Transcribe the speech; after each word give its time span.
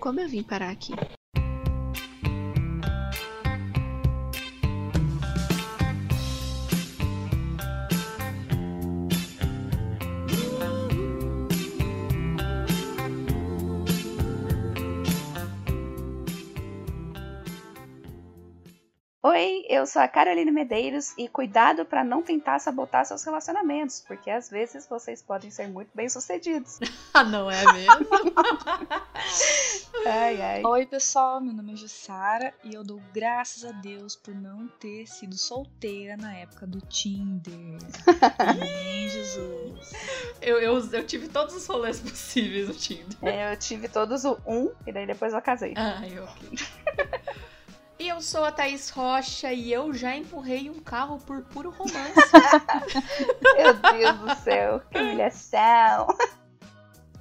Como 0.00 0.20
eu 0.20 0.28
vim 0.28 0.42
parar 0.42 0.70
aqui? 0.70 0.92
Oi, 19.40 19.64
eu 19.70 19.86
sou 19.86 20.02
a 20.02 20.06
Carolina 20.06 20.52
Medeiros 20.52 21.14
e 21.16 21.26
cuidado 21.26 21.86
para 21.86 22.04
não 22.04 22.20
tentar 22.20 22.58
sabotar 22.58 23.06
seus 23.06 23.24
relacionamentos, 23.24 24.04
porque 24.06 24.28
às 24.28 24.50
vezes 24.50 24.86
vocês 24.86 25.22
podem 25.22 25.50
ser 25.50 25.66
muito 25.66 25.88
bem-sucedidos. 25.94 26.78
ah, 27.14 27.24
não 27.24 27.50
é 27.50 27.72
mesmo? 27.72 28.06
ai, 30.06 30.42
ai. 30.42 30.62
Oi, 30.62 30.84
pessoal, 30.84 31.40
meu 31.40 31.54
nome 31.54 31.72
é 31.72 31.76
Jussara 31.76 32.52
e 32.62 32.74
eu 32.74 32.84
dou 32.84 33.00
graças 33.14 33.64
a 33.64 33.72
Deus 33.72 34.14
por 34.14 34.34
não 34.34 34.68
ter 34.78 35.06
sido 35.06 35.38
solteira 35.38 36.18
na 36.18 36.36
época 36.36 36.66
do 36.66 36.78
Tinder. 36.82 37.78
Amém, 38.36 39.08
Jesus. 39.08 39.92
Eu, 40.42 40.58
eu, 40.58 40.78
eu 40.92 41.06
tive 41.06 41.28
todos 41.28 41.54
os 41.54 41.66
rolês 41.66 41.98
possíveis 41.98 42.68
no 42.68 42.74
Tinder. 42.74 43.16
É, 43.22 43.54
eu 43.54 43.56
tive 43.56 43.88
todos 43.88 44.22
o 44.26 44.38
um 44.46 44.70
e 44.86 44.92
daí 44.92 45.06
depois 45.06 45.32
eu 45.32 45.40
casei. 45.40 45.72
Ai, 45.78 46.18
ok. 46.18 46.58
E 48.00 48.08
eu 48.08 48.22
sou 48.22 48.46
a 48.46 48.50
Thaís 48.50 48.88
Rocha 48.88 49.52
e 49.52 49.70
eu 49.70 49.92
já 49.92 50.16
empurrei 50.16 50.70
um 50.70 50.80
carro 50.80 51.18
por 51.18 51.42
puro 51.42 51.68
romance. 51.68 52.14
Meu 53.54 53.74
Deus 53.74 54.18
do 54.20 54.42
céu, 54.42 54.80
que 54.90 54.98
humilhação. 54.98 56.08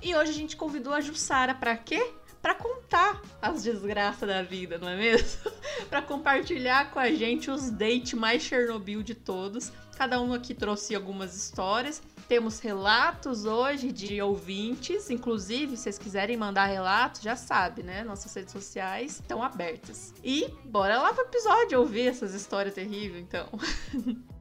E 0.01 0.15
hoje 0.15 0.31
a 0.31 0.33
gente 0.33 0.55
convidou 0.55 0.93
a 0.93 1.01
Jussara 1.01 1.53
para 1.53 1.75
quê? 1.75 2.13
Para 2.41 2.55
contar 2.55 3.21
as 3.41 3.63
desgraças 3.63 4.25
da 4.25 4.41
vida, 4.41 4.77
não 4.77 4.87
é 4.87 4.95
mesmo? 4.95 5.51
para 5.91 6.01
compartilhar 6.01 6.91
com 6.91 6.99
a 6.99 7.11
gente 7.11 7.51
os 7.51 7.69
dates 7.69 8.13
mais 8.13 8.41
Chernobyl 8.41 9.03
de 9.03 9.15
todos. 9.15 9.73
Cada 9.97 10.21
um 10.21 10.33
aqui 10.33 10.53
trouxe 10.53 10.95
algumas 10.95 11.35
histórias 11.35 12.01
temos 12.29 12.59
relatos 12.59 13.45
hoje 13.45 13.91
de 13.91 14.21
ouvintes, 14.21 15.09
inclusive, 15.09 15.75
se 15.75 15.83
vocês 15.83 15.97
quiserem 15.97 16.37
mandar 16.37 16.67
relatos, 16.67 17.21
já 17.21 17.35
sabe, 17.35 17.81
né? 17.81 18.03
Nossas 18.03 18.31
redes 18.31 18.53
sociais 18.53 19.13
estão 19.13 19.41
abertas. 19.41 20.13
E 20.23 20.47
bora 20.63 21.01
lá 21.01 21.11
pro 21.11 21.23
episódio 21.23 21.79
ouvir 21.79 22.07
essas 22.07 22.35
histórias 22.35 22.75
terríveis, 22.75 23.23
então. 23.23 23.49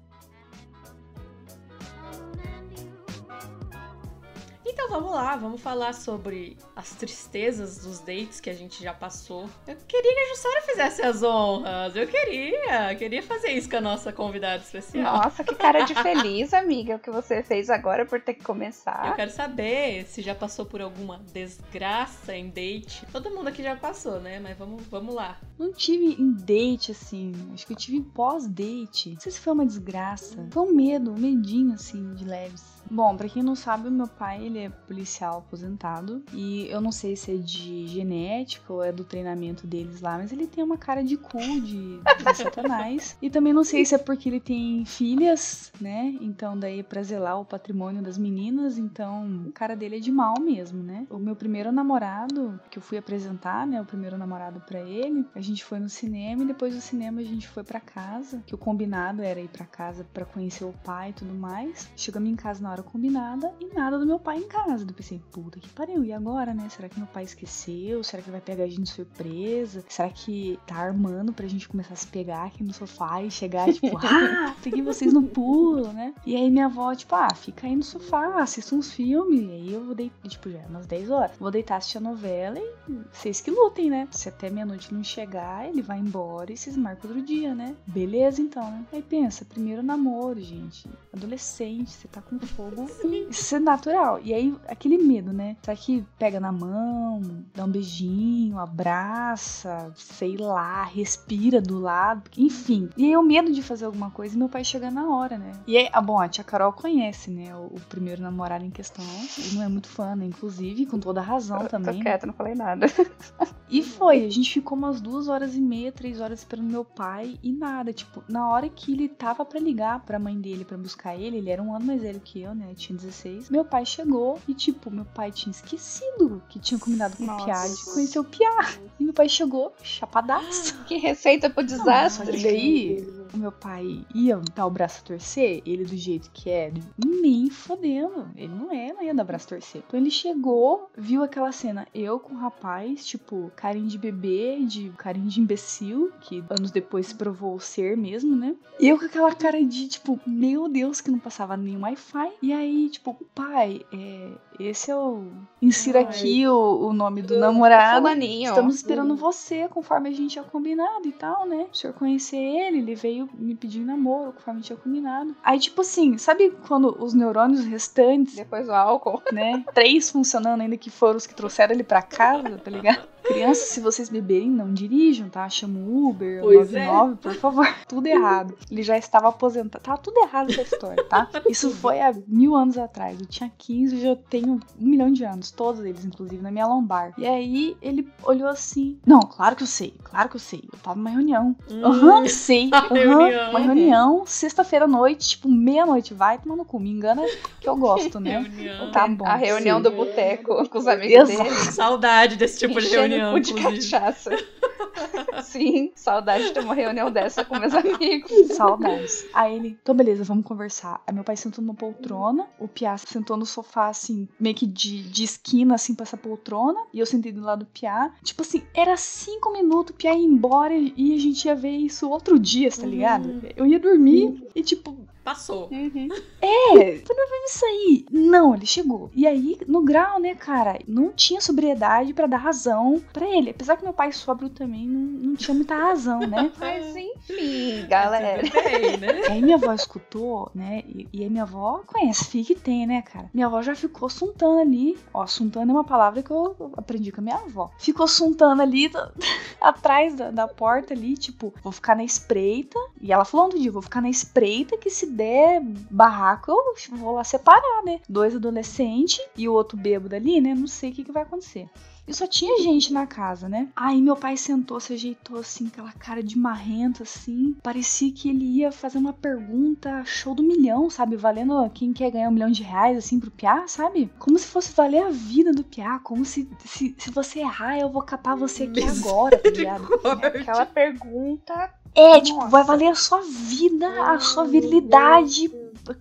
Então 4.78 4.90
vamos 4.90 5.10
lá, 5.10 5.34
vamos 5.34 5.60
falar 5.60 5.92
sobre 5.92 6.56
as 6.76 6.90
tristezas 6.90 7.78
dos 7.78 7.98
dates 7.98 8.38
que 8.38 8.48
a 8.48 8.54
gente 8.54 8.80
já 8.80 8.94
passou. 8.94 9.50
Eu 9.66 9.76
queria 9.88 10.14
que 10.14 10.20
a 10.20 10.28
Jussara 10.28 10.62
fizesse 10.62 11.02
as 11.02 11.20
honras. 11.20 11.96
Eu 11.96 12.06
queria, 12.06 12.94
queria 12.94 13.20
fazer 13.20 13.48
isso 13.48 13.68
com 13.68 13.78
a 13.78 13.80
nossa 13.80 14.12
convidada 14.12 14.62
especial. 14.62 15.16
Nossa, 15.16 15.42
que 15.42 15.56
cara 15.56 15.80
de 15.80 15.96
feliz, 15.96 16.54
amiga, 16.54 16.94
o 16.94 16.98
que 17.00 17.10
você 17.10 17.42
fez 17.42 17.68
agora 17.68 18.06
por 18.06 18.20
ter 18.20 18.34
que 18.34 18.44
começar. 18.44 19.08
Eu 19.08 19.14
quero 19.16 19.32
saber 19.32 20.04
se 20.06 20.22
já 20.22 20.32
passou 20.32 20.64
por 20.64 20.80
alguma 20.80 21.18
desgraça 21.32 22.36
em 22.36 22.48
date. 22.48 23.04
Todo 23.10 23.32
mundo 23.32 23.48
aqui 23.48 23.64
já 23.64 23.74
passou, 23.74 24.20
né? 24.20 24.38
Mas 24.38 24.56
vamos, 24.56 24.86
vamos 24.86 25.12
lá. 25.12 25.38
Não 25.58 25.72
tive 25.72 26.22
em 26.22 26.30
date, 26.34 26.92
assim. 26.92 27.32
Acho 27.52 27.66
que 27.66 27.72
eu 27.72 27.76
tive 27.76 27.96
em 27.96 28.04
pós-date. 28.04 29.14
Não 29.14 29.20
sei 29.20 29.32
se 29.32 29.40
foi 29.40 29.54
uma 29.54 29.66
desgraça. 29.66 30.46
Foi 30.52 30.62
um 30.62 30.72
medo, 30.72 31.10
um 31.10 31.18
medinho, 31.18 31.74
assim, 31.74 32.14
de 32.14 32.24
leves. 32.24 32.77
Bom, 32.90 33.16
para 33.16 33.28
quem 33.28 33.42
não 33.42 33.54
sabe, 33.54 33.90
meu 33.90 34.06
pai 34.06 34.44
ele 34.44 34.58
é 34.58 34.68
policial 34.68 35.38
aposentado 35.38 36.22
e 36.32 36.66
eu 36.70 36.80
não 36.80 36.90
sei 36.90 37.16
se 37.16 37.34
é 37.34 37.36
de 37.36 37.86
genética 37.86 38.72
ou 38.72 38.82
é 38.82 38.90
do 38.90 39.04
treinamento 39.04 39.66
deles 39.66 40.00
lá, 40.00 40.16
mas 40.16 40.32
ele 40.32 40.46
tem 40.46 40.64
uma 40.64 40.76
cara 40.76 41.02
de 41.02 41.16
cu 41.16 41.38
de, 41.38 42.00
de 42.00 42.36
satanás. 42.36 43.16
E 43.20 43.28
também 43.30 43.52
não 43.52 43.64
sei 43.64 43.84
se 43.84 43.94
é 43.94 43.98
porque 43.98 44.28
ele 44.28 44.40
tem 44.40 44.84
filhas, 44.84 45.72
né? 45.80 46.16
Então 46.20 46.58
daí 46.58 46.80
é 46.80 46.82
pra 46.82 47.02
zelar 47.02 47.40
o 47.40 47.44
patrimônio 47.44 48.02
das 48.02 48.16
meninas, 48.16 48.78
então 48.78 49.46
o 49.46 49.52
cara 49.52 49.74
dele 49.74 49.96
é 49.96 50.00
de 50.00 50.10
mal 50.10 50.34
mesmo, 50.40 50.82
né? 50.82 51.06
O 51.10 51.18
meu 51.18 51.34
primeiro 51.34 51.72
namorado 51.72 52.58
que 52.70 52.78
eu 52.78 52.82
fui 52.82 52.96
apresentar, 52.96 53.66
né, 53.66 53.80
o 53.80 53.84
primeiro 53.84 54.16
namorado 54.16 54.60
para 54.60 54.80
ele, 54.80 55.26
a 55.34 55.40
gente 55.40 55.64
foi 55.64 55.78
no 55.78 55.88
cinema 55.88 56.42
e 56.42 56.46
depois 56.46 56.74
do 56.74 56.80
cinema 56.80 57.20
a 57.20 57.24
gente 57.24 57.48
foi 57.48 57.64
para 57.64 57.80
casa, 57.80 58.42
que 58.46 58.54
o 58.54 58.58
combinado 58.58 59.22
era 59.22 59.40
ir 59.40 59.48
para 59.48 59.66
casa 59.66 60.06
para 60.12 60.24
conhecer 60.24 60.64
o 60.64 60.72
pai 60.84 61.10
e 61.10 61.14
tudo 61.14 61.34
mais. 61.34 61.88
Chegamos 61.96 62.28
em 62.28 62.36
casa 62.36 62.62
na 62.62 62.70
hora 62.70 62.77
hora 62.78 62.82
combinada 62.82 63.52
e 63.60 63.66
nada 63.74 63.98
do 63.98 64.06
meu 64.06 64.18
pai 64.18 64.38
em 64.38 64.48
casa. 64.48 64.84
Eu 64.88 64.94
pensei, 64.94 65.20
puta 65.30 65.58
que 65.58 65.68
pariu, 65.68 66.04
e 66.04 66.12
agora, 66.12 66.54
né? 66.54 66.68
Será 66.68 66.88
que 66.88 66.98
meu 66.98 67.08
pai 67.08 67.24
esqueceu? 67.24 68.02
Será 68.02 68.22
que 68.22 68.30
vai 68.30 68.40
pegar 68.40 68.64
a 68.64 68.68
gente 68.68 68.82
de 68.82 68.90
surpresa? 68.90 69.84
Será 69.88 70.08
que 70.08 70.58
tá 70.66 70.76
armando 70.76 71.32
pra 71.32 71.46
gente 71.46 71.68
começar 71.68 71.94
a 71.94 71.96
se 71.96 72.06
pegar 72.06 72.44
aqui 72.44 72.62
no 72.62 72.72
sofá 72.72 73.22
e 73.22 73.30
chegar, 73.30 73.70
tipo, 73.72 73.96
ah, 73.98 74.54
peguei 74.62 74.82
vocês 74.82 75.12
no 75.12 75.22
pulo, 75.22 75.92
né? 75.92 76.14
E 76.24 76.36
aí 76.36 76.50
minha 76.50 76.66
avó, 76.66 76.94
tipo, 76.94 77.14
ah, 77.14 77.34
fica 77.34 77.66
aí 77.66 77.76
no 77.76 77.82
sofá, 77.82 78.40
assista 78.40 78.74
uns 78.74 78.90
filmes. 78.92 79.40
E 79.40 79.50
aí 79.50 79.74
eu 79.74 79.84
vou 79.84 79.94
deitar, 79.94 80.28
tipo, 80.28 80.50
já 80.50 80.58
é 80.58 80.66
umas 80.66 80.86
10 80.86 81.10
horas. 81.10 81.36
Vou 81.38 81.50
deitar, 81.50 81.76
assistir 81.76 81.98
a 81.98 82.00
novela 82.00 82.58
e 82.58 82.98
vocês 83.12 83.40
que 83.40 83.50
lutem, 83.50 83.90
né? 83.90 84.08
Se 84.10 84.28
até 84.28 84.50
meia-noite 84.50 84.92
não 84.94 85.02
chegar, 85.02 85.68
ele 85.68 85.82
vai 85.82 85.98
embora 85.98 86.52
e 86.52 86.56
vocês 86.56 86.76
marcam 86.76 87.10
outro 87.10 87.24
dia, 87.24 87.54
né? 87.54 87.74
Beleza, 87.86 88.40
então, 88.40 88.70
né? 88.70 88.84
Aí 88.92 89.02
pensa, 89.02 89.44
primeiro 89.44 89.82
namoro, 89.82 90.40
gente. 90.40 90.88
Adolescente, 91.12 91.90
você 91.90 92.08
tá 92.08 92.20
com 92.20 92.38
fogo 92.58 92.67
fogo. 92.68 92.90
Isso 93.30 93.56
é 93.56 93.60
natural. 93.60 94.20
E 94.22 94.32
aí, 94.32 94.54
aquele 94.66 94.98
medo, 94.98 95.32
né? 95.32 95.56
Será 95.62 95.76
que 95.76 96.04
pega 96.18 96.40
na 96.40 96.52
mão, 96.52 97.20
dá 97.54 97.64
um 97.64 97.70
beijinho, 97.70 98.58
abraça, 98.58 99.92
sei 99.94 100.36
lá, 100.36 100.84
respira 100.84 101.60
do 101.60 101.78
lado, 101.78 102.22
enfim. 102.36 102.88
E 102.96 103.06
aí, 103.06 103.16
o 103.16 103.22
medo 103.22 103.52
de 103.52 103.62
fazer 103.62 103.84
alguma 103.84 104.10
coisa 104.10 104.34
e 104.34 104.38
meu 104.38 104.48
pai 104.48 104.64
chegar 104.64 104.90
na 104.90 105.08
hora, 105.08 105.38
né? 105.38 105.52
E 105.66 105.76
aí, 105.76 105.88
ah, 105.92 106.00
bom, 106.00 106.20
a 106.20 106.28
tia 106.28 106.44
Carol 106.44 106.72
conhece, 106.72 107.30
né? 107.30 107.54
O, 107.54 107.76
o 107.76 107.80
primeiro 107.88 108.22
namorado 108.22 108.64
em 108.64 108.70
questão. 108.70 109.04
Ele 109.38 109.56
não 109.56 109.62
é 109.62 109.68
muito 109.68 109.88
fã, 109.88 110.14
né? 110.14 110.26
Inclusive, 110.26 110.86
com 110.86 110.98
toda 110.98 111.20
razão 111.20 111.62
eu, 111.62 111.68
também. 111.68 111.96
Tô 111.96 112.02
quieta, 112.02 112.26
não 112.26 112.34
falei 112.34 112.54
nada. 112.54 112.86
E 113.70 113.82
foi, 113.82 114.24
a 114.24 114.30
gente 114.30 114.50
ficou 114.50 114.78
umas 114.78 114.98
duas 114.98 115.28
horas 115.28 115.54
e 115.54 115.60
meia, 115.60 115.92
três 115.92 116.20
horas 116.20 116.38
esperando 116.38 116.70
meu 116.70 116.84
pai 116.84 117.38
e 117.42 117.52
nada. 117.52 117.92
Tipo, 117.92 118.24
na 118.26 118.48
hora 118.48 118.66
que 118.68 118.92
ele 118.92 119.08
tava 119.08 119.44
para 119.44 119.60
ligar 119.60 120.00
pra 120.00 120.18
mãe 120.18 120.40
dele 120.40 120.64
para 120.64 120.78
buscar 120.78 121.14
ele, 121.14 121.36
ele 121.36 121.50
era 121.50 121.62
um 121.62 121.74
ano 121.74 121.84
mais 121.84 122.00
velho 122.00 122.20
que 122.20 122.40
eu, 122.40 122.54
né? 122.58 122.70
Eu 122.70 122.74
tinha 122.74 122.98
16. 122.98 123.48
Meu 123.50 123.64
pai 123.64 123.86
chegou 123.86 124.40
e, 124.46 124.54
tipo, 124.54 124.90
meu 124.90 125.04
pai 125.04 125.30
tinha 125.30 125.50
esquecido 125.50 126.42
que 126.48 126.58
tinha 126.58 126.78
combinado 126.78 127.16
com 127.16 127.24
o 127.24 127.44
Piá 127.44 127.66
de 127.66 127.84
conhecer 127.84 128.18
o 128.18 128.24
Piá. 128.24 128.74
E 128.98 129.04
meu 129.04 129.14
pai 129.14 129.28
chegou, 129.28 129.72
chapadaço. 129.82 130.76
Que 130.84 130.96
receita 130.96 131.48
pro 131.48 131.64
desastre. 131.64 132.36
Não, 132.36 132.42
daí, 132.42 133.17
o 133.36 133.38
meu 133.38 133.52
pai 133.52 134.04
ia 134.14 134.40
dar 134.54 134.66
o 134.66 134.70
braço 134.70 135.00
a 135.02 135.06
torcer, 135.06 135.62
ele 135.64 135.84
do 135.84 135.96
jeito 135.96 136.30
que 136.32 136.50
é, 136.50 136.72
nem 136.96 137.50
fodendo. 137.50 138.28
Ele 138.36 138.52
não 138.52 138.72
é, 138.72 138.92
não 138.92 139.02
ia 139.02 139.14
dar 139.14 139.22
o 139.22 139.26
braço 139.26 139.46
a 139.46 139.48
torcer. 139.50 139.82
Então 139.86 139.98
ele 139.98 140.10
chegou, 140.10 140.90
viu 140.96 141.22
aquela 141.22 141.52
cena, 141.52 141.86
eu 141.94 142.18
com 142.18 142.34
o 142.34 142.38
rapaz, 142.38 143.06
tipo, 143.06 143.50
carinho 143.56 143.88
de 143.88 143.98
bebê, 143.98 144.60
de 144.64 144.90
carinho 144.96 145.28
de 145.28 145.40
imbecil, 145.40 146.12
que 146.20 146.42
anos 146.48 146.70
depois 146.70 147.08
se 147.08 147.14
provou 147.14 147.58
ser 147.60 147.96
mesmo, 147.96 148.34
né? 148.36 148.54
E 148.78 148.88
eu 148.88 148.98
com 148.98 149.06
aquela 149.06 149.34
cara 149.34 149.62
de, 149.64 149.88
tipo, 149.88 150.18
meu 150.26 150.68
Deus, 150.68 151.00
que 151.00 151.10
não 151.10 151.18
passava 151.18 151.56
nem 151.56 151.76
Wi-Fi. 151.76 152.32
E 152.42 152.52
aí, 152.52 152.88
tipo, 152.88 153.16
pai, 153.34 153.82
é, 153.92 154.30
esse 154.58 154.90
é 154.90 154.96
o. 154.96 155.24
Insira 155.60 156.00
Ai. 156.00 156.04
aqui 156.04 156.46
o, 156.46 156.88
o 156.88 156.92
nome 156.92 157.22
do 157.22 157.38
namorado. 157.38 158.00
Fulaninho. 158.02 158.48
Estamos 158.48 158.76
esperando 158.76 159.14
hum. 159.14 159.16
você, 159.16 159.68
conforme 159.68 160.08
a 160.08 160.12
gente 160.12 160.32
tinha 160.32 160.44
combinado 160.44 161.06
e 161.06 161.12
tal, 161.12 161.46
né? 161.46 161.66
O 161.72 161.76
senhor 161.76 161.92
conhecer 161.94 162.36
ele, 162.36 162.78
ele 162.78 162.94
veio 162.94 163.17
me 163.34 163.54
pedir 163.54 163.80
namoro, 163.80 164.32
conforme 164.32 164.60
tinha 164.60 164.76
combinado. 164.76 165.34
Aí, 165.42 165.58
tipo 165.58 165.80
assim, 165.80 166.18
sabe 166.18 166.50
quando 166.66 166.96
os 167.02 167.14
neurônios 167.14 167.64
restantes. 167.64 168.34
Depois 168.34 168.68
o 168.68 168.72
álcool. 168.72 169.22
Né? 169.32 169.64
Três 169.74 170.10
funcionando 170.10 170.60
ainda 170.60 170.76
que 170.76 170.90
foram 170.90 171.16
os 171.16 171.26
que 171.26 171.34
trouxeram 171.34 171.74
ele 171.74 171.84
pra 171.84 172.02
casa, 172.02 172.58
tá 172.58 172.70
ligado? 172.70 173.06
Crianças, 173.28 173.68
se 173.68 173.80
vocês 173.80 174.08
beberem, 174.08 174.50
não 174.50 174.72
dirijam, 174.72 175.28
tá? 175.28 175.48
Chama 175.48 175.78
o 175.80 176.08
Uber, 176.08 176.40
pois 176.40 176.72
99, 176.72 177.12
é. 177.12 177.16
por 177.16 177.34
favor. 177.34 177.66
Tudo 177.86 178.06
errado. 178.06 178.54
Ele 178.70 178.82
já 178.82 178.96
estava 178.96 179.28
aposentado. 179.28 179.82
Tava 179.82 179.98
tudo 179.98 180.18
errado 180.20 180.50
essa 180.50 180.62
história, 180.62 181.04
tá? 181.04 181.28
Isso 181.48 181.70
foi 181.70 182.00
há 182.00 182.14
mil 182.26 182.54
anos 182.54 182.78
atrás. 182.78 183.20
Eu 183.20 183.26
tinha 183.26 183.50
15, 183.56 183.96
e 183.96 184.00
já 184.00 184.16
tenho 184.16 184.54
um 184.54 184.60
milhão 184.78 185.12
de 185.12 185.24
anos. 185.24 185.50
Todos 185.50 185.84
eles, 185.84 186.04
inclusive, 186.04 186.42
na 186.42 186.50
minha 186.50 186.66
lombar. 186.66 187.12
E 187.18 187.26
aí 187.26 187.76
ele 187.82 188.08
olhou 188.22 188.48
assim. 188.48 188.98
Não, 189.06 189.20
claro 189.20 189.56
que 189.56 189.62
eu 189.62 189.66
sei, 189.66 189.94
claro 190.02 190.28
que 190.28 190.36
eu 190.36 190.40
sei. 190.40 190.62
Eu 190.72 190.78
tava 190.78 190.96
numa 190.96 191.10
reunião. 191.10 191.54
Hum. 191.70 191.84
Aham, 191.84 192.20
uhum, 192.20 192.28
sei. 192.28 192.70
Uhum, 192.88 193.50
uma 193.50 193.58
reunião, 193.60 194.24
sexta-feira 194.26 194.86
à 194.86 194.88
noite, 194.88 195.30
tipo, 195.30 195.48
meia-noite. 195.48 196.14
Vai 196.14 196.38
tomando 196.38 196.64
cu. 196.64 196.80
Me 196.80 196.90
engana 196.90 197.22
que 197.60 197.68
eu 197.68 197.76
gosto, 197.76 198.18
né? 198.18 198.40
Reunião. 198.40 198.90
Tá 198.90 199.06
bom. 199.06 199.26
A 199.26 199.34
reunião 199.34 199.80
sei. 199.80 199.90
do 199.90 199.96
boteco 199.96 200.68
com 200.68 200.78
os 200.78 200.86
amigos 200.86 201.28
Exato. 201.30 201.50
dele. 201.50 201.72
Saudade 201.72 202.36
desse 202.36 202.58
tipo 202.58 202.80
de 202.80 202.88
reunião 202.88 203.17
reunião, 203.18 203.40
de 203.40 203.54
cachaça. 203.54 204.30
assim, 205.32 205.92
saudade 205.94 206.44
de 206.44 206.52
ter 206.52 206.60
uma 206.60 206.74
reunião 206.74 207.10
dessa 207.10 207.44
com 207.44 207.58
meus 207.58 207.74
amigos. 207.74 208.30
Saudades. 208.54 209.26
Aí 209.32 209.56
ele, 209.56 209.78
então 209.82 209.94
beleza, 209.94 210.24
vamos 210.24 210.44
conversar. 210.44 211.02
Aí 211.06 211.14
meu 211.14 211.24
pai 211.24 211.36
sentou 211.36 211.62
numa 211.62 211.74
poltrona, 211.74 212.46
o 212.58 212.68
Piá 212.68 212.96
sentou 212.98 213.36
no 213.36 213.46
sofá, 213.46 213.88
assim, 213.88 214.28
meio 214.38 214.54
que 214.54 214.66
de, 214.66 215.02
de 215.02 215.24
esquina, 215.24 215.74
assim, 215.74 215.94
pra 215.94 216.02
essa 216.02 216.16
poltrona, 216.16 216.80
e 216.92 216.98
eu 216.98 217.06
sentei 217.06 217.32
do 217.32 217.40
lado 217.40 217.60
do 217.60 217.66
Piá. 217.66 218.12
Tipo 218.22 218.42
assim, 218.42 218.62
era 218.74 218.96
cinco 218.96 219.52
minutos, 219.52 219.94
o 219.94 219.96
Piá 219.96 220.14
ia 220.14 220.24
embora 220.24 220.74
e 220.74 221.14
a 221.14 221.18
gente 221.18 221.44
ia 221.44 221.54
ver 221.54 221.76
isso 221.76 222.08
outro 222.08 222.38
dia, 222.38 222.70
tá 222.70 222.86
ligado? 222.86 223.28
Uhum. 223.28 223.40
Eu 223.56 223.66
ia 223.66 223.78
dormir 223.78 224.46
e, 224.54 224.62
tipo, 224.62 224.96
Passou. 225.28 225.68
Uhum. 225.70 226.08
é, 226.40 226.98
falei, 227.00 227.26
vamos 227.28 227.50
isso 227.50 227.66
aí. 227.66 228.06
Não, 228.10 228.54
ele 228.54 228.64
chegou. 228.64 229.10
E 229.14 229.26
aí, 229.26 229.58
no 229.66 229.82
grau, 229.82 230.18
né, 230.18 230.34
cara, 230.34 230.78
não 230.88 231.12
tinha 231.12 231.38
sobriedade 231.38 232.14
pra 232.14 232.26
dar 232.26 232.38
razão 232.38 233.02
pra 233.12 233.26
ele. 233.28 233.50
Apesar 233.50 233.76
que 233.76 233.84
meu 233.84 233.92
pai 233.92 234.10
sóbrio 234.10 234.48
também 234.48 234.86
não, 234.86 235.00
não 235.00 235.36
tinha 235.36 235.54
muita 235.54 235.74
razão, 235.74 236.20
né? 236.20 236.50
Mas 236.58 236.96
enfim, 236.96 237.86
galera. 237.88 238.42
Tudo 238.42 238.62
bem, 238.62 238.96
né? 238.96 239.22
Aí 239.28 239.42
minha 239.42 239.56
avó 239.56 239.72
escutou, 239.74 240.50
né? 240.54 240.82
E, 240.86 241.06
e 241.12 241.22
aí 241.22 241.28
minha 241.28 241.42
avó 241.42 241.82
conhece 241.86 242.24
filho 242.24 242.46
que 242.46 242.54
tem, 242.54 242.86
né, 242.86 243.02
cara? 243.02 243.28
Minha 243.34 243.46
avó 243.46 243.60
já 243.60 243.74
ficou 243.74 244.08
suntando 244.08 244.60
ali. 244.60 244.96
Ó, 245.12 245.26
suntando 245.26 245.70
é 245.70 245.74
uma 245.74 245.84
palavra 245.84 246.22
que 246.22 246.30
eu 246.30 246.72
aprendi 246.76 247.12
com 247.12 247.20
a 247.20 247.24
minha 247.24 247.36
avó. 247.36 247.70
Ficou 247.78 248.08
suntando 248.08 248.62
ali 248.62 248.90
atrás 249.60 250.14
da, 250.14 250.30
da 250.30 250.48
porta 250.48 250.94
ali, 250.94 251.16
tipo, 251.16 251.52
vou 251.62 251.72
ficar 251.72 251.94
na 251.94 252.04
espreita. 252.04 252.78
E 253.00 253.12
ela 253.12 253.24
falou 253.24 253.46
outro 253.46 253.60
dia, 253.60 253.70
vou 253.70 253.82
ficar 253.82 254.00
na 254.00 254.08
espreita 254.08 254.78
que 254.78 254.88
se 254.88 255.17
der 255.18 255.60
barraco, 255.90 256.52
eu 256.52 256.96
vou 256.96 257.14
lá 257.14 257.24
separar, 257.24 257.82
né? 257.84 258.00
Dois 258.08 258.36
adolescentes 258.36 259.20
e 259.36 259.48
o 259.48 259.52
outro 259.52 259.76
bêbado 259.76 260.14
ali, 260.14 260.40
né? 260.40 260.54
Não 260.54 260.68
sei 260.68 260.90
o 260.90 260.94
que, 260.94 261.04
que 261.04 261.12
vai 261.12 261.24
acontecer. 261.24 261.68
E 262.08 262.14
só 262.14 262.26
tinha 262.26 262.62
gente 262.62 262.90
na 262.90 263.06
casa, 263.06 263.50
né? 263.50 263.68
Aí 263.76 264.00
meu 264.00 264.16
pai 264.16 264.34
sentou, 264.34 264.80
se 264.80 264.94
ajeitou 264.94 265.38
assim, 265.38 265.66
aquela 265.66 265.92
cara 265.92 266.22
de 266.22 266.38
marrento, 266.38 267.02
assim. 267.02 267.54
Parecia 267.62 268.10
que 268.10 268.30
ele 268.30 268.46
ia 268.46 268.72
fazer 268.72 268.96
uma 268.96 269.12
pergunta 269.12 270.02
show 270.06 270.34
do 270.34 270.42
milhão, 270.42 270.88
sabe? 270.88 271.16
Valendo 271.16 271.68
quem 271.74 271.92
quer 271.92 272.10
ganhar 272.10 272.30
um 272.30 272.32
milhão 272.32 272.50
de 272.50 272.62
reais, 272.62 272.96
assim, 272.96 273.20
pro 273.20 273.30
Piá, 273.30 273.68
sabe? 273.68 274.10
Como 274.18 274.38
se 274.38 274.46
fosse 274.46 274.72
valer 274.72 275.02
a 275.02 275.10
vida 275.10 275.52
do 275.52 275.62
Piá. 275.62 275.98
Como 275.98 276.24
se, 276.24 276.48
se, 276.64 276.96
se 276.96 277.10
você 277.10 277.40
errar, 277.40 277.78
eu 277.78 277.90
vou 277.90 278.00
capar 278.00 278.36
você 278.36 278.62
aqui 278.62 278.82
agora, 278.82 279.36
tá 279.36 279.50
ligado? 279.50 279.82
Misericórdia. 279.82 280.40
Aquela 280.40 280.66
pergunta. 280.66 281.74
É, 281.94 282.20
tipo, 282.20 282.38
Nossa. 282.38 282.50
vai 282.50 282.64
valer 282.64 282.88
a 282.88 282.94
sua 282.94 283.20
vida, 283.20 283.86
a 284.02 284.18
sua 284.18 284.44
virilidade. 284.44 285.50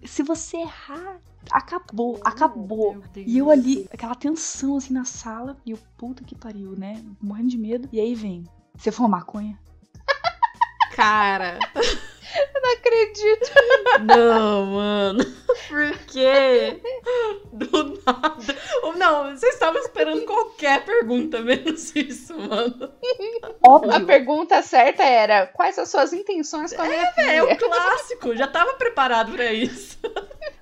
Se 0.06 0.24
você 0.24 0.57
errar, 0.57 1.19
acabou, 1.52 2.20
acabou. 2.24 2.94
Meu 2.94 3.02
Deus. 3.14 3.28
E 3.28 3.38
eu 3.38 3.50
ali, 3.50 3.88
aquela 3.92 4.16
tensão 4.16 4.78
assim 4.78 4.94
na 4.94 5.06
sala, 5.06 5.58
e 5.66 5.72
eu, 5.72 5.80
puta 5.98 6.24
que 6.24 6.36
pariu, 6.36 6.72
né? 6.78 7.04
Morrendo 7.22 7.50
de 7.50 7.58
medo. 7.58 7.90
E 7.92 8.00
aí 8.00 8.16
vem, 8.16 8.44
você 8.76 8.92
fuma 8.92 9.10
maconha? 9.10 9.58
Cara. 10.96 11.60
Não 12.54 12.74
acredito. 12.74 13.52
Não, 14.06 14.66
mano. 14.66 15.24
Por 15.68 15.98
quê? 16.08 16.82
Do 17.54 18.02
nada. 18.06 18.58
Não, 18.98 19.36
vocês 19.36 19.54
estavam 19.54 19.82
esperando 19.82 20.26
qualquer 20.26 20.84
pergunta, 20.86 21.42
menos 21.42 21.96
isso, 21.96 22.38
mano. 22.38 22.92
A 23.68 23.69
Óbvio. 23.69 24.06
pergunta 24.08 24.62
certa 24.62 25.04
era: 25.04 25.48
quais 25.48 25.78
as 25.78 25.90
suas 25.90 26.14
intenções 26.14 26.74
com 26.74 26.81
a 26.81 26.86
minha 26.86 27.06
filha? 27.08 27.31
É 27.31 27.44
o 27.44 27.58
clássico, 27.58 28.36
já 28.36 28.48
tava 28.48 28.74
preparado 28.74 29.31
pra 29.34 29.52
isso. 29.52 29.98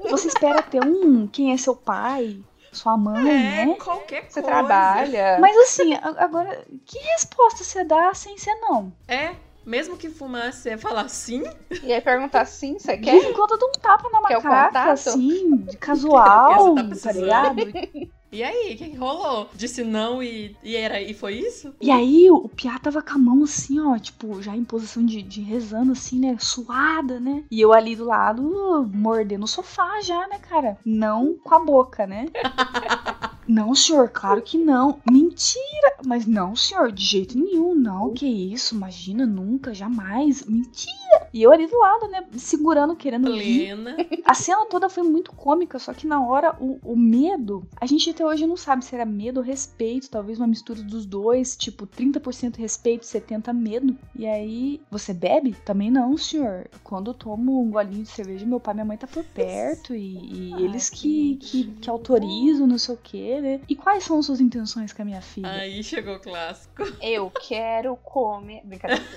Você 0.10 0.28
espera 0.28 0.62
ter 0.64 0.82
um, 0.82 1.28
quem 1.28 1.52
é 1.54 1.58
seu 1.58 1.76
pai, 1.76 2.38
sua 2.72 2.98
mãe, 2.98 3.26
É, 3.28 3.66
né? 3.68 3.76
qualquer 3.76 4.28
Você 4.30 4.42
coisa. 4.42 4.48
trabalha. 4.48 5.40
Mas 5.40 5.58
assim, 5.58 5.94
a- 5.94 6.16
agora, 6.24 6.66
que 6.86 6.98
resposta 7.00 7.64
você 7.64 7.84
dá 7.84 8.14
sem 8.14 8.38
ser 8.38 8.54
não? 8.56 8.92
É, 9.08 9.36
mesmo 9.66 9.98
que 9.98 10.10
fumasse, 10.10 10.62
você 10.62 10.70
ia 10.72 10.78
falar 10.78 11.08
sim. 11.10 11.44
E 11.82 11.92
aí 11.94 12.02
perguntar 12.02 12.42
assim: 12.42 12.78
você 12.80 12.98
quer? 12.98 13.34
quando 13.34 13.52
eu 13.52 13.58
dou 13.58 13.70
um 13.70 13.80
tapa 13.80 14.10
na 14.10 14.22
macaca, 14.22 14.92
assim, 14.92 15.58
de 15.68 15.78
casual, 15.80 16.64
você 16.90 16.96
tá 16.96 16.96
tá 17.08 17.12
ligado? 17.12 17.62
E 18.36 18.44
aí, 18.44 18.74
o 18.74 18.78
que, 18.78 18.90
que 18.90 18.98
rolou? 18.98 19.50
Disse 19.56 19.82
não 19.82 20.22
e, 20.22 20.58
e 20.62 20.76
era 20.76 21.02
e 21.02 21.14
foi 21.14 21.36
isso? 21.36 21.74
E 21.80 21.90
aí 21.90 22.30
o 22.30 22.50
Piá 22.50 22.78
tava 22.78 23.02
com 23.02 23.14
a 23.14 23.18
mão 23.18 23.46
assim, 23.46 23.80
ó, 23.80 23.98
tipo, 23.98 24.42
já 24.42 24.54
em 24.54 24.66
posição 24.66 25.06
de, 25.06 25.22
de 25.22 25.40
rezando, 25.40 25.94
assim, 25.94 26.20
né? 26.20 26.36
Suada, 26.38 27.18
né? 27.18 27.46
E 27.50 27.62
eu 27.62 27.72
ali 27.72 27.96
do 27.96 28.04
lado, 28.04 28.92
mordendo 28.94 29.46
o 29.46 29.48
sofá 29.48 30.02
já, 30.02 30.28
né, 30.28 30.38
cara? 30.38 30.78
Não 30.86 31.36
com 31.36 31.56
a 31.56 31.60
boca, 31.60 32.06
né? 32.06 32.26
Não, 33.48 33.76
senhor, 33.76 34.10
claro 34.10 34.42
que 34.42 34.58
não. 34.58 35.00
Mentira! 35.10 35.98
Mas 36.06 36.26
não, 36.26 36.56
senhor, 36.56 36.92
de 36.92 37.04
jeito 37.04 37.38
nenhum, 37.38 37.76
não. 37.76 38.14
Que 38.14 38.26
isso? 38.26 38.76
Imagina, 38.76 39.26
nunca, 39.26 39.74
jamais. 39.74 40.46
Mentira! 40.46 41.30
E 41.34 41.44
eu 41.44 41.52
ali 41.52 41.68
do 41.68 41.78
lado, 41.78 42.08
né? 42.08 42.26
Segurando, 42.34 42.96
querendo 42.96 43.32
rir. 43.32 43.76
Plena. 43.76 43.96
A 44.26 44.34
cena 44.34 44.66
toda 44.66 44.90
foi 44.90 45.04
muito 45.04 45.32
cômica, 45.34 45.78
só 45.78 45.94
que 45.94 46.08
na 46.08 46.26
hora 46.26 46.56
o, 46.60 46.80
o 46.84 46.96
medo, 46.96 47.68
a 47.80 47.86
gente 47.86 48.10
até 48.10 48.26
hoje 48.26 48.48
não 48.48 48.58
sabe 48.58 48.84
se 48.84 48.96
era 48.96 49.06
medo 49.06 49.38
ou 49.38 49.44
respeito, 49.44 50.10
talvez 50.10 50.40
uma 50.40 50.48
mistura 50.48 50.82
dos 50.82 51.06
dois, 51.06 51.56
tipo 51.56 51.86
30% 51.86 52.58
respeito, 52.58 53.06
70 53.06 53.54
medo. 53.54 53.96
E 54.16 54.26
aí, 54.26 54.82
você 54.90 55.14
bebe? 55.14 55.56
Também 55.66 55.92
não, 55.92 56.18
senhor. 56.18 56.68
Quando 56.84 57.12
eu 57.12 57.14
tomo 57.14 57.62
um 57.62 57.70
golinho 57.70 58.04
de 58.04 58.10
cerveja, 58.10 58.46
meu 58.46 58.60
pai 58.60 58.74
e 58.74 58.76
minha 58.76 58.86
mãe 58.86 58.98
tá 58.98 59.08
por 59.08 59.24
perto 59.24 59.94
e, 59.94 60.16
e 60.16 60.54
eles 60.64 60.90
que, 60.90 61.36
que, 61.36 61.66
que 61.82 61.90
autorizam, 61.90 62.68
não 62.68 62.78
sei 62.78 62.96
o 62.96 63.00
que, 63.02 63.35
né? 63.42 63.62
E 63.68 63.76
quais 63.76 64.04
são 64.04 64.22
suas 64.22 64.40
intenções 64.40 64.92
com 64.94 65.02
a 65.02 65.06
minha 65.06 65.22
filha? 65.22 65.50
Aí 65.50 65.84
chegou 65.84 66.16
o 66.16 66.20
clássico. 66.20 66.84
Eu 67.02 67.30
quero 67.30 67.96
comer. 67.98 68.62
Brincadeira. 68.64 69.04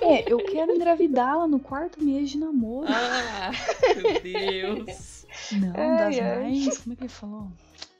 É, 0.00 0.30
eu 0.30 0.38
quero 0.38 0.72
engravidá-la 0.72 1.46
no 1.46 1.60
quarto 1.60 2.02
mês 2.02 2.30
de 2.30 2.38
namoro. 2.38 2.88
Ah, 2.92 3.52
meu 3.96 4.20
Deus. 4.20 5.26
Não, 5.52 5.72
Ai, 5.76 5.98
das 5.98 6.18
ai. 6.18 6.40
mais. 6.42 6.78
Como 6.78 6.92
é 6.92 6.96
que 6.96 7.02
ele 7.02 7.08
falou? 7.08 7.46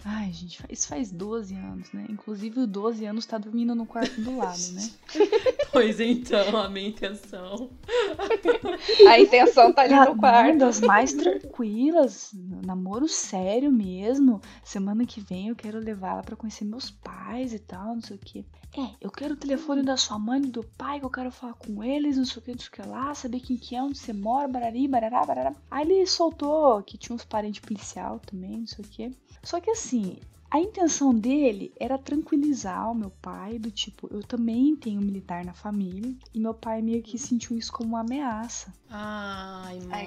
Ai, 0.04 0.32
gente, 0.32 0.58
isso 0.68 0.88
faz 0.88 1.12
12 1.12 1.54
anos, 1.54 1.92
né? 1.92 2.04
Inclusive, 2.08 2.60
o 2.60 2.66
12 2.66 3.06
anos 3.06 3.24
tá 3.24 3.38
dormindo 3.38 3.72
no 3.74 3.86
quarto 3.86 4.20
do 4.20 4.36
lado, 4.36 4.58
né? 4.72 4.90
Pois 5.72 5.98
então, 6.00 6.54
a 6.56 6.68
minha 6.68 6.88
intenção. 6.88 7.70
A 9.08 9.18
intenção 9.18 9.72
tá 9.72 9.82
ali 9.82 9.94
no 9.94 10.16
quarto. 10.18 10.58
Das 10.58 10.80
mais 10.82 11.14
tranquilas. 11.14 12.30
Namoro 12.66 13.08
sério 13.08 13.72
mesmo. 13.72 14.40
Semana 14.62 15.06
que 15.06 15.20
vem 15.20 15.48
eu 15.48 15.56
quero 15.56 15.78
levar 15.78 16.12
ela 16.12 16.22
pra 16.22 16.36
conhecer 16.36 16.64
meus 16.64 16.90
pais 16.90 17.54
e 17.54 17.58
tal, 17.58 17.94
não 17.94 18.02
sei 18.02 18.16
o 18.16 18.20
quê. 18.20 18.44
É, 18.76 18.94
eu 19.00 19.10
quero 19.10 19.34
o 19.34 19.36
telefone 19.36 19.82
da 19.82 19.96
sua 19.96 20.18
mãe 20.18 20.40
e 20.42 20.46
do 20.46 20.62
pai, 20.62 20.98
que 20.98 21.04
eu 21.04 21.10
quero 21.10 21.30
falar 21.30 21.54
com 21.54 21.82
eles, 21.82 22.16
não 22.16 22.24
sei 22.24 22.38
o 22.38 22.42
que, 22.42 22.52
não 22.52 22.58
sei 22.58 22.68
o 22.68 22.72
que 22.72 22.88
lá, 22.88 23.14
saber 23.14 23.40
quem 23.40 23.56
que 23.56 23.76
é, 23.76 23.82
onde 23.82 23.98
você 23.98 24.12
mora, 24.12 24.48
barari, 24.48 24.88
barará, 24.88 25.24
barará. 25.24 25.54
Aí 25.70 25.86
ele 25.86 26.06
soltou 26.06 26.82
que 26.82 26.96
tinha 26.98 27.14
uns 27.14 27.24
parentes 27.24 27.60
policial 27.60 28.18
também, 28.18 28.60
não 28.60 28.66
sei 28.66 28.84
o 28.84 28.88
que. 28.88 29.10
Só 29.42 29.60
que 29.60 29.70
assim, 29.70 30.18
a 30.52 30.60
intenção 30.60 31.14
dele 31.14 31.72
era 31.80 31.96
tranquilizar 31.96 32.90
o 32.90 32.94
meu 32.94 33.08
pai, 33.08 33.58
do 33.58 33.70
tipo, 33.70 34.06
eu 34.12 34.22
também 34.22 34.76
tenho 34.76 35.00
um 35.00 35.04
militar 35.04 35.42
na 35.46 35.54
família, 35.54 36.14
e 36.34 36.38
meu 36.38 36.52
pai 36.52 36.82
meio 36.82 37.02
que 37.02 37.18
sentiu 37.18 37.56
isso 37.56 37.72
como 37.72 37.88
uma 37.88 38.00
ameaça. 38.00 38.70
Ai, 38.90 39.80
mano. 39.80 39.92
Ai, 39.92 40.06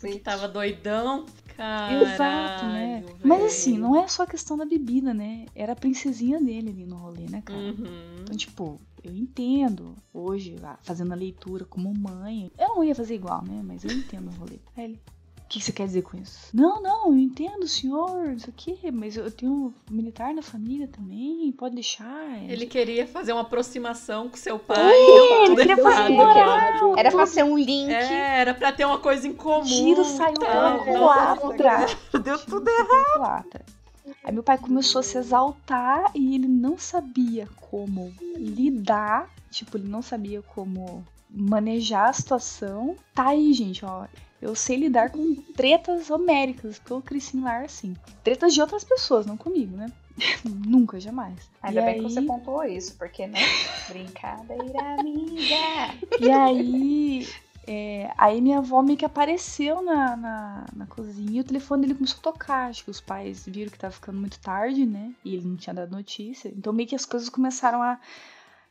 porque 0.00 0.18
tava 0.20 0.48
doidão. 0.48 1.26
Caralho, 1.54 2.06
Exato, 2.06 2.64
né? 2.64 3.04
Mas 3.22 3.38
velho. 3.38 3.44
assim, 3.44 3.76
não 3.76 3.94
é 3.94 4.08
só 4.08 4.22
a 4.22 4.26
questão 4.26 4.56
da 4.56 4.64
bebida, 4.64 5.12
né? 5.12 5.44
Era 5.54 5.74
a 5.74 5.76
princesinha 5.76 6.40
dele 6.40 6.70
ali 6.70 6.86
no 6.86 6.96
rolê, 6.96 7.26
né, 7.28 7.42
cara? 7.42 7.60
Uhum. 7.60 8.16
Então, 8.22 8.34
tipo, 8.34 8.80
eu 9.04 9.14
entendo 9.14 9.94
hoje, 10.10 10.56
fazendo 10.80 11.12
a 11.12 11.16
leitura 11.16 11.66
como 11.66 11.92
mãe. 11.92 12.50
Eu 12.56 12.76
não 12.76 12.82
ia 12.84 12.94
fazer 12.94 13.14
igual, 13.14 13.44
né? 13.44 13.62
Mas 13.62 13.84
eu 13.84 13.92
entendo 13.92 14.28
o 14.28 14.34
rolê. 14.36 14.58
Aí 14.74 14.84
ele. 14.84 15.00
O 15.46 15.48
que 15.48 15.60
você 15.60 15.70
quer 15.70 15.86
dizer 15.86 16.02
com 16.02 16.16
isso? 16.16 16.48
Não, 16.52 16.82
não, 16.82 17.06
eu 17.06 17.16
entendo, 17.16 17.68
senhor, 17.68 18.32
isso 18.32 18.50
aqui, 18.50 18.76
mas 18.90 19.16
eu 19.16 19.30
tenho 19.30 19.52
um 19.52 19.72
militar 19.88 20.34
na 20.34 20.42
família 20.42 20.88
também, 20.88 21.52
pode 21.52 21.76
deixar. 21.76 22.42
Ele 22.48 22.66
queria 22.66 23.06
fazer 23.06 23.32
uma 23.32 23.42
aproximação 23.42 24.28
com 24.28 24.36
seu 24.36 24.58
pai. 24.58 24.92
É, 24.92 25.44
deu 25.44 25.44
ele 25.44 25.56
queria 25.56 25.76
fazer 25.76 26.08
moral. 26.08 26.98
Era 26.98 27.12
pra 27.12 27.26
ser 27.26 27.44
um 27.44 27.56
link. 27.56 27.92
É, 27.92 28.40
era 28.40 28.54
pra 28.54 28.72
ter 28.72 28.84
uma 28.84 28.98
coisa 28.98 29.28
em 29.28 29.32
comum. 29.32 29.62
Tiro 29.62 30.04
saiu 30.04 30.34
pela 30.34 30.78
culatra. 30.78 31.86
Deu 32.24 32.38
tudo 32.40 32.68
errado. 32.68 33.60
Aí 34.24 34.32
meu 34.32 34.42
pai 34.42 34.58
começou 34.58 34.98
a 34.98 35.02
se 35.04 35.16
exaltar 35.16 36.10
e 36.12 36.34
ele 36.34 36.48
não 36.48 36.76
sabia 36.76 37.48
como 37.70 38.12
lidar, 38.36 39.30
tipo, 39.48 39.76
ele 39.76 39.86
não 39.86 40.02
sabia 40.02 40.42
como 40.42 41.06
manejar 41.30 42.08
a 42.08 42.12
situação. 42.12 42.96
Tá 43.14 43.28
aí, 43.28 43.52
gente, 43.52 43.84
ó. 43.84 44.06
Eu 44.40 44.54
sei 44.54 44.76
lidar 44.76 45.10
com 45.10 45.34
tretas 45.56 46.10
homéricas, 46.10 46.78
porque 46.78 46.92
eu 46.92 47.00
cresci 47.02 47.36
em 47.36 47.40
lar 47.42 47.64
assim. 47.64 47.96
Tretas 48.22 48.52
de 48.54 48.60
outras 48.60 48.84
pessoas, 48.84 49.24
não 49.26 49.36
comigo, 49.36 49.76
né? 49.76 49.90
Nunca, 50.44 51.00
jamais. 51.00 51.38
Ainda 51.62 51.80
E 51.80 51.84
bem 51.84 51.94
aí- 51.94 52.00
que 52.00 52.02
você 52.10 52.22
pontuou 52.22 52.64
isso, 52.64 52.94
porque, 52.96 53.26
né? 53.26 53.38
Brincadeira, 53.88 55.00
amiga. 55.00 55.56
E 56.20 56.30
aí, 56.30 57.28
é, 57.66 58.10
aí 58.16 58.40
minha 58.40 58.58
avó 58.58 58.82
meio 58.82 58.98
que 58.98 59.04
apareceu 59.04 59.82
na, 59.82 60.16
na, 60.16 60.66
na 60.74 60.86
cozinha 60.86 61.38
e 61.38 61.40
o 61.40 61.44
telefone 61.44 61.82
dele 61.82 61.94
começou 61.94 62.18
a 62.20 62.22
tocar. 62.22 62.70
Acho 62.70 62.84
que 62.84 62.90
os 62.90 63.00
pais 63.00 63.44
viram 63.46 63.70
que 63.72 63.78
tava 63.78 63.92
ficando 63.92 64.18
muito 64.20 64.38
tarde, 64.40 64.84
né? 64.86 65.12
E 65.24 65.34
ele 65.34 65.46
não 65.46 65.56
tinha 65.56 65.74
dado 65.74 65.90
notícia. 65.96 66.48
Então 66.56 66.72
meio 66.72 66.88
que 66.88 66.94
as 66.94 67.04
coisas 67.06 67.28
começaram 67.28 67.82
a, 67.82 67.98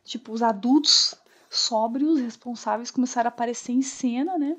Tipo, 0.03 0.31
os 0.31 0.43
adultos 0.43 1.15
sóbrios, 1.49 2.19
responsáveis, 2.19 2.91
começaram 2.91 3.27
a 3.27 3.29
aparecer 3.29 3.71
em 3.71 3.81
cena, 3.81 4.37
né? 4.37 4.55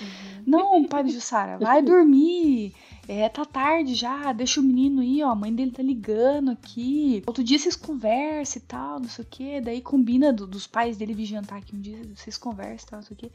Uhum. 0.00 0.42
Não, 0.46 0.84
pai 0.84 1.04
de 1.04 1.12
Jussara, 1.12 1.58
vai 1.58 1.80
dormir. 1.82 2.74
É, 3.08 3.28
tá 3.28 3.44
tarde 3.44 3.94
já, 3.94 4.32
deixa 4.32 4.60
o 4.60 4.62
menino 4.62 5.00
aí, 5.00 5.22
ó. 5.22 5.30
A 5.30 5.34
mãe 5.34 5.54
dele 5.54 5.72
tá 5.72 5.82
ligando 5.82 6.50
aqui. 6.50 7.22
Outro 7.26 7.42
dia 7.42 7.58
vocês 7.58 7.74
conversam 7.74 8.62
e 8.62 8.64
tal, 8.64 9.00
não 9.00 9.08
sei 9.08 9.24
o 9.24 9.28
que. 9.28 9.60
Daí 9.60 9.80
combina 9.80 10.32
do, 10.32 10.46
dos 10.46 10.66
pais 10.66 10.96
dele 10.96 11.14
vir 11.14 11.26
jantar 11.26 11.58
aqui 11.58 11.74
um 11.74 11.80
dia, 11.80 12.00
vocês 12.14 12.36
conversam 12.38 12.86
e 12.86 12.90
tal, 12.90 12.98
não 13.00 13.06
sei 13.06 13.14
o 13.14 13.18
que. 13.18 13.32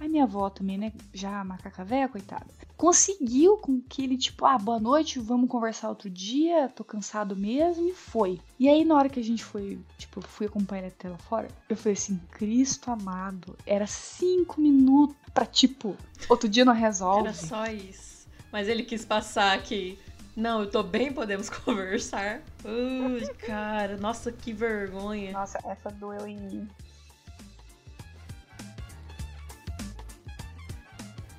A 0.00 0.08
minha 0.08 0.24
avó 0.24 0.48
também, 0.48 0.78
né? 0.78 0.92
Já 1.12 1.42
macaca 1.44 1.84
velha, 1.84 2.08
coitada. 2.08 2.46
Conseguiu 2.76 3.56
com 3.56 3.80
que 3.80 4.04
ele, 4.04 4.16
tipo, 4.16 4.46
ah, 4.46 4.56
boa 4.56 4.78
noite, 4.78 5.18
vamos 5.18 5.50
conversar 5.50 5.88
outro 5.88 6.08
dia, 6.08 6.68
tô 6.68 6.84
cansado 6.84 7.34
mesmo, 7.34 7.88
e 7.88 7.92
foi. 7.92 8.40
E 8.60 8.68
aí, 8.68 8.84
na 8.84 8.94
hora 8.94 9.08
que 9.08 9.18
a 9.18 9.24
gente 9.24 9.44
foi, 9.44 9.80
tipo, 9.96 10.20
fui 10.20 10.46
acompanhar 10.46 10.82
ele 10.82 10.94
até 10.96 11.08
lá 11.08 11.18
fora, 11.18 11.48
eu 11.68 11.76
falei 11.76 11.94
assim, 11.94 12.20
Cristo 12.30 12.90
amado, 12.92 13.56
era 13.66 13.88
cinco 13.88 14.60
minutos 14.60 15.16
pra, 15.34 15.44
tipo, 15.44 15.96
outro 16.28 16.48
dia 16.48 16.64
não 16.64 16.72
resolve. 16.72 17.26
Era 17.26 17.34
só 17.34 17.66
isso. 17.66 18.07
Mas 18.52 18.68
ele 18.68 18.82
quis 18.82 19.04
passar 19.04 19.54
aqui. 19.56 19.98
Não, 20.36 20.60
eu 20.60 20.70
tô 20.70 20.82
bem, 20.82 21.12
podemos 21.12 21.50
conversar. 21.50 22.40
Ui, 22.64 23.26
cara, 23.34 23.96
nossa, 23.96 24.30
que 24.30 24.52
vergonha. 24.52 25.32
Nossa, 25.32 25.58
essa 25.64 25.90
doeu 25.90 26.26
em 26.26 26.36
mim. 26.36 26.68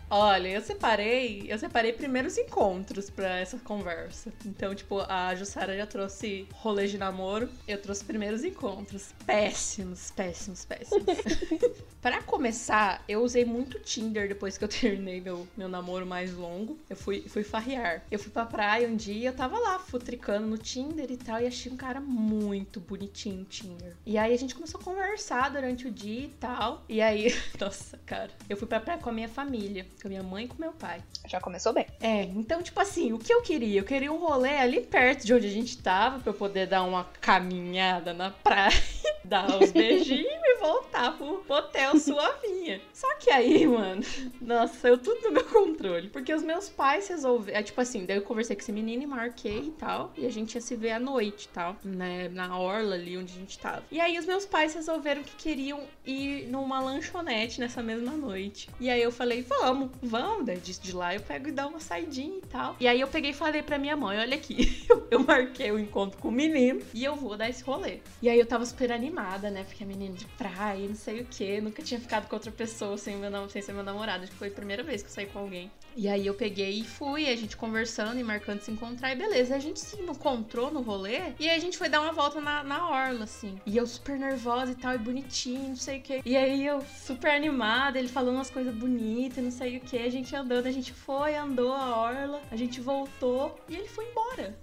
Olha, 0.09 0.47
eu 0.47 0.61
separei, 0.61 1.45
eu 1.47 1.57
separei 1.59 1.93
primeiros 1.93 2.35
encontros 2.35 3.11
para 3.11 3.37
essa 3.37 3.59
conversa. 3.59 4.33
Então, 4.43 4.73
tipo, 4.73 5.01
a 5.01 5.35
Jussara 5.35 5.77
já 5.77 5.85
trouxe 5.85 6.47
rolê 6.53 6.87
de 6.87 6.97
namoro, 6.97 7.47
eu 7.67 7.79
trouxe 7.79 8.03
primeiros 8.03 8.43
encontros. 8.43 9.13
Péssimos, 9.25 10.09
péssimos, 10.11 10.65
péssimos. 10.65 11.05
para 12.01 12.23
começar, 12.23 13.03
eu 13.07 13.21
usei 13.21 13.45
muito 13.45 13.79
Tinder 13.79 14.27
depois 14.27 14.57
que 14.57 14.63
eu 14.63 14.67
terminei 14.69 15.21
meu, 15.21 15.47
meu 15.55 15.69
namoro 15.69 16.07
mais 16.07 16.33
longo. 16.33 16.79
Eu 16.89 16.95
fui, 16.95 17.21
fui 17.27 17.43
farrear. 17.43 18.03
Eu 18.09 18.17
fui 18.17 18.31
pra 18.31 18.45
praia 18.45 18.87
um 18.87 18.95
dia, 18.95 19.29
eu 19.29 19.35
tava 19.35 19.59
lá 19.59 19.77
futricando 19.77 20.47
no 20.47 20.57
Tinder 20.57 21.11
e 21.11 21.17
tal, 21.17 21.39
e 21.39 21.45
achei 21.45 21.71
um 21.71 21.77
cara 21.77 22.01
muito 22.01 22.79
bonitinho 22.79 23.39
no 23.39 23.45
Tinder. 23.45 23.95
E 24.07 24.17
aí 24.17 24.33
a 24.33 24.37
gente 24.37 24.55
começou 24.55 24.81
a 24.81 24.83
conversar 24.83 25.51
durante 25.51 25.87
o 25.87 25.91
dia 25.91 26.25
e 26.25 26.29
tal. 26.29 26.83
E 26.89 26.99
aí, 26.99 27.31
nossa, 27.61 27.99
cara, 28.07 28.31
eu 28.49 28.57
fui 28.57 28.67
pra 28.67 28.79
praia 28.79 28.99
com 28.99 29.09
a 29.09 29.13
minha 29.13 29.29
família 29.29 29.85
com 30.01 30.07
a 30.07 30.09
minha 30.09 30.23
mãe 30.23 30.45
e 30.45 30.47
com 30.47 30.55
meu 30.59 30.71
pai. 30.71 31.01
Já 31.27 31.39
começou 31.39 31.73
bem. 31.73 31.85
É, 31.99 32.23
então, 32.23 32.61
tipo 32.61 32.79
assim, 32.79 33.13
o 33.13 33.19
que 33.19 33.33
eu 33.33 33.41
queria? 33.41 33.79
Eu 33.79 33.85
queria 33.85 34.11
um 34.11 34.17
rolê 34.17 34.57
ali 34.57 34.81
perto 34.81 35.25
de 35.25 35.33
onde 35.33 35.47
a 35.47 35.51
gente 35.51 35.77
tava, 35.77 36.19
pra 36.19 36.29
eu 36.31 36.33
poder 36.33 36.67
dar 36.67 36.83
uma 36.83 37.05
caminhada 37.21 38.13
na 38.13 38.31
praia, 38.31 38.71
dar 39.23 39.49
uns 39.55 39.71
beijinhos 39.71 40.48
voltar 40.59 41.17
pro 41.17 41.43
hotel 41.47 41.97
suavinha. 41.97 42.81
Só 42.93 43.15
que 43.17 43.29
aí, 43.29 43.65
mano, 43.67 44.03
nossa, 44.41 44.73
saiu 44.75 44.97
tudo 44.97 45.21
do 45.21 45.31
meu 45.31 45.45
controle. 45.45 46.09
Porque 46.09 46.33
os 46.33 46.43
meus 46.43 46.69
pais 46.69 47.07
resolveram. 47.07 47.59
É 47.59 47.63
tipo 47.63 47.79
assim, 47.79 48.05
daí 48.05 48.17
eu 48.17 48.21
conversei 48.21 48.55
com 48.55 48.61
esse 48.61 48.71
menino 48.71 49.03
e 49.03 49.07
marquei 49.07 49.59
e 49.59 49.71
tal. 49.71 50.13
E 50.17 50.25
a 50.25 50.31
gente 50.31 50.55
ia 50.55 50.61
se 50.61 50.75
ver 50.75 50.91
à 50.91 50.99
noite 50.99 51.45
e 51.45 51.49
tal, 51.49 51.75
né? 51.83 52.29
Na 52.29 52.57
orla 52.57 52.95
ali 52.95 53.17
onde 53.17 53.33
a 53.33 53.35
gente 53.35 53.57
tava. 53.57 53.83
E 53.91 53.99
aí 53.99 54.17
os 54.17 54.25
meus 54.25 54.45
pais 54.45 54.73
resolveram 54.73 55.23
que 55.23 55.35
queriam 55.35 55.83
ir 56.05 56.47
numa 56.47 56.79
lanchonete 56.79 57.59
nessa 57.59 57.81
mesma 57.81 58.11
noite. 58.11 58.69
E 58.79 58.89
aí 58.89 59.01
eu 59.01 59.11
falei, 59.11 59.41
vamos 59.41 59.89
vamos, 60.01 60.45
daí 60.45 60.57
de, 60.57 60.79
de 60.79 60.91
lá 60.93 61.13
eu 61.13 61.21
pego 61.21 61.47
e 61.47 61.51
dou 61.51 61.69
uma 61.69 61.79
saidinha 61.79 62.37
e 62.37 62.41
tal. 62.41 62.75
E 62.79 62.87
aí 62.87 62.99
eu 62.99 63.07
peguei 63.07 63.31
e 63.31 63.33
falei 63.33 63.61
pra 63.61 63.77
minha 63.77 63.95
mãe, 63.95 64.19
olha 64.19 64.35
aqui, 64.35 64.85
eu 65.09 65.19
marquei 65.19 65.71
o 65.71 65.75
um 65.75 65.79
encontro 65.79 66.19
com 66.19 66.29
o 66.29 66.31
menino 66.31 66.81
e 66.93 67.03
eu 67.03 67.15
vou 67.15 67.37
dar 67.37 67.49
esse 67.49 67.63
rolê. 67.63 67.99
E 68.21 68.29
aí 68.29 68.39
eu 68.39 68.45
tava 68.45 68.65
super 68.65 68.91
animada, 68.91 69.49
né, 69.49 69.63
porque 69.63 69.83
é 69.83 69.87
menino 69.87 70.15
de 70.15 70.25
praia, 70.25 70.48
não 70.87 70.95
sei 70.95 71.21
o 71.21 71.25
que, 71.25 71.61
nunca 71.61 71.81
tinha 71.81 71.99
ficado 71.99 72.27
com 72.27 72.35
outra 72.35 72.51
pessoa 72.51 72.97
sem, 72.97 73.15
meu, 73.15 73.49
sem 73.49 73.61
ser 73.61 73.73
meu 73.73 73.83
namorado, 73.83 74.23
acho 74.23 74.31
que 74.31 74.37
foi 74.37 74.49
a 74.49 74.51
primeira 74.51 74.83
vez 74.83 75.01
que 75.01 75.09
eu 75.09 75.13
saí 75.13 75.25
com 75.25 75.39
alguém. 75.39 75.71
E 75.95 76.07
aí 76.07 76.25
eu 76.25 76.33
peguei 76.33 76.79
e 76.79 76.83
fui, 76.83 77.27
a 77.27 77.35
gente 77.35 77.57
conversando 77.57 78.19
e 78.19 78.23
marcando 78.23 78.61
se 78.61 78.71
encontrar, 78.71 79.11
e 79.11 79.15
beleza. 79.15 79.55
A 79.55 79.59
gente 79.59 79.79
se 79.79 79.99
encontrou 80.01 80.71
no 80.71 80.81
rolê 80.81 81.33
e 81.39 81.49
a 81.49 81.59
gente 81.59 81.77
foi 81.77 81.89
dar 81.89 82.01
uma 82.01 82.11
volta 82.11 82.39
na, 82.39 82.63
na 82.63 82.89
orla, 82.89 83.23
assim. 83.23 83.59
E 83.65 83.75
eu 83.75 83.85
super 83.85 84.17
nervosa 84.17 84.71
e 84.71 84.75
tal, 84.75 84.95
e 84.95 84.97
bonitinho, 84.97 85.69
não 85.69 85.75
sei 85.75 85.99
o 85.99 86.01
que. 86.01 86.21
E 86.25 86.37
aí 86.37 86.65
eu 86.65 86.81
super 86.81 87.31
animada, 87.31 87.99
ele 87.99 88.07
falando 88.07 88.35
umas 88.35 88.49
coisas 88.49 88.73
bonitas, 88.73 89.43
não 89.43 89.51
sei 89.51 89.77
o 89.77 89.81
que. 89.81 89.97
A 89.97 90.09
gente 90.09 90.35
andando, 90.35 90.67
a 90.67 90.71
gente 90.71 90.93
foi, 90.93 91.35
andou 91.35 91.73
a 91.73 91.95
orla, 91.95 92.41
a 92.51 92.55
gente 92.55 92.79
voltou 92.79 93.59
e 93.67 93.75
ele 93.75 93.87
foi 93.87 94.05
embora. 94.05 94.57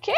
Quê? 0.00 0.12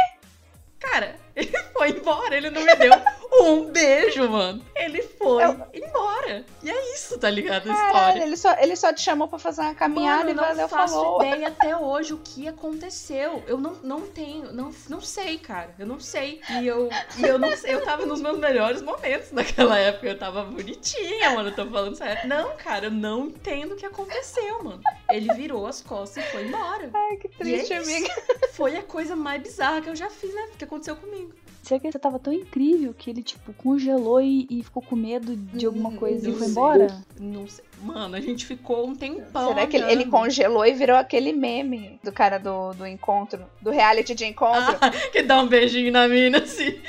Cara, 0.78 1.16
ele 1.34 1.56
foi 1.72 1.90
embora, 1.90 2.36
ele 2.36 2.50
não 2.50 2.62
me 2.62 2.74
deu 2.76 2.92
um 3.40 3.70
beijo, 3.70 4.28
mano. 4.28 4.64
Ele 4.74 5.02
foi 5.02 5.44
eu... 5.44 5.66
embora. 5.74 6.44
E 6.62 6.70
é 6.70 6.94
isso, 6.94 7.18
tá 7.18 7.30
ligado? 7.30 7.70
A 7.70 7.74
história. 7.74 8.22
Ele 8.22 8.36
só, 8.36 8.56
ele 8.58 8.76
só 8.76 8.92
te 8.92 9.00
chamou 9.00 9.28
pra 9.28 9.38
fazer 9.38 9.62
uma 9.62 9.74
caminhada 9.74 10.24
mano, 10.24 10.30
e 10.30 10.34
valeu, 10.34 10.68
falou. 10.68 10.96
Eu 10.96 11.02
não 11.02 11.18
faço 11.18 11.22
ideia 11.36 11.48
até 11.48 11.76
hoje 11.76 12.14
o 12.14 12.18
que 12.18 12.48
aconteceu. 12.48 13.42
Eu 13.46 13.58
não, 13.58 13.72
não 13.82 14.00
tenho, 14.06 14.52
não, 14.52 14.70
não 14.88 15.00
sei, 15.00 15.38
cara. 15.38 15.74
Eu 15.78 15.86
não 15.86 16.00
sei. 16.00 16.40
E 16.50 16.66
eu, 16.66 16.88
e 17.18 17.22
eu 17.22 17.38
não 17.38 17.56
sei, 17.56 17.74
eu 17.74 17.84
tava 17.84 18.06
nos 18.06 18.20
meus 18.20 18.38
melhores 18.38 18.82
momentos 18.82 19.32
naquela 19.32 19.78
época. 19.78 20.06
Eu 20.06 20.18
tava 20.18 20.44
bonitinha, 20.44 21.30
mano. 21.30 21.50
Eu 21.50 21.54
tô 21.54 21.66
falando 21.66 21.96
sério. 21.96 22.28
Não, 22.28 22.56
cara, 22.56 22.86
eu 22.86 22.90
não 22.90 23.26
entendo 23.26 23.72
o 23.72 23.76
que 23.76 23.86
aconteceu, 23.86 24.62
mano. 24.62 24.80
Ele 25.10 25.32
virou 25.34 25.66
as 25.66 25.80
costas 25.80 26.24
e 26.24 26.28
foi 26.28 26.46
embora. 26.46 26.90
Ai, 26.92 27.16
que 27.16 27.28
triste, 27.28 27.72
é 27.72 27.78
amiga. 27.78 28.08
Foi 28.52 28.76
a 28.76 28.82
coisa 28.82 29.14
mais 29.14 29.42
bizarra 29.42 29.80
que 29.80 29.90
eu 29.90 29.96
já 29.96 30.10
fiz, 30.10 30.34
né? 30.34 30.48
Que 30.58 30.65
aconteceu 30.66 30.96
comigo. 30.96 31.32
Será 31.62 31.80
que 31.80 31.90
você 31.90 31.98
tava 31.98 32.18
tão 32.18 32.32
incrível 32.32 32.94
que 32.94 33.10
ele, 33.10 33.22
tipo, 33.22 33.52
congelou 33.54 34.20
e, 34.20 34.46
e 34.48 34.62
ficou 34.62 34.80
com 34.80 34.94
medo 34.94 35.34
de 35.34 35.66
alguma 35.66 35.88
hum, 35.88 35.96
coisa 35.96 36.30
e 36.30 36.32
foi 36.32 36.46
embora? 36.46 37.04
Não 37.18 37.48
sei. 37.48 37.64
Mano, 37.80 38.16
a 38.16 38.20
gente 38.20 38.46
ficou 38.46 38.86
um 38.86 38.94
tempão. 38.94 39.48
Será 39.48 39.66
que 39.66 39.76
ele, 39.76 39.90
ele, 39.90 40.04
congelou 40.06 40.64
e 40.64 40.72
virou 40.72 40.96
aquele 40.96 41.32
meme 41.32 42.00
do 42.02 42.10
cara 42.10 42.38
do, 42.38 42.72
do 42.72 42.86
encontro, 42.86 43.44
do 43.60 43.70
reality 43.70 44.14
de 44.14 44.24
encontro? 44.24 44.76
Ah, 44.80 44.90
que 45.12 45.22
dá 45.22 45.40
um 45.40 45.46
beijinho 45.46 45.92
na 45.92 46.08
mina, 46.08 46.38
assim. 46.38 46.78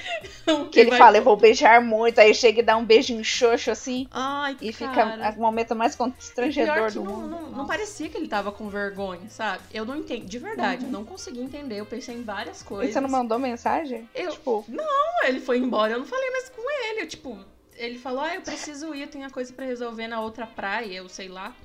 Que 0.72 0.79
ele 0.79 0.91
vai... 0.91 1.00
fala, 1.00 1.17
eu 1.17 1.24
vou 1.24 1.36
beijar 1.36 1.82
muito, 1.82 2.20
aí 2.20 2.34
chega 2.34 2.62
e 2.62 2.63
dá 2.63 2.77
um 2.77 2.86
beijinho 2.86 3.22
xoxo, 3.22 3.70
assim. 3.70 4.08
Ai, 4.12 4.56
E 4.62 4.72
cara. 4.72 5.12
fica 5.12 5.36
o 5.38 5.41
momento 5.41 5.75
mais 5.75 5.94
constrangedor 5.94 6.89
do 6.89 7.03
não, 7.03 7.12
mundo. 7.12 7.27
Não, 7.27 7.51
não, 7.51 7.67
parecia 7.67 8.08
que 8.08 8.15
ele 8.15 8.29
tava 8.29 8.50
com 8.50 8.70
vergonha, 8.70 9.29
sabe? 9.29 9.62
Eu 9.74 9.84
não 9.84 9.98
entendi, 9.98 10.25
de 10.25 10.39
verdade, 10.39 10.84
uhum. 10.84 10.88
eu 10.88 10.91
não 10.94 11.03
consegui 11.03 11.41
entender. 11.41 11.77
Eu 11.77 11.86
pensei 11.86 12.15
em 12.15 12.24
várias 12.24 12.63
coisas. 12.63 12.89
E 12.89 12.94
você 12.94 13.01
não 13.01 13.10
mandou 13.10 13.38
mensagem? 13.38 14.08
Eu, 14.15 14.32
tipo... 14.32 14.63
Não, 14.70 15.27
ele 15.27 15.41
foi 15.41 15.58
embora, 15.58 15.91
eu 15.91 16.00
não 16.00 16.06
falei 16.06 16.32
mais 16.32 16.50
com 16.50 16.62
ele. 16.62 17.01
Eu, 17.01 17.08
tipo, 17.08 17.38
ele 17.77 17.98
falou: 17.98 18.22
Ah, 18.22 18.36
eu 18.36 18.41
preciso 18.41 18.93
ir, 18.93 19.03
eu 19.03 19.07
tenho 19.07 19.25
a 19.25 19.29
coisa 19.29 19.53
para 19.53 19.65
resolver 19.65 20.07
na 20.07 20.19
outra 20.19 20.46
praia, 20.46 20.98
eu 20.98 21.07
sei 21.07 21.29
lá. 21.29 21.55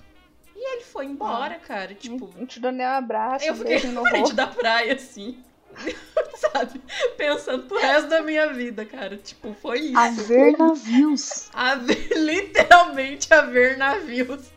E 0.54 0.74
ele 0.74 0.84
foi 0.84 1.06
embora, 1.06 1.54
ah, 1.56 1.66
cara. 1.66 1.94
Tipo. 1.94 2.30
Não 2.36 2.46
te 2.46 2.60
dou 2.60 2.70
nem 2.70 2.86
um 2.86 2.90
abraço. 2.90 3.44
Eu 3.44 3.56
fiquei 3.56 3.82
na 3.90 4.02
frente 4.08 4.34
da 4.34 4.46
praia, 4.46 4.94
assim. 4.94 5.42
Sabe? 6.36 6.82
Pensando 7.16 7.64
pro 7.64 7.78
resto 7.78 8.08
da 8.08 8.22
minha 8.22 8.52
vida, 8.52 8.84
cara. 8.84 9.16
Tipo, 9.16 9.54
foi 9.54 9.78
isso. 9.80 9.98
A 9.98 10.10
ver 10.10 10.58
navios. 10.58 11.50
A 11.52 11.74
ver, 11.76 12.08
literalmente 12.14 13.32
a 13.32 13.40
ver 13.42 13.78
navios. 13.78 14.50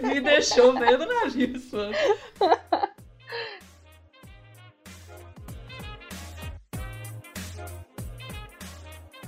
Me 0.00 0.20
deixou 0.20 0.72
vendo 0.78 1.06
navios, 1.06 1.70
mano. 1.72 1.94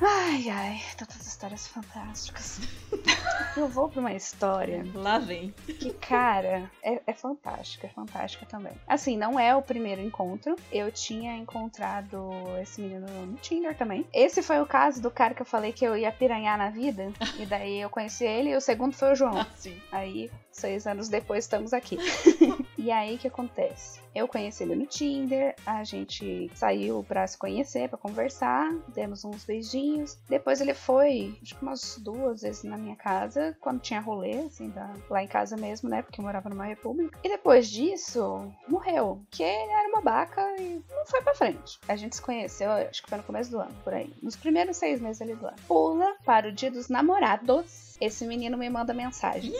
Ai, 0.00 0.48
ai, 0.50 0.82
tantas 0.96 1.26
histórias 1.26 1.66
fantásticas. 1.68 2.60
Eu 3.56 3.68
vou 3.68 3.88
pra 3.88 4.00
uma 4.00 4.12
história. 4.12 4.84
Lá 4.94 5.18
vem. 5.18 5.54
Que, 5.66 5.90
cara, 5.92 6.70
é, 6.82 7.00
é 7.06 7.12
fantástica, 7.14 7.86
é 7.86 7.90
fantástica 7.90 8.44
também. 8.44 8.72
Assim, 8.86 9.16
não 9.16 9.40
é 9.40 9.56
o 9.56 9.62
primeiro 9.62 10.02
encontro. 10.02 10.56
Eu 10.70 10.92
tinha 10.92 11.34
encontrado 11.36 12.30
esse 12.60 12.80
menino 12.80 13.06
no 13.06 13.34
Tinder 13.38 13.74
também. 13.76 14.06
Esse 14.12 14.42
foi 14.42 14.60
o 14.60 14.66
caso 14.66 15.00
do 15.00 15.10
cara 15.10 15.32
que 15.34 15.40
eu 15.40 15.46
falei 15.46 15.72
que 15.72 15.86
eu 15.86 15.96
ia 15.96 16.12
piranhar 16.12 16.58
na 16.58 16.68
vida. 16.68 17.10
e 17.38 17.46
daí 17.46 17.80
eu 17.80 17.88
conheci 17.88 18.24
ele 18.24 18.50
e 18.50 18.56
o 18.56 18.60
segundo 18.60 18.94
foi 18.94 19.12
o 19.12 19.16
João. 19.16 19.36
Ah, 19.46 19.46
sim. 19.56 19.78
Aí, 19.92 20.30
seis 20.50 20.86
anos 20.86 21.08
depois, 21.08 21.44
estamos 21.44 21.72
aqui. 21.72 21.98
e 22.86 22.92
aí, 22.92 23.16
o 23.16 23.18
que 23.18 23.26
acontece? 23.26 24.00
Eu 24.14 24.28
conheci 24.28 24.62
ele 24.62 24.76
no 24.76 24.86
Tinder, 24.86 25.56
a 25.66 25.82
gente 25.82 26.48
saiu 26.54 27.02
pra 27.02 27.26
se 27.26 27.36
conhecer, 27.36 27.88
pra 27.88 27.98
conversar, 27.98 28.72
demos 28.94 29.24
uns 29.24 29.44
beijinhos. 29.44 30.16
Depois 30.28 30.60
ele 30.60 30.72
foi, 30.72 31.36
acho 31.42 31.56
que 31.56 31.62
umas 31.62 31.98
duas 31.98 32.42
vezes 32.42 32.62
na 32.62 32.78
minha 32.78 32.94
casa, 32.94 33.56
quando 33.60 33.80
tinha 33.80 33.98
rolê, 33.98 34.38
assim, 34.38 34.70
da, 34.70 34.94
lá 35.10 35.20
em 35.20 35.26
casa 35.26 35.56
mesmo, 35.56 35.88
né? 35.88 36.00
Porque 36.00 36.20
eu 36.20 36.24
morava 36.24 36.48
numa 36.48 36.64
república. 36.64 37.18
E 37.24 37.28
depois 37.28 37.68
disso, 37.68 38.52
morreu. 38.68 39.20
Que 39.32 39.42
ele 39.42 39.72
era 39.72 39.88
uma 39.88 40.00
baca 40.00 40.40
e 40.60 40.80
não 40.88 41.06
foi 41.06 41.22
pra 41.22 41.34
frente. 41.34 41.80
A 41.88 41.96
gente 41.96 42.14
se 42.14 42.22
conheceu, 42.22 42.70
acho 42.70 43.02
que 43.02 43.08
foi 43.08 43.18
no 43.18 43.24
começo 43.24 43.50
do 43.50 43.58
ano, 43.58 43.74
por 43.82 43.92
aí. 43.92 44.14
Nos 44.22 44.36
primeiros 44.36 44.76
seis 44.76 45.00
meses 45.00 45.20
ali 45.20 45.34
do 45.34 45.44
ano. 45.44 45.56
Pula 45.66 46.14
para 46.24 46.50
o 46.50 46.52
dia 46.52 46.70
dos 46.70 46.88
namorados. 46.88 47.96
Esse 48.00 48.24
menino 48.24 48.56
me 48.56 48.70
manda 48.70 48.94
mensagem. 48.94 49.52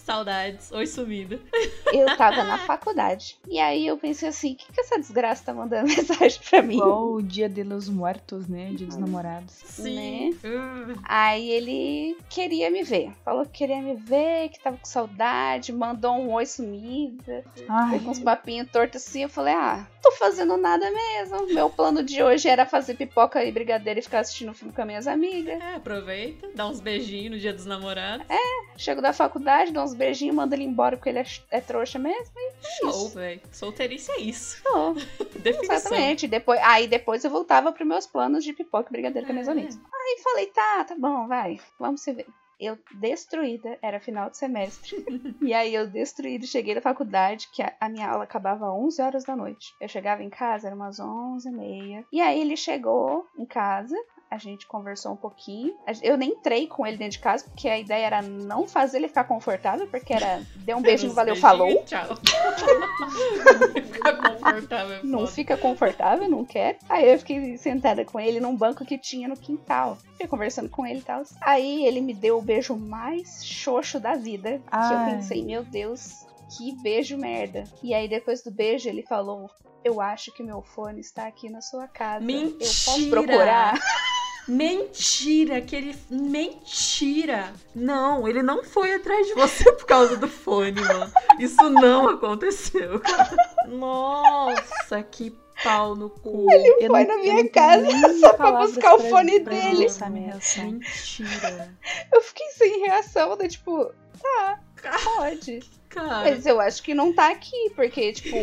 Saudades. 0.00 0.72
Oi, 0.72 0.86
sumida. 0.86 1.38
Eu 1.92 2.06
tava 2.16 2.42
na 2.42 2.58
faculdade. 2.58 3.38
E 3.48 3.58
aí 3.58 3.86
eu 3.86 3.96
pensei 3.96 4.28
assim: 4.28 4.52
o 4.52 4.56
que, 4.56 4.72
que 4.72 4.80
essa 4.80 4.98
desgraça 4.98 5.44
tá 5.44 5.54
mandando 5.54 5.86
mensagem 5.88 6.40
pra 6.48 6.62
mim? 6.62 6.76
Igual 6.76 7.12
o 7.12 7.22
dia 7.22 7.48
de 7.48 7.62
los 7.62 7.88
muertos, 7.88 8.48
né? 8.48 8.70
Dia 8.74 8.86
dos 8.86 8.96
namorados. 8.96 9.52
Sim. 9.52 10.30
Uh. 10.44 10.98
Aí 11.04 11.50
ele 11.50 12.16
queria 12.28 12.70
me 12.70 12.82
ver. 12.82 13.12
Falou 13.24 13.44
que 13.44 13.58
queria 13.58 13.80
me 13.80 13.94
ver, 13.94 14.48
que 14.48 14.60
tava 14.60 14.76
com 14.76 14.84
saudade, 14.84 15.72
mandou 15.72 16.14
um 16.14 16.32
oi 16.32 16.46
sumida. 16.46 17.44
Ai, 17.68 18.00
com 18.00 18.10
uns 18.10 18.18
papinhos 18.20 18.70
tortos 18.70 19.06
assim. 19.06 19.22
Eu 19.22 19.28
falei: 19.28 19.54
ah, 19.54 19.86
tô 20.02 20.12
fazendo 20.12 20.56
nada 20.56 20.90
mesmo. 20.90 21.46
Meu 21.52 21.68
plano 21.68 22.02
de 22.02 22.22
hoje 22.22 22.48
era 22.48 22.66
fazer 22.66 22.94
pipoca 22.94 23.44
e 23.44 23.52
brigadeiro 23.52 24.00
e 24.00 24.02
ficar 24.02 24.20
assistindo 24.20 24.50
um 24.50 24.54
filme 24.54 24.72
com 24.72 24.80
as 24.80 24.86
minhas 24.86 25.06
amigas. 25.06 25.60
É, 25.60 25.74
aproveita, 25.74 26.48
dá 26.54 26.66
uns 26.66 26.80
beijinhos 26.80 27.32
no 27.32 27.38
dia 27.38 27.52
dos 27.52 27.66
namorados. 27.66 28.26
Chego 28.80 29.02
da 29.02 29.12
faculdade, 29.12 29.72
dou 29.72 29.84
uns 29.84 29.89
beijinhos, 29.94 30.34
mando 30.34 30.54
ele 30.54 30.64
embora 30.64 30.96
porque 30.96 31.08
ele 31.08 31.18
é, 31.20 31.24
é 31.50 31.60
trouxa 31.60 31.98
mesmo. 31.98 32.34
Show, 32.78 33.08
velho. 33.10 33.40
Solteirice 33.52 34.10
é 34.12 34.20
isso. 34.20 34.62
Definição. 35.40 35.74
Exatamente. 35.76 36.28
Depois, 36.28 36.60
aí 36.62 36.86
depois 36.86 37.24
eu 37.24 37.30
voltava 37.30 37.72
pros 37.72 37.86
meus 37.86 38.06
planos 38.06 38.44
de 38.44 38.52
pipoca 38.52 38.88
e 38.88 38.92
brigadeiro 38.92 39.26
com 39.26 39.32
as 39.32 39.34
minhas 39.34 39.48
É. 39.48 39.52
amigas. 39.52 39.78
Aí 39.92 40.20
falei, 40.22 40.46
tá, 40.46 40.84
tá 40.84 40.94
bom, 40.98 41.26
vai, 41.26 41.58
vamos 41.78 42.02
se 42.02 42.12
ver. 42.12 42.26
Eu 42.62 42.76
destruída, 42.96 43.78
era 43.80 43.98
final 43.98 44.28
de 44.28 44.36
semestre. 44.36 44.94
e 45.40 45.54
aí 45.54 45.74
eu 45.74 45.86
destruída, 45.86 46.44
cheguei 46.46 46.74
da 46.74 46.82
faculdade, 46.82 47.48
que 47.50 47.62
a, 47.62 47.72
a 47.80 47.88
minha 47.88 48.06
aula 48.06 48.24
acabava 48.24 48.66
às 48.66 48.72
11 48.74 49.00
horas 49.02 49.24
da 49.24 49.34
noite. 49.34 49.74
Eu 49.80 49.88
chegava 49.88 50.22
em 50.22 50.28
casa, 50.28 50.66
era 50.66 50.76
umas 50.76 51.00
11 51.00 51.48
e 51.48 51.52
meia. 51.52 52.04
E 52.12 52.20
aí 52.20 52.38
ele 52.38 52.58
chegou 52.58 53.26
em 53.38 53.46
casa, 53.46 53.96
a 54.30 54.38
gente 54.38 54.66
conversou 54.66 55.12
um 55.12 55.16
pouquinho. 55.16 55.74
Eu 56.02 56.16
nem 56.16 56.30
entrei 56.30 56.66
com 56.68 56.86
ele 56.86 56.96
dentro 56.96 57.12
de 57.12 57.18
casa, 57.18 57.44
porque 57.44 57.68
a 57.68 57.78
ideia 57.78 58.06
era 58.06 58.22
não 58.22 58.68
fazer 58.68 58.98
ele 58.98 59.08
ficar 59.08 59.24
confortável, 59.24 59.86
porque 59.88 60.12
era 60.12 60.40
deu 60.56 60.76
um 60.76 60.82
beijinho, 60.82 61.12
valeu, 61.12 61.34
falou. 61.34 61.82
Tchau. 61.84 62.16
Fica 63.92 64.16
confortável. 64.16 64.96
é 64.96 65.00
Não 65.02 65.18
foda. 65.20 65.30
fica 65.32 65.56
confortável, 65.56 66.28
não 66.28 66.44
quer. 66.44 66.78
Aí 66.88 67.10
eu 67.12 67.18
fiquei 67.18 67.56
sentada 67.58 68.04
com 68.04 68.18
ele 68.20 68.40
num 68.40 68.56
banco 68.56 68.84
que 68.84 68.96
tinha 68.96 69.28
no 69.28 69.36
quintal. 69.36 69.98
Fiquei 70.12 70.26
conversando 70.26 70.68
com 70.68 70.86
ele 70.86 71.00
e 71.00 71.02
tal. 71.02 71.22
Aí 71.40 71.84
ele 71.86 72.00
me 72.00 72.14
deu 72.14 72.38
o 72.38 72.42
beijo 72.42 72.76
mais 72.76 73.44
xoxo 73.44 73.98
da 74.00 74.14
vida. 74.14 74.58
Que 74.58 74.62
Ai. 74.70 74.94
eu 74.94 75.14
pensei, 75.16 75.44
meu 75.44 75.64
Deus, 75.64 76.24
que 76.56 76.72
beijo 76.82 77.16
merda. 77.18 77.64
E 77.82 77.92
aí 77.92 78.08
depois 78.08 78.42
do 78.42 78.50
beijo 78.50 78.88
ele 78.88 79.02
falou. 79.02 79.50
Eu 79.82 79.98
acho 79.98 80.30
que 80.34 80.42
meu 80.42 80.60
fone 80.60 81.00
está 81.00 81.26
aqui 81.26 81.48
na 81.48 81.62
sua 81.62 81.88
casa. 81.88 82.22
Eu 82.30 82.50
posso 82.58 82.98
Mentira! 82.98 83.10
procurar? 83.22 83.80
Mentira, 84.50 85.60
que 85.60 85.76
ele. 85.76 85.96
Mentira! 86.10 87.52
Não, 87.74 88.26
ele 88.26 88.42
não 88.42 88.64
foi 88.64 88.94
atrás 88.94 89.26
de 89.26 89.34
você 89.34 89.70
por 89.72 89.86
causa 89.86 90.16
do 90.16 90.28
fone, 90.28 90.80
mano. 90.80 91.10
Isso 91.38 91.70
não 91.70 92.08
aconteceu. 92.08 93.00
Nossa, 93.68 95.02
que 95.02 95.34
pau 95.62 95.94
no 95.94 96.08
cu. 96.10 96.46
eu 96.50 96.86
foi 96.88 97.04
não- 97.04 97.16
na 97.16 97.22
minha 97.22 97.48
casa 97.50 97.86
só 98.20 98.32
pra 98.34 98.52
buscar 98.52 98.94
o 98.94 99.00
fone 99.00 99.40
pra 99.40 99.52
dele. 99.54 99.86
reação. 100.26 100.64
Mentira. 100.70 101.74
Eu 102.12 102.20
fiquei 102.22 102.48
sem 102.50 102.80
reação, 102.86 103.36
né? 103.36 103.46
Tipo, 103.48 103.92
tá, 104.20 104.58
pode. 105.16 105.60
Cara. 105.90 106.30
Mas 106.30 106.46
eu 106.46 106.60
acho 106.60 106.82
que 106.84 106.94
não 106.94 107.12
tá 107.12 107.30
aqui, 107.32 107.70
porque, 107.74 108.12
tipo, 108.14 108.36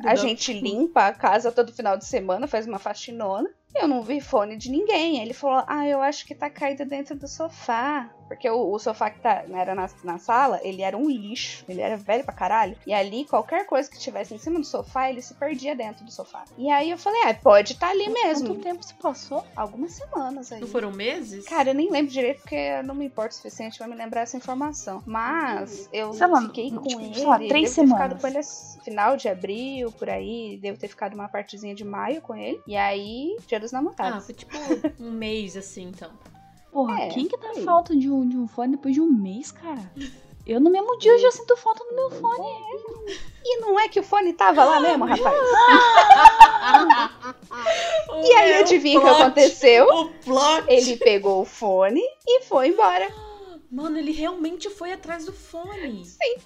A 0.00 0.02
da 0.02 0.14
gente 0.14 0.52
limpa 0.52 1.06
a 1.06 1.12
casa 1.14 1.50
todo 1.50 1.72
final 1.72 1.96
de 1.96 2.04
semana, 2.04 2.46
faz 2.46 2.66
uma 2.66 2.78
faxinona. 2.78 3.48
Eu 3.74 3.88
não 3.88 4.02
vi 4.02 4.20
fone 4.20 4.56
de 4.56 4.70
ninguém. 4.70 5.20
Ele 5.20 5.34
falou: 5.34 5.64
Ah, 5.66 5.86
eu 5.86 6.00
acho 6.00 6.24
que 6.26 6.34
tá 6.34 6.48
caído 6.48 6.84
dentro 6.84 7.16
do 7.16 7.26
sofá. 7.26 8.10
Porque 8.34 8.48
o, 8.50 8.72
o 8.72 8.78
sofá 8.78 9.10
que 9.10 9.20
tá, 9.20 9.44
era 9.52 9.74
na, 9.74 9.88
na 10.02 10.18
sala, 10.18 10.60
ele 10.62 10.82
era 10.82 10.96
um 10.96 11.08
lixo. 11.08 11.64
Ele 11.68 11.80
era 11.80 11.96
velho 11.96 12.24
pra 12.24 12.34
caralho. 12.34 12.76
E 12.86 12.92
ali, 12.92 13.24
qualquer 13.24 13.66
coisa 13.66 13.90
que 13.90 13.98
tivesse 13.98 14.34
em 14.34 14.38
cima 14.38 14.58
do 14.58 14.66
sofá, 14.66 15.08
ele 15.10 15.22
se 15.22 15.34
perdia 15.34 15.74
dentro 15.74 16.04
do 16.04 16.10
sofá. 16.10 16.44
E 16.58 16.70
aí 16.70 16.90
eu 16.90 16.98
falei: 16.98 17.22
Ah, 17.24 17.34
pode 17.34 17.72
estar 17.72 17.86
tá 17.88 17.92
ali 17.92 18.08
mesmo. 18.08 18.48
Quanto 18.48 18.62
tempo 18.62 18.82
se 18.82 18.94
passou? 18.94 19.44
Algumas 19.56 19.92
semanas 19.92 20.52
aí. 20.52 20.60
Não 20.60 20.68
foram 20.68 20.90
meses? 20.90 21.44
Cara, 21.46 21.70
eu 21.70 21.74
nem 21.74 21.90
lembro 21.90 22.12
direito 22.12 22.40
porque 22.40 22.54
eu 22.54 22.82
não 22.82 22.94
me 22.94 23.06
importo 23.06 23.30
o 23.32 23.36
suficiente 23.36 23.78
pra 23.78 23.86
me 23.86 23.94
lembrar 23.94 24.22
essa 24.22 24.36
informação. 24.36 25.02
Mas 25.06 25.88
eu 25.92 26.12
Sei 26.12 26.26
lá, 26.26 26.42
fiquei 26.42 26.70
com 26.70 26.82
tipo, 26.82 27.00
ele. 27.00 27.14
sei 27.14 27.26
lá, 27.26 27.38
três 27.38 27.70
semanas. 27.70 28.02
ficado 28.02 28.20
com 28.20 28.26
ele 28.26 28.38
assim, 28.38 28.80
final 28.80 29.16
de 29.16 29.28
abril, 29.28 29.92
por 29.92 30.10
aí. 30.10 30.58
Devo 30.60 30.78
ter 30.78 30.88
ficado 30.88 31.14
uma 31.14 31.28
partezinha 31.28 31.74
de 31.74 31.84
maio 31.84 32.20
com 32.20 32.34
ele. 32.34 32.60
E 32.66 32.76
aí, 32.76 33.36
dia 33.46 33.60
dos 33.60 33.72
Ah, 33.72 33.76
namorados. 33.80 34.26
foi 34.26 34.34
tipo 34.34 34.56
um 35.00 35.10
mês 35.12 35.56
assim, 35.56 35.84
então. 35.84 36.10
Porra, 36.74 37.02
É, 37.02 37.08
quem 37.08 37.28
que 37.28 37.36
dá 37.36 37.50
aí. 37.50 37.62
falta 37.62 37.94
de 37.94 38.10
um, 38.10 38.28
de 38.28 38.36
um 38.36 38.48
fone 38.48 38.72
depois 38.72 38.92
de 38.92 39.00
um 39.00 39.06
mês, 39.06 39.52
cara? 39.52 39.92
Eu 40.44 40.58
no 40.60 40.68
mesmo 40.70 40.98
dia 40.98 41.12
eu 41.12 41.18
já 41.20 41.30
sinto 41.30 41.56
falta 41.56 41.84
do 41.84 41.94
meu 41.94 42.10
fone. 42.10 42.44
E 43.44 43.60
não 43.60 43.78
é 43.78 43.88
que 43.88 44.00
o 44.00 44.02
fone 44.02 44.32
tava 44.32 44.64
lá 44.64 44.80
mesmo, 44.80 45.04
rapaz? 45.04 45.34
E 48.24 48.32
aí, 48.34 48.50
meu 48.52 48.60
adivinha 48.60 48.98
o 48.98 49.02
que 49.02 49.08
aconteceu? 49.08 49.86
O 49.86 50.08
plot. 50.24 50.64
Ele 50.66 50.96
pegou 50.96 51.42
o 51.42 51.44
fone 51.44 52.00
e 52.26 52.42
foi 52.42 52.68
embora. 52.68 53.08
Mano, 53.70 53.98
ele 53.98 54.12
realmente 54.12 54.68
foi 54.70 54.92
atrás 54.92 55.26
do 55.26 55.32
fone. 55.32 56.04
Sim. 56.04 56.36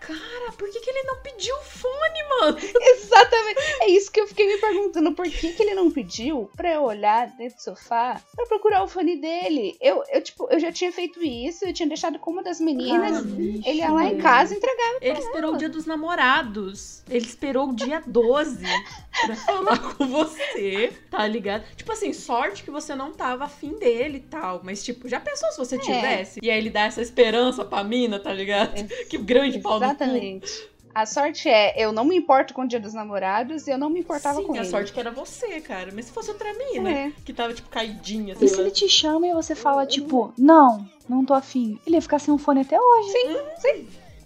Cara, 0.00 0.52
por 0.56 0.70
que, 0.70 0.80
que 0.80 0.88
ele 0.90 1.02
não 1.02 1.16
pediu 1.20 1.54
o 1.54 1.62
fone, 1.62 2.22
mano? 2.40 2.58
Exatamente. 2.80 3.60
É 3.80 3.90
isso 3.90 4.10
que 4.10 4.18
eu 4.20 4.26
fiquei 4.26 4.46
me 4.46 4.56
perguntando. 4.58 5.12
Por 5.12 5.28
que, 5.28 5.52
que 5.52 5.62
ele 5.62 5.74
não 5.74 5.90
pediu 5.90 6.50
pra 6.56 6.72
eu 6.72 6.82
olhar 6.84 7.26
dentro 7.36 7.56
do 7.56 7.62
sofá 7.62 8.18
pra 8.34 8.46
procurar 8.46 8.82
o 8.82 8.88
fone 8.88 9.16
dele? 9.20 9.76
Eu, 9.80 10.02
eu, 10.10 10.22
tipo, 10.22 10.48
eu 10.50 10.58
já 10.58 10.72
tinha 10.72 10.90
feito 10.92 11.22
isso, 11.22 11.64
eu 11.66 11.74
tinha 11.74 11.86
deixado 11.88 12.18
com 12.18 12.30
uma 12.30 12.42
das 12.42 12.58
meninas. 12.58 13.22
Bicho, 13.26 13.68
ele 13.68 13.80
ia 13.80 13.90
lá 13.90 14.06
em 14.06 14.16
casa 14.18 14.54
e 14.54 14.56
entregava. 14.56 14.98
Ele 15.02 15.18
esperou 15.18 15.54
o 15.54 15.56
dia 15.58 15.68
dos 15.68 15.84
namorados. 15.84 17.02
Ele 17.10 17.26
esperou 17.26 17.68
o 17.68 17.74
dia 17.76 18.02
12 18.06 18.64
pra 19.26 19.36
falar 19.44 19.78
com 19.94 20.06
você, 20.06 20.90
tá 21.10 21.26
ligado? 21.26 21.64
Tipo 21.76 21.92
assim, 21.92 22.12
sorte 22.14 22.62
que 22.62 22.70
você 22.70 22.94
não 22.94 23.12
tava 23.12 23.44
afim 23.44 23.72
dele 23.78 24.18
e 24.18 24.22
tal. 24.22 24.60
Mas, 24.64 24.82
tipo, 24.82 25.06
já 25.08 25.20
pensou 25.20 25.50
se 25.52 25.58
você 25.58 25.76
É. 25.76 25.78
tivesse? 25.80 26.40
E 26.42 26.50
aí 26.50 26.56
ele 26.58 26.70
dá 26.70 26.82
essa 26.84 27.02
esperança 27.02 27.62
pra 27.64 27.84
mina, 27.84 28.18
tá 28.18 28.32
ligado? 28.32 28.72
Que 29.08 29.18
grande 29.18 29.37
pau. 29.60 29.76
Exatamente. 29.76 30.68
A 30.94 31.06
sorte 31.06 31.48
é, 31.48 31.74
eu 31.80 31.92
não 31.92 32.04
me 32.04 32.16
importo 32.16 32.52
com 32.52 32.62
o 32.62 32.66
dia 32.66 32.80
dos 32.80 32.92
namorados 32.94 33.66
e 33.66 33.70
eu 33.70 33.78
não 33.78 33.88
me 33.88 34.00
importava 34.00 34.40
Sim, 34.40 34.46
com 34.46 34.54
a 34.54 34.58
ele. 34.58 34.64
sorte 34.66 34.92
que 34.92 34.98
era 34.98 35.10
você, 35.12 35.60
cara. 35.60 35.90
Mas 35.94 36.06
se 36.06 36.12
fosse 36.12 36.30
outra 36.30 36.52
mina, 36.54 36.90
É. 36.90 37.12
que 37.24 37.32
tava, 37.32 37.54
tipo, 37.54 37.68
caidinha, 37.68 38.30
E 38.32 38.36
assim. 38.36 38.48
se 38.48 38.60
ele 38.60 38.70
te 38.70 38.88
chama 38.88 39.26
e 39.28 39.32
você 39.32 39.54
fala, 39.54 39.86
tipo, 39.86 40.32
não, 40.36 40.88
não 41.08 41.24
tô 41.24 41.34
afim? 41.34 41.78
Ele 41.86 41.96
ia 41.96 42.02
ficar 42.02 42.18
sem 42.18 42.34
um 42.34 42.38
fone 42.38 42.62
até 42.62 42.76
hoje. 42.80 43.12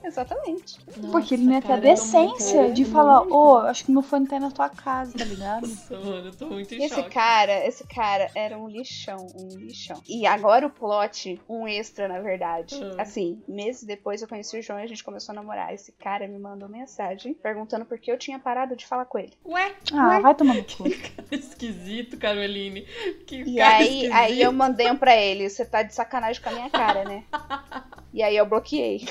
Exatamente. 0.05 0.79
Porque 1.11 1.35
ele 1.35 1.45
não 1.45 1.53
ia 1.55 1.63
ter 1.63 1.73
a 1.73 1.77
decência 1.77 2.71
de 2.73 2.85
falar, 2.85 3.23
ô, 3.29 3.59
acho 3.59 3.85
que 3.85 3.93
meu 3.93 4.03
fone 4.03 4.27
tá 4.27 4.37
aí 4.37 4.41
na 4.41 4.51
tua 4.51 4.69
casa, 4.69 5.17
tá 5.17 5.25
ligado? 5.25 5.67
Nossa, 5.67 5.99
mano, 5.99 6.27
eu 6.29 6.33
tô 6.35 6.47
muito 6.47 6.75
em 6.75 6.83
Esse 6.85 6.97
choque. 6.97 7.11
cara, 7.11 7.67
esse 7.67 7.85
cara 7.87 8.31
era 8.35 8.59
um 8.59 8.69
lixão, 8.69 9.27
um 9.35 9.49
lixão. 9.59 10.01
E 10.09 10.27
agora 10.27 10.67
o 10.67 10.71
plot, 10.71 11.41
um 11.49 11.67
extra, 11.67 12.09
na 12.09 12.21
verdade. 12.21 12.75
Hum. 12.77 12.95
Assim, 12.99 13.43
meses 13.49 13.85
depois 13.85 14.21
eu 14.23 14.29
conheci 14.29 14.59
o 14.59 14.63
João 14.63 14.81
e 14.81 14.83
a 14.83 14.87
gente 14.87 15.05
começou 15.05 15.33
a 15.33 15.37
namorar. 15.37 15.73
Esse 15.73 15.93
cara 15.93 16.27
me 16.29 16.39
mandou 16.39 16.69
mensagem 16.69 17.35
perguntando 17.35 17.85
por 17.85 17.99
que 17.99 18.11
eu 18.11 18.19
tinha 18.19 18.39
parado 18.39 18.77
de 18.77 18.87
falar 18.87 19.05
com 19.05 19.19
ele. 19.19 19.33
Ué, 19.47 19.75
Ah, 19.93 20.19
vai 20.21 20.35
tomar 20.35 20.55
no 20.55 20.65
cu. 20.77 20.85
esquisito, 21.31 22.17
Caroline. 22.17 22.83
Que 23.27 23.43
E 23.43 23.57
cara 23.57 23.77
aí, 23.77 23.85
esquisito. 23.87 24.13
aí 24.15 24.43
eu 24.43 24.53
mandei 24.53 24.91
um 24.91 24.97
pra 24.97 25.17
ele, 25.17 25.49
você 25.49 25.65
tá 25.65 25.83
de 25.83 25.95
sacanagem 25.95 26.43
com 26.43 26.49
a 26.49 26.53
minha 26.53 26.71
cara, 26.71 27.05
né? 27.05 27.25
E 28.15 28.23
aí 28.23 28.37
eu 28.37 28.45
bloqueei. 28.45 29.07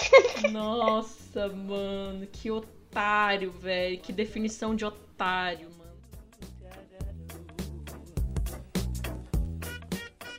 Nossa, 0.52 0.81
mano, 1.50 2.28
que 2.28 2.50
otário, 2.52 3.52
velho. 3.52 4.02
Que 4.02 4.12
definição 4.12 4.76
de 4.76 4.86
otário, 4.86 5.70
mano. 5.72 5.81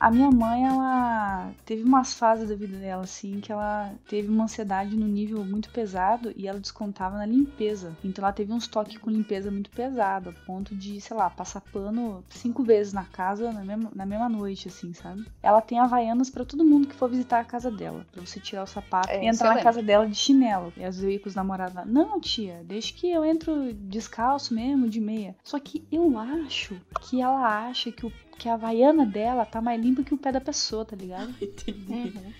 A 0.03 0.11
minha 0.11 0.29
mãe, 0.29 0.65
ela 0.65 1.53
teve 1.65 1.81
umas 1.81 2.13
fases 2.13 2.49
da 2.49 2.55
vida 2.55 2.77
dela, 2.77 3.03
assim, 3.03 3.39
que 3.39 3.53
ela 3.53 3.89
teve 4.05 4.27
uma 4.27 4.43
ansiedade 4.43 4.97
no 4.97 5.07
nível 5.07 5.45
muito 5.45 5.69
pesado 5.69 6.33
e 6.35 6.45
ela 6.45 6.59
descontava 6.59 7.17
na 7.17 7.25
limpeza. 7.25 7.95
Então 8.03 8.21
ela 8.21 8.33
teve 8.33 8.51
uns 8.51 8.67
toques 8.67 8.97
com 8.97 9.09
limpeza 9.09 9.49
muito 9.49 9.69
pesado, 9.69 10.31
a 10.31 10.45
ponto 10.45 10.75
de, 10.75 10.99
sei 10.99 11.15
lá, 11.15 11.29
passar 11.29 11.61
pano 11.61 12.21
cinco 12.27 12.63
vezes 12.63 12.91
na 12.91 13.05
casa 13.05 13.53
na 13.53 13.63
mesma, 13.63 13.91
na 13.95 14.05
mesma 14.05 14.27
noite, 14.27 14.67
assim, 14.67 14.93
sabe? 14.93 15.25
Ela 15.41 15.61
tem 15.61 15.79
havaianas 15.79 16.29
pra 16.29 16.43
todo 16.43 16.65
mundo 16.65 16.89
que 16.89 16.95
for 16.95 17.09
visitar 17.09 17.39
a 17.39 17.45
casa 17.45 17.71
dela, 17.71 18.05
pra 18.11 18.25
você 18.25 18.41
tirar 18.41 18.63
o 18.63 18.67
sapato 18.67 19.09
É, 19.09 19.23
e 19.23 19.27
entrar 19.29 19.55
na 19.55 19.63
casa 19.63 19.81
dela 19.81 20.05
de 20.05 20.15
chinelo. 20.15 20.73
E 20.75 20.83
às 20.83 20.97
vezes 20.97 21.03
eu 21.05 21.11
ia 21.11 21.19
com 21.21 21.29
os 21.29 21.35
namorados 21.35 21.75
lá, 21.75 21.85
não, 21.85 22.19
tia, 22.19 22.61
deixa 22.65 22.93
que 22.93 23.09
eu 23.09 23.23
entro 23.23 23.73
descalço 23.73 24.53
mesmo, 24.53 24.89
de 24.89 24.99
meia. 24.99 25.33
Só 25.45 25.57
que 25.61 25.87
eu 25.89 26.19
acho 26.19 26.75
que 26.99 27.21
ela 27.21 27.69
acha 27.69 27.89
que 27.89 28.05
o 28.05 28.11
que 28.37 28.49
a 28.49 28.53
havaiana 28.55 29.05
dela 29.05 29.45
tá 29.45 29.61
mais 29.61 29.81
limpa 29.81 30.03
que 30.03 30.13
o 30.13 30.17
pé 30.17 30.31
da 30.31 30.41
pessoa, 30.41 30.85
tá 30.85 30.95
ligado? 30.95 31.33
Entendi. 31.41 31.91
Uhum. 31.91 32.33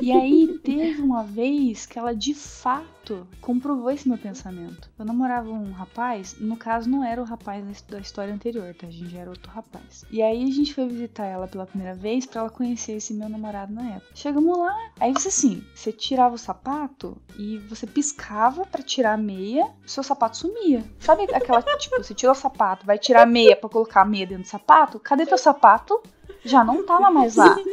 E 0.00 0.10
aí 0.10 0.58
teve 0.64 1.00
uma 1.00 1.22
vez 1.22 1.86
que 1.86 1.98
ela 1.98 2.14
de 2.14 2.34
fato 2.34 3.26
comprovou 3.40 3.90
esse 3.90 4.08
meu 4.08 4.18
pensamento. 4.18 4.90
Eu 4.98 5.04
namorava 5.04 5.50
um 5.50 5.72
rapaz, 5.72 6.36
no 6.38 6.56
caso 6.56 6.88
não 6.88 7.04
era 7.04 7.20
o 7.20 7.24
rapaz 7.24 7.82
da 7.82 7.98
história 7.98 8.32
anterior, 8.32 8.74
tá? 8.74 8.86
A 8.86 8.90
gente 8.90 9.16
era 9.16 9.30
outro 9.30 9.50
rapaz. 9.50 10.04
E 10.10 10.22
aí 10.22 10.42
a 10.42 10.50
gente 10.50 10.74
foi 10.74 10.86
visitar 10.88 11.24
ela 11.24 11.46
pela 11.46 11.66
primeira 11.66 11.94
vez 11.94 12.26
pra 12.26 12.40
ela 12.40 12.50
conhecer 12.50 12.92
esse 12.92 13.14
meu 13.14 13.28
namorado 13.28 13.72
na 13.72 13.96
época. 13.96 14.12
Chegamos 14.14 14.58
lá, 14.58 14.76
aí 14.98 15.12
você 15.12 15.28
assim, 15.28 15.64
você 15.74 15.92
tirava 15.92 16.34
o 16.34 16.38
sapato 16.38 17.16
e 17.38 17.58
você 17.68 17.86
piscava 17.86 18.66
pra 18.66 18.82
tirar 18.82 19.14
a 19.14 19.16
meia, 19.16 19.70
seu 19.86 20.02
sapato 20.02 20.36
sumia. 20.36 20.84
Sabe 20.98 21.24
aquela, 21.32 21.62
tipo, 21.78 21.96
você 22.02 22.14
tirou 22.14 22.32
o 22.32 22.38
sapato, 22.38 22.86
vai 22.86 22.98
tirar 22.98 23.22
a 23.22 23.26
meia 23.26 23.56
pra 23.56 23.68
colocar 23.68 24.02
a 24.02 24.06
meia 24.06 24.26
dentro 24.26 24.44
do 24.44 24.48
sapato? 24.48 24.98
Cadê 24.98 25.26
teu 25.26 25.38
sapato? 25.38 26.00
Já 26.44 26.64
não 26.64 26.84
tava 26.84 27.10
mais 27.10 27.36
lá. 27.36 27.56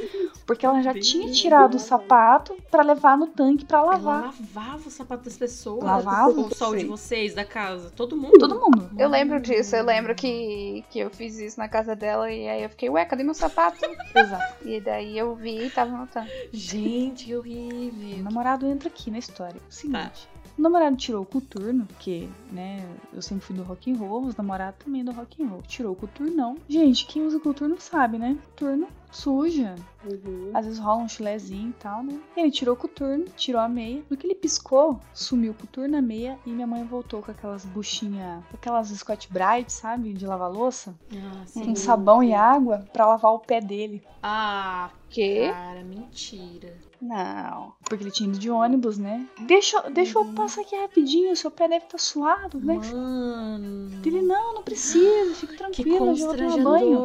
Porque 0.46 0.66
ela 0.66 0.82
já 0.82 0.94
tinha 0.96 1.32
tirado 1.32 1.76
o 1.76 1.80
sapato 1.80 2.56
pra 2.72 2.82
levar 2.82 3.16
no 3.16 3.28
tanque 3.28 3.64
pra 3.66 3.78
Ela 3.80 3.92
lavar. 3.92 4.24
lavava 4.24 4.88
o 4.88 4.92
sapato 4.92 5.24
das 5.26 5.38
pessoas. 5.38 5.84
Lavava? 5.84 6.30
O 6.30 6.56
sol 6.56 6.76
de 6.76 6.86
vocês, 6.86 7.36
da 7.36 7.46
casa. 7.46 7.92
Todo 7.96 8.18
mundo. 8.18 8.40
Todo 8.40 8.60
mundo. 8.60 8.90
Eu 8.98 9.08
lembro 9.10 9.40
disso, 9.40 9.76
eu 9.76 9.84
lembro 9.86 10.16
que, 10.16 10.84
que 10.90 10.98
eu 11.00 11.12
fiz 11.12 11.38
isso 11.38 11.60
na 11.60 11.70
casa 11.70 11.96
dela 11.96 12.32
e 12.32 12.48
aí 12.50 12.64
eu 12.64 12.70
fiquei, 12.70 12.90
ué, 12.90 13.06
cadê 13.06 13.24
meu 13.24 13.36
sapato? 13.36 13.78
Exato. 14.16 14.68
E 14.68 14.82
daí 14.82 15.16
eu 15.16 15.36
vi 15.36 15.66
e 15.68 15.70
tava 15.70 15.96
no 15.96 16.08
tanque. 16.08 16.32
Gente, 16.52 17.26
que 17.26 17.36
O 17.36 17.40
horrível. 17.40 18.24
namorado 18.24 18.66
entra 18.66 18.90
aqui 18.90 19.12
na 19.12 19.20
história. 19.20 19.62
O 19.70 19.72
seguinte. 19.72 20.28
Tá. 20.34 20.39
O 20.60 20.62
namorado 20.62 20.98
tirou 20.98 21.22
o 21.24 21.26
coturno, 21.26 21.86
porque, 21.86 22.28
né, 22.52 22.86
eu 23.14 23.22
sempre 23.22 23.46
fui 23.46 23.56
do 23.56 23.64
rock 23.64 23.90
and 23.90 23.96
roll, 23.96 24.26
os 24.26 24.36
namorados 24.36 24.84
também 24.84 25.06
do 25.06 25.12
rock 25.14 25.42
and 25.42 25.48
roll. 25.48 25.62
Tirou 25.62 25.94
o 25.94 25.96
coturnão. 25.96 26.58
Gente, 26.68 27.06
quem 27.06 27.26
usa 27.26 27.40
coturno 27.40 27.80
sabe, 27.80 28.18
né? 28.18 28.38
Coturno 28.50 28.90
suja. 29.10 29.74
Uhum. 30.04 30.52
Às 30.54 30.66
vezes 30.66 30.78
rola 30.80 31.04
um 31.04 31.08
chulezinho 31.08 31.70
e 31.70 31.74
tal, 31.82 32.04
né? 32.04 32.20
Ele 32.36 32.52
tirou 32.52 32.74
o 32.76 32.78
coturno, 32.78 33.24
tirou 33.38 33.62
a 33.62 33.70
meia. 33.70 34.04
No 34.10 34.18
que 34.18 34.28
ele 34.28 34.36
piscou, 34.36 35.00
sumiu 35.14 35.54
o 35.54 35.56
coturno, 35.56 35.96
a 35.98 36.02
meia 36.02 36.38
e 36.46 36.50
minha 36.50 36.68
mãe 36.68 36.84
voltou 36.84 37.22
com 37.22 37.32
aquelas 37.32 37.64
buchinhas, 37.64 38.44
aquelas 38.54 38.90
Scott 38.90 39.32
Bright, 39.32 39.72
sabe? 39.72 40.12
De 40.12 40.28
lavar 40.28 40.52
louça. 40.52 40.94
Ah, 41.14 41.46
Com 41.54 41.74
sabão 41.74 42.22
e 42.22 42.34
água 42.34 42.86
pra 42.92 43.08
lavar 43.08 43.32
o 43.32 43.40
pé 43.40 43.62
dele. 43.62 44.04
Ah, 44.22 44.90
Que? 45.10 45.50
cara, 45.50 45.84
mentira. 45.86 46.76
Não. 47.02 47.74
Porque 47.86 48.04
ele 48.04 48.12
tinha 48.12 48.28
ido 48.30 48.38
de 48.38 48.50
ônibus, 48.50 48.98
né? 48.98 49.26
Deixa, 49.40 49.78
eu- 49.78 49.92
deixa 49.92 50.20
eu 50.20 50.26
passar 50.34 50.62
aqui 50.62 50.76
rapidinho, 50.76 51.36
seu 51.36 51.50
pé 51.50 51.68
deve 51.68 51.86
estar 51.86 51.98
suado, 51.98 52.60
né? 52.60 52.76
Mano. 52.92 54.02
Ele, 54.06 54.22
não, 54.22 54.56
não 54.56 54.64
precisa, 54.64 55.34
fica 55.36 55.56
tranquilo, 55.56 56.08
eu 56.10 56.16
já 56.16 56.26
vou 56.28 56.36
tomar 56.38 56.58
banho. 56.64 57.00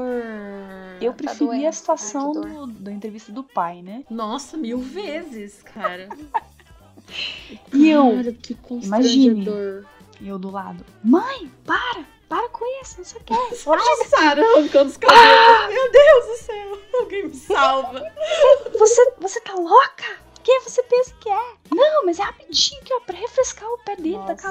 Eu 1.00 1.12
Tá 1.12 1.16
preferi 1.18 1.46
doendo. 1.46 1.66
a 1.68 1.72
situação 1.72 2.32
do- 2.32 2.66
da 2.66 2.90
entrevista 2.92 3.30
do 3.32 3.42
pai, 3.44 3.82
né? 3.82 4.04
Nossa, 4.10 4.56
mil 4.56 4.78
vezes, 4.78 5.62
cara. 5.62 6.08
E 7.72 7.90
eu, 7.90 8.10
Cara, 8.16 8.32
que 8.32 8.56
imagine. 8.82 9.46
e 10.20 10.28
eu 10.28 10.38
do 10.38 10.50
lado, 10.50 10.84
mãe, 11.02 11.50
para, 11.64 12.04
para 12.28 12.48
com 12.48 12.64
isso, 12.82 12.96
não 12.98 13.04
sei 13.04 13.20
o 13.20 13.24
que. 13.24 13.34
A 13.34 13.54
Sara 14.08 14.42
arrancando 14.56 14.90
os 14.90 14.96
cabelos. 14.96 15.68
Meu 15.68 15.92
Deus 15.92 16.26
do 16.26 16.44
céu. 16.44 16.78
Alguém 17.00 17.26
me 17.26 17.34
salva. 17.34 18.00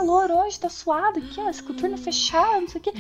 Calor 0.04 0.30
hoje, 0.32 0.60
tá 0.60 0.68
suado 0.70 1.20
aqui, 1.20 1.40
ó, 1.40 1.50
esse 1.50 1.64
coturno 1.64 1.96
é 1.96 1.98
fechado, 1.98 2.62
não 2.62 2.68
sei 2.68 2.82
o 2.82 2.84
que. 2.84 2.92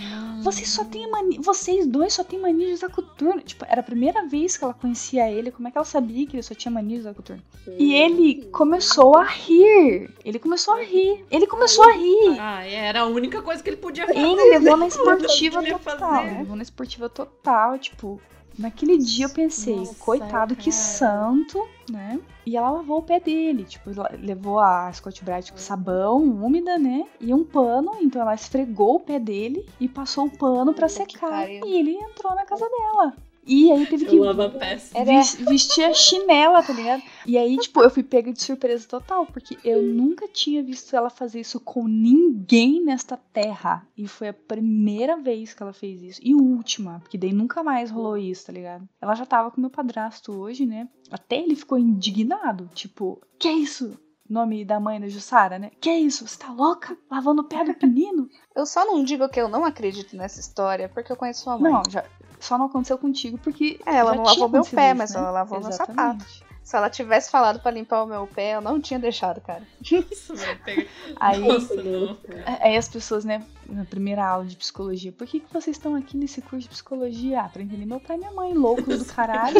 Vocês 0.42 0.70
só 0.70 0.86
têm 0.86 1.10
mania. 1.10 1.40
Vocês 1.42 1.86
dois 1.86 2.14
só 2.14 2.24
têm 2.24 2.40
mania 2.40 2.68
de 2.68 2.74
usar 2.74 2.90
coturno. 2.90 3.42
Tipo, 3.42 3.66
era 3.68 3.82
a 3.82 3.84
primeira 3.84 4.26
vez 4.26 4.56
que 4.56 4.64
ela 4.64 4.74
conhecia 4.74 5.30
ele. 5.30 5.52
Como 5.52 5.68
é 5.68 5.72
que 5.72 5.78
ela 5.78 5.86
sabia 5.86 6.26
que 6.26 6.36
ele 6.36 6.44
só 6.44 6.56
tinha 6.56 6.72
mania 6.72 6.98
de 6.98 7.02
usar 7.02 7.14
coturno? 7.14 7.44
E 7.78 7.94
ele 7.94 8.46
começou 8.52 9.18
a 9.18 9.24
rir. 9.24 10.10
Ele 10.24 10.40
começou 10.40 10.76
a 10.76 10.82
rir. 10.82 11.26
Ele 11.30 11.46
começou 11.48 11.84
a 11.84 11.92
rir. 11.92 12.40
Ah, 12.40 12.66
era 12.66 13.02
a 13.02 13.06
única 13.06 13.42
coisa 13.42 13.62
que 13.62 13.70
ele 13.70 13.78
podia 13.78 14.08
fazer. 14.08 14.20
Ele 14.20 14.44
levou 14.50 14.78
na 14.78 14.88
esportiva 14.88 15.62
total. 15.64 16.24
Levou 16.24 16.56
na 16.56 16.64
esportiva 16.64 17.10
total. 17.10 17.78
Tipo, 17.78 18.22
naquele 18.58 18.98
dia 18.98 19.26
eu 19.26 19.30
pensei, 19.30 19.76
Nossa, 19.76 19.96
coitado, 19.96 20.56
que 20.56 20.70
cara. 20.70 20.72
santo, 20.72 21.68
né? 21.90 22.20
E 22.46 22.58
ela 22.58 22.70
lavou 22.72 23.00
o 23.00 23.04
pé 23.04 23.20
dele. 23.20 23.64
Tipo, 23.64 23.92
levou 24.20 24.60
a 24.60 24.92
Scott 24.92 25.24
Bright 25.24 25.52
com 25.52 25.58
sabão, 25.58 26.22
úmida, 26.24 26.78
né? 26.78 27.06
E 27.20 27.34
um 27.34 27.44
pano. 27.44 27.92
Então 28.02 28.22
ela 28.22 28.34
esfregou 28.34 28.96
o 28.96 29.00
pé 29.00 29.20
dele 29.20 29.66
e 29.80 29.88
passou 29.88 30.26
o 30.26 30.38
pano 30.38 30.74
que 30.74 30.90
secar. 30.90 31.50
E 31.50 31.78
ele 31.78 31.96
entrou 31.96 32.36
na 32.36 32.46
casa 32.46 32.68
dela. 32.70 33.14
E 33.46 33.72
aí 33.72 33.86
teve 33.86 34.06
que 34.06 34.16
Eu 34.16 34.24
lavo 34.24 34.42
a 34.44 34.50
peça. 34.50 34.98
Era- 34.98 35.06
ves- 35.06 35.36
vestir 35.36 35.84
a 35.84 35.94
chinela, 35.94 36.64
tá 36.64 36.72
ligado? 36.74 37.04
E 37.26 37.38
aí, 37.38 37.58
tipo, 37.58 37.82
eu 37.82 37.90
fui 37.90 38.04
pega 38.04 38.32
de 38.32 38.42
surpresa 38.42 38.88
total, 38.88 39.26
porque 39.26 39.58
eu 39.64 39.82
nunca 39.84 40.28
tinha 40.28 40.64
visto 40.64 40.96
ela 40.96 41.10
fazer 41.10 41.40
isso 41.42 41.60
com 41.60 41.88
ninguém 41.88 42.84
nesta 42.84 43.18
terra. 43.18 43.86
E 43.98 44.08
foi 44.08 44.30
a 44.30 44.34
primeira 44.34 45.18
vez 45.18 45.54
que 45.54 45.62
ela 45.64 45.74
fez 45.74 46.02
isso. 46.02 46.22
E 46.24 46.34
última, 46.34 47.00
porque 47.02 47.18
daí 47.18 47.34
nunca 47.34 47.64
mais 47.64 47.92
rolou 47.92 48.18
isso, 48.18 48.46
tá 48.46 48.54
ligado? 48.54 48.88
Ela 49.02 49.16
já 49.16 49.26
tava 49.26 49.52
com 49.52 49.60
meu 49.62 49.70
padrasto 49.70 50.32
hoje, 50.32 50.66
né? 50.66 50.88
Até 51.12 51.38
ele 51.38 51.56
ficou 51.56 51.78
indignado, 51.78 52.70
tipo, 52.74 53.22
que 53.40 53.48
é 53.48 53.54
isso? 53.54 53.98
Nome 54.30 54.64
da 54.64 54.80
mãe 54.80 55.02
da 55.02 55.08
Jussara, 55.10 55.60
né? 55.60 55.70
Que 55.82 55.90
é 55.90 56.00
isso? 56.00 56.26
Você 56.26 56.40
tá 56.40 56.52
louca? 56.52 56.98
Lavando 57.12 57.42
o 57.42 57.46
pé 57.46 57.64
do 57.66 57.76
menino? 57.88 58.30
Eu 58.56 58.66
só 58.66 58.86
não 58.86 59.04
digo 59.04 59.28
que 59.30 59.40
eu 59.42 59.50
não 59.50 59.66
acredito 59.66 60.16
nessa 60.16 60.40
história 60.40 60.88
porque 60.88 61.12
eu 61.12 61.16
conheço 61.16 61.42
sua 61.44 61.58
mãe. 61.58 61.74
Não, 61.74 61.82
já, 61.90 62.06
só 62.44 62.58
não 62.58 62.66
aconteceu 62.66 62.98
contigo 62.98 63.38
porque. 63.38 63.80
É, 63.86 63.96
ela 63.96 64.14
não 64.14 64.24
lavou 64.24 64.50
meu 64.50 64.66
pé, 64.66 64.90
isso, 64.90 64.98
mas 64.98 65.14
né? 65.14 65.20
ela 65.20 65.32
lavou 65.32 65.60
meu 65.60 65.70
Exatamente. 65.70 66.44
Se 66.64 66.78
ela 66.78 66.90
tivesse 66.90 67.30
falado 67.30 67.60
pra 67.60 67.72
limpar 67.72 68.04
o 68.04 68.08
meu 68.08 68.26
pé, 68.26 68.56
eu 68.56 68.62
não 68.62 68.80
tinha 68.80 68.98
deixado, 68.98 69.42
cara. 69.42 69.64
Isso, 69.84 70.34
pegar. 70.64 70.88
Aí, 71.18 71.40
Nossa, 71.40 71.76
não. 71.76 72.18
aí 72.62 72.78
as 72.78 72.88
pessoas, 72.88 73.26
né, 73.26 73.46
na 73.68 73.84
primeira 73.84 74.26
aula 74.26 74.46
de 74.46 74.56
psicologia, 74.56 75.12
por 75.12 75.28
que, 75.28 75.42
que 75.42 75.54
vocês 75.54 75.76
estão 75.76 75.94
aqui 75.94 76.16
nesse 76.16 76.42
curso 76.42 76.62
de 76.62 76.70
psicologia? 76.70 77.42
Ah, 77.42 77.50
pra 77.50 77.62
entender 77.62 77.86
meu 77.86 78.00
pai 78.00 78.16
e 78.16 78.20
minha 78.20 78.32
mãe, 78.32 78.54
loucos 78.54 79.00
do 79.00 79.06
caralho. 79.14 79.58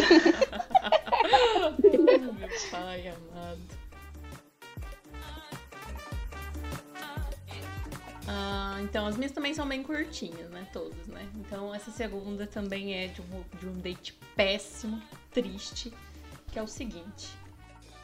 Ai, 1.28 2.18
meu 2.18 2.34
pai 2.70 3.08
amado. 3.08 3.84
Ah, 8.26 8.63
então, 8.80 9.06
as 9.06 9.16
minhas 9.16 9.32
também 9.32 9.54
são 9.54 9.66
bem 9.66 9.82
curtinhas, 9.82 10.50
né? 10.50 10.66
Todas, 10.72 11.06
né? 11.06 11.28
Então, 11.36 11.74
essa 11.74 11.90
segunda 11.90 12.46
também 12.46 12.94
é 12.94 13.08
de 13.08 13.20
um, 13.20 13.58
de 13.58 13.66
um 13.66 13.78
date 13.78 14.14
péssimo, 14.34 15.02
triste, 15.32 15.92
que 16.50 16.58
é 16.58 16.62
o 16.62 16.66
seguinte. 16.66 17.28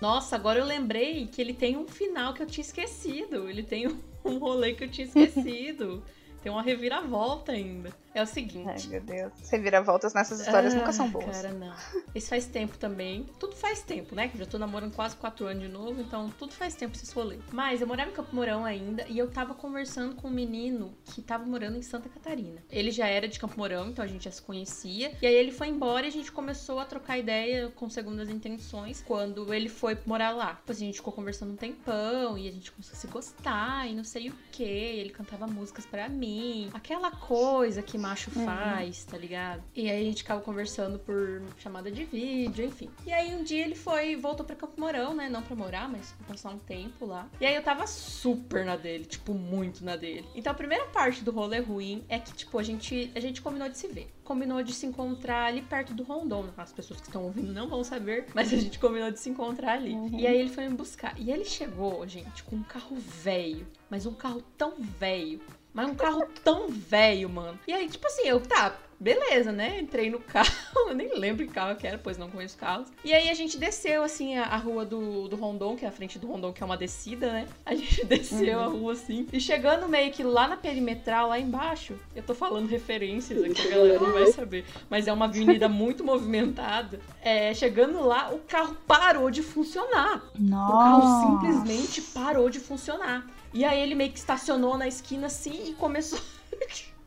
Nossa, 0.00 0.35
agora 0.35 0.59
eu 0.59 0.64
lembrei 0.64 1.26
que 1.26 1.40
ele 1.40 1.52
tem 1.52 1.76
um 1.76 1.87
final 1.87 2.33
que 2.33 2.42
eu 2.42 2.46
tinha 2.46 2.64
esquecido. 2.64 3.48
Ele 3.48 3.62
tem 3.62 3.87
um 4.24 4.38
rolê 4.38 4.72
que 4.72 4.85
eu 4.85 4.88
tinha 4.90 5.06
esquecido. 5.09 6.02
Tem 6.42 6.50
uma 6.50 6.62
reviravolta 6.62 7.52
ainda. 7.52 7.92
É 8.12 8.23
o 8.23 8.27
seguinte. 8.27 8.68
Ai, 8.68 8.87
meu 8.88 9.01
Deus. 9.01 9.33
Reviravoltas 9.51 10.12
nessas 10.14 10.40
histórias 10.40 10.75
nunca 10.75 10.92
são 10.92 11.07
Ah, 11.07 11.11
boas. 11.11 11.37
Cara, 11.37 11.53
não. 11.53 11.75
Isso 12.14 12.29
faz 12.29 12.46
tempo 12.46 12.77
também. 12.77 13.25
Tudo 13.38 13.55
faz 13.55 13.83
tempo, 13.83 14.14
né? 14.14 14.29
Que 14.29 14.35
eu 14.35 14.40
já 14.40 14.46
tô 14.46 14.59
namorando 14.59 14.94
quase 14.94 15.14
4 15.16 15.46
anos 15.46 15.62
de 15.62 15.68
novo, 15.68 16.01
então 16.01 16.29
tudo 16.38 16.53
faz 16.53 16.75
tempo 16.75 16.96
esse 16.96 17.14
rolê. 17.14 17.38
Mas 17.53 17.81
eu 17.81 17.87
morava 17.87 18.11
em 18.11 18.12
Campo 18.12 18.35
Mourão 18.35 18.64
ainda 18.64 19.07
e 19.09 19.16
eu 19.18 19.31
tava 19.31 19.55
conversando 19.55 20.16
com 20.16 20.27
um 20.29 20.31
menino 20.33 20.92
que 21.05 21.23
tava 21.23 21.44
morando 21.44 21.77
em 21.79 21.83
Santa 21.83 22.09
Catarina. 22.09 22.62
Ele 22.68 22.90
já 22.90 23.07
era 23.07 23.29
de 23.29 23.38
Campo 23.38 23.57
Mourão, 23.57 23.88
então 23.88 24.05
a 24.05 24.09
gente 24.09 24.25
já 24.25 24.31
se 24.33 24.42
conhecia. 24.42 25.12
E 25.23 25.27
aí 25.27 25.35
ele 25.35 25.53
foi 25.53 25.68
embora 25.68 26.05
e 26.07 26.09
a 26.09 26.12
gente 26.12 26.33
começou 26.33 26.81
a 26.81 26.85
trocar 26.85 27.16
ideia 27.16 27.68
com 27.77 27.88
segundas 27.88 28.29
intenções 28.29 29.03
quando 29.07 29.55
ele 29.55 29.68
foi 29.68 29.96
morar 30.05 30.31
lá. 30.31 30.55
Depois 30.55 30.79
a 30.79 30.81
gente 30.85 30.96
ficou 30.96 31.12
conversando 31.12 31.53
um 31.53 31.57
tempão 31.57 32.37
e 32.37 32.49
a 32.49 32.53
gente 32.53 32.73
começou 32.73 32.94
a 32.94 32.96
se 32.96 33.07
gostar 33.07 33.88
e 33.88 33.94
não 33.94 34.05
sei 34.05 34.31
o 34.31 34.35
que. 34.51 34.64
Ele 34.64 35.11
cantava 35.11 35.46
músicas 35.46 35.87
pra 35.87 36.09
mim. 36.09 36.70
Aquela 36.75 37.12
coisa 37.12 37.83
que 37.83 37.99
macho 38.00 38.30
Uhum. 38.34 38.44
faz, 38.44 39.04
tá 39.04 39.16
ligado? 39.18 39.62
E 39.74 39.90
aí 39.90 40.00
a 40.00 40.04
gente 40.04 40.18
ficava 40.22 40.40
conversando 40.40 40.98
por 40.98 41.42
chamada 41.58 41.90
de 41.90 42.04
vídeo, 42.04 42.64
enfim. 42.64 42.90
E 43.06 43.12
aí 43.12 43.34
um 43.34 43.42
dia 43.44 43.64
ele 43.64 43.74
foi, 43.74 44.16
voltou 44.16 44.44
pra 44.44 44.56
Campo 44.56 44.80
Mourão, 44.80 45.14
né? 45.14 45.28
Não 45.28 45.42
pra 45.42 45.54
morar, 45.56 45.88
mas 45.88 46.12
pra 46.18 46.28
passar 46.28 46.50
um 46.50 46.58
tempo 46.58 47.06
lá. 47.06 47.28
E 47.40 47.46
aí 47.46 47.54
eu 47.54 47.62
tava 47.62 47.86
super 47.86 48.64
na 48.64 48.76
dele, 48.76 49.04
tipo, 49.04 49.34
muito 49.34 49.84
na 49.84 49.96
dele. 49.96 50.26
Então 50.34 50.50
a 50.50 50.54
primeira 50.54 50.86
parte 50.86 51.22
do 51.22 51.30
rolê 51.30 51.58
ruim 51.60 52.04
é 52.08 52.18
que, 52.18 52.32
tipo, 52.32 52.58
a 52.58 52.62
gente, 52.62 53.10
a 53.14 53.20
gente 53.20 53.40
combinou 53.42 53.68
de 53.68 53.76
se 53.78 53.88
ver. 53.88 54.10
Combinou 54.24 54.62
de 54.62 54.72
se 54.72 54.86
encontrar 54.86 55.46
ali 55.46 55.60
perto 55.62 55.92
do 55.92 56.02
Rondon. 56.04 56.46
As 56.56 56.72
pessoas 56.72 57.00
que 57.00 57.06
estão 57.08 57.24
ouvindo 57.24 57.52
não 57.52 57.68
vão 57.68 57.82
saber, 57.82 58.26
mas 58.34 58.52
a 58.52 58.56
gente 58.56 58.78
combinou 58.78 59.10
de 59.10 59.18
se 59.18 59.28
encontrar 59.28 59.72
ali. 59.74 59.92
Uhum. 59.92 60.18
E 60.18 60.26
aí 60.26 60.38
ele 60.38 60.50
foi 60.50 60.68
me 60.68 60.74
buscar. 60.74 61.18
E 61.18 61.30
ele 61.30 61.44
chegou, 61.44 62.06
gente, 62.06 62.42
com 62.44 62.56
um 62.56 62.62
carro 62.62 62.96
velho, 62.96 63.66
mas 63.90 64.06
um 64.06 64.14
carro 64.14 64.42
tão 64.56 64.74
velho 64.80 65.40
Mas 65.72 65.88
um 65.88 65.94
carro 65.94 66.26
tão 66.44 66.68
velho, 66.68 67.28
mano. 67.28 67.59
E 67.66 67.72
aí, 67.72 67.88
tipo 67.88 68.06
assim, 68.06 68.26
eu, 68.26 68.40
tá, 68.40 68.76
beleza, 69.00 69.50
né? 69.50 69.80
Entrei 69.80 70.11
no 70.11 70.20
carro, 70.20 70.50
eu 70.76 70.94
nem 70.94 71.16
lembro 71.16 71.46
que 71.46 71.52
carro 71.52 71.74
que 71.74 71.87
era, 71.87 71.96
pois 71.96 72.18
não 72.18 72.30
conheço 72.30 72.59
carros. 72.59 72.88
E 73.02 73.14
aí 73.14 73.30
a 73.30 73.35
gente 73.35 73.56
desceu, 73.56 74.02
assim, 74.02 74.37
a, 74.37 74.44
a 74.44 74.56
rua 74.56 74.85
do, 74.85 75.26
do 75.26 75.37
Rondon, 75.37 75.76
que 75.76 75.87
é 75.87 75.88
a 75.88 75.92
frente 75.92 76.18
do 76.18 76.26
Rondon, 76.26 76.52
que 76.52 76.62
é 76.62 76.66
uma 76.66 76.76
descida, 76.76 77.33
né? 77.33 77.48
A 77.64 77.74
gente 77.74 78.04
desceu 78.04 78.59
uhum. 78.59 78.64
a 78.64 78.66
rua, 78.66 78.92
assim. 78.92 79.26
E 79.33 79.40
chegando 79.40 79.88
meio 79.88 80.12
que 80.12 80.22
lá 80.22 80.46
na 80.46 80.56
perimetral, 80.56 81.30
lá 81.30 81.38
embaixo, 81.38 81.94
eu 82.14 82.22
tô 82.22 82.35
falando 82.35 82.68
referências 82.68 83.42
aqui, 83.42 83.68
a 83.68 83.70
galera 83.70 84.00
não 84.00 84.12
vai 84.12 84.26
saber. 84.33 84.66
Mas 84.90 85.09
é 85.09 85.12
uma 85.12 85.24
avenida 85.24 85.68
muito 85.70 86.04
movimentada. 86.04 87.00
É, 87.22 87.54
chegando 87.54 88.04
lá, 88.04 88.30
o 88.33 88.38
carro 88.40 88.76
parou 88.87 89.30
de 89.30 89.42
funcionar. 89.42 90.22
Nossa. 90.38 90.74
O 90.74 90.78
carro 90.78 91.40
simplesmente 91.40 92.02
parou 92.02 92.50
de 92.50 92.61
funcionar. 92.61 93.26
E 93.52 93.64
aí 93.64 93.80
ele 93.80 93.94
meio 93.94 94.12
que 94.12 94.18
estacionou 94.18 94.78
na 94.78 94.86
esquina 94.86 95.26
assim 95.26 95.70
e 95.70 95.74
começou. 95.74 96.20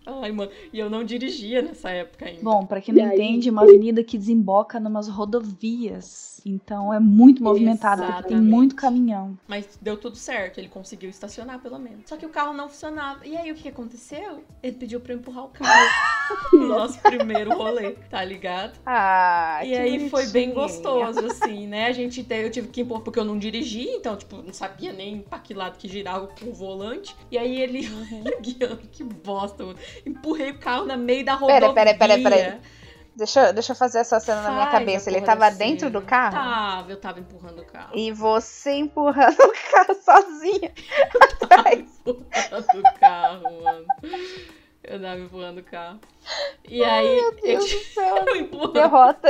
Ai, 0.05 0.31
mano, 0.31 0.51
e 0.71 0.79
eu 0.79 0.89
não 0.89 1.03
dirigia 1.03 1.61
nessa 1.61 1.89
época 1.89 2.25
ainda. 2.25 2.41
Bom, 2.41 2.65
para 2.65 2.81
quem 2.81 2.93
não 2.93 3.05
aí... 3.05 3.13
entende, 3.13 3.49
uma 3.49 3.63
avenida 3.63 4.03
que 4.03 4.17
desemboca 4.17 4.79
numas 4.79 5.07
rodovias. 5.07 6.41
Então 6.45 6.93
é 6.93 6.99
muito 6.99 7.41
movimentado, 7.41 8.03
porque 8.03 8.29
tem 8.29 8.41
muito 8.41 8.75
caminhão. 8.75 9.37
Mas 9.47 9.79
deu 9.81 9.95
tudo 9.95 10.17
certo, 10.17 10.57
ele 10.57 10.67
conseguiu 10.67 11.09
estacionar 11.09 11.59
pelo 11.59 11.79
menos. 11.79 12.01
Só 12.05 12.17
que 12.17 12.25
o 12.25 12.29
carro 12.29 12.53
não 12.53 12.67
funcionava. 12.67 13.25
E 13.25 13.37
aí 13.37 13.51
o 13.51 13.55
que 13.55 13.69
aconteceu? 13.69 14.43
Ele 14.61 14.75
pediu 14.75 14.99
pra 14.99 15.13
eu 15.13 15.19
empurrar 15.19 15.45
o 15.45 15.49
carro. 15.49 15.89
no 16.53 16.67
nosso 16.67 16.99
primeiro 16.99 17.53
rolê, 17.53 17.91
tá 18.09 18.23
ligado? 18.23 18.79
Ah, 18.85 19.61
E 19.63 19.73
aí 19.73 19.91
bonitinho. 19.91 20.09
foi 20.09 20.27
bem 20.27 20.53
gostoso, 20.53 21.25
assim, 21.25 21.67
né? 21.67 21.87
A 21.87 21.91
gente 21.91 22.25
eu 22.29 22.51
tive 22.51 22.67
que 22.67 22.81
empurrar 22.81 23.03
porque 23.03 23.19
eu 23.19 23.25
não 23.25 23.37
dirigi, 23.37 23.87
então, 23.89 24.15
tipo, 24.15 24.37
não 24.37 24.53
sabia 24.53 24.91
nem 24.91 25.21
pra 25.21 25.39
que 25.39 25.53
lado 25.53 25.77
que 25.77 25.87
girava 25.87 26.29
o 26.41 26.53
volante. 26.53 27.15
E 27.31 27.37
aí 27.37 27.61
ele 27.61 27.87
uhum. 27.87 28.23
guiando, 28.41 28.81
que 28.91 29.03
bosta, 29.03 29.65
mano. 29.65 29.77
Empurrei 30.05 30.51
o 30.51 30.59
carro 30.59 30.85
no 30.85 30.97
meio 30.97 31.25
da 31.25 31.33
rodovia. 31.33 31.73
Pera, 31.73 31.73
pera, 31.73 31.97
pera, 31.97 32.29
pera. 32.29 32.61
Deixa, 33.15 33.51
deixa 33.53 33.73
eu 33.73 33.75
fazer 33.75 33.99
essa 33.99 34.19
cena 34.19 34.41
Faz 34.41 34.49
na 34.49 34.55
minha 34.55 34.71
cabeça. 34.71 35.09
Ele 35.09 35.21
tava 35.21 35.49
dentro 35.51 35.89
do 35.89 36.01
carro? 36.01 36.33
Tava, 36.33 36.91
eu 36.91 36.99
tava 36.99 37.19
empurrando 37.19 37.61
o 37.61 37.65
carro. 37.65 37.91
E 37.95 38.11
você 38.11 38.71
empurrando 38.71 39.37
o 39.39 39.53
carro 39.71 39.95
sozinha. 40.03 40.71
empurrando 41.71 42.79
o 42.79 42.99
carro, 42.99 43.63
mano. 43.63 43.85
Eu 44.83 45.01
tava 45.01 45.19
empurrando 45.19 45.59
o 45.59 45.63
carro. 45.63 45.99
E 46.67 46.83
Ai, 46.83 47.07
aí. 47.07 47.15
Meu 47.15 47.35
Deus 47.35 47.71
eu, 47.71 47.79
do 47.79 47.83
céu. 47.93 48.25
eu 48.27 48.35
empurrando. 48.35 48.73
Derrota. 48.73 49.27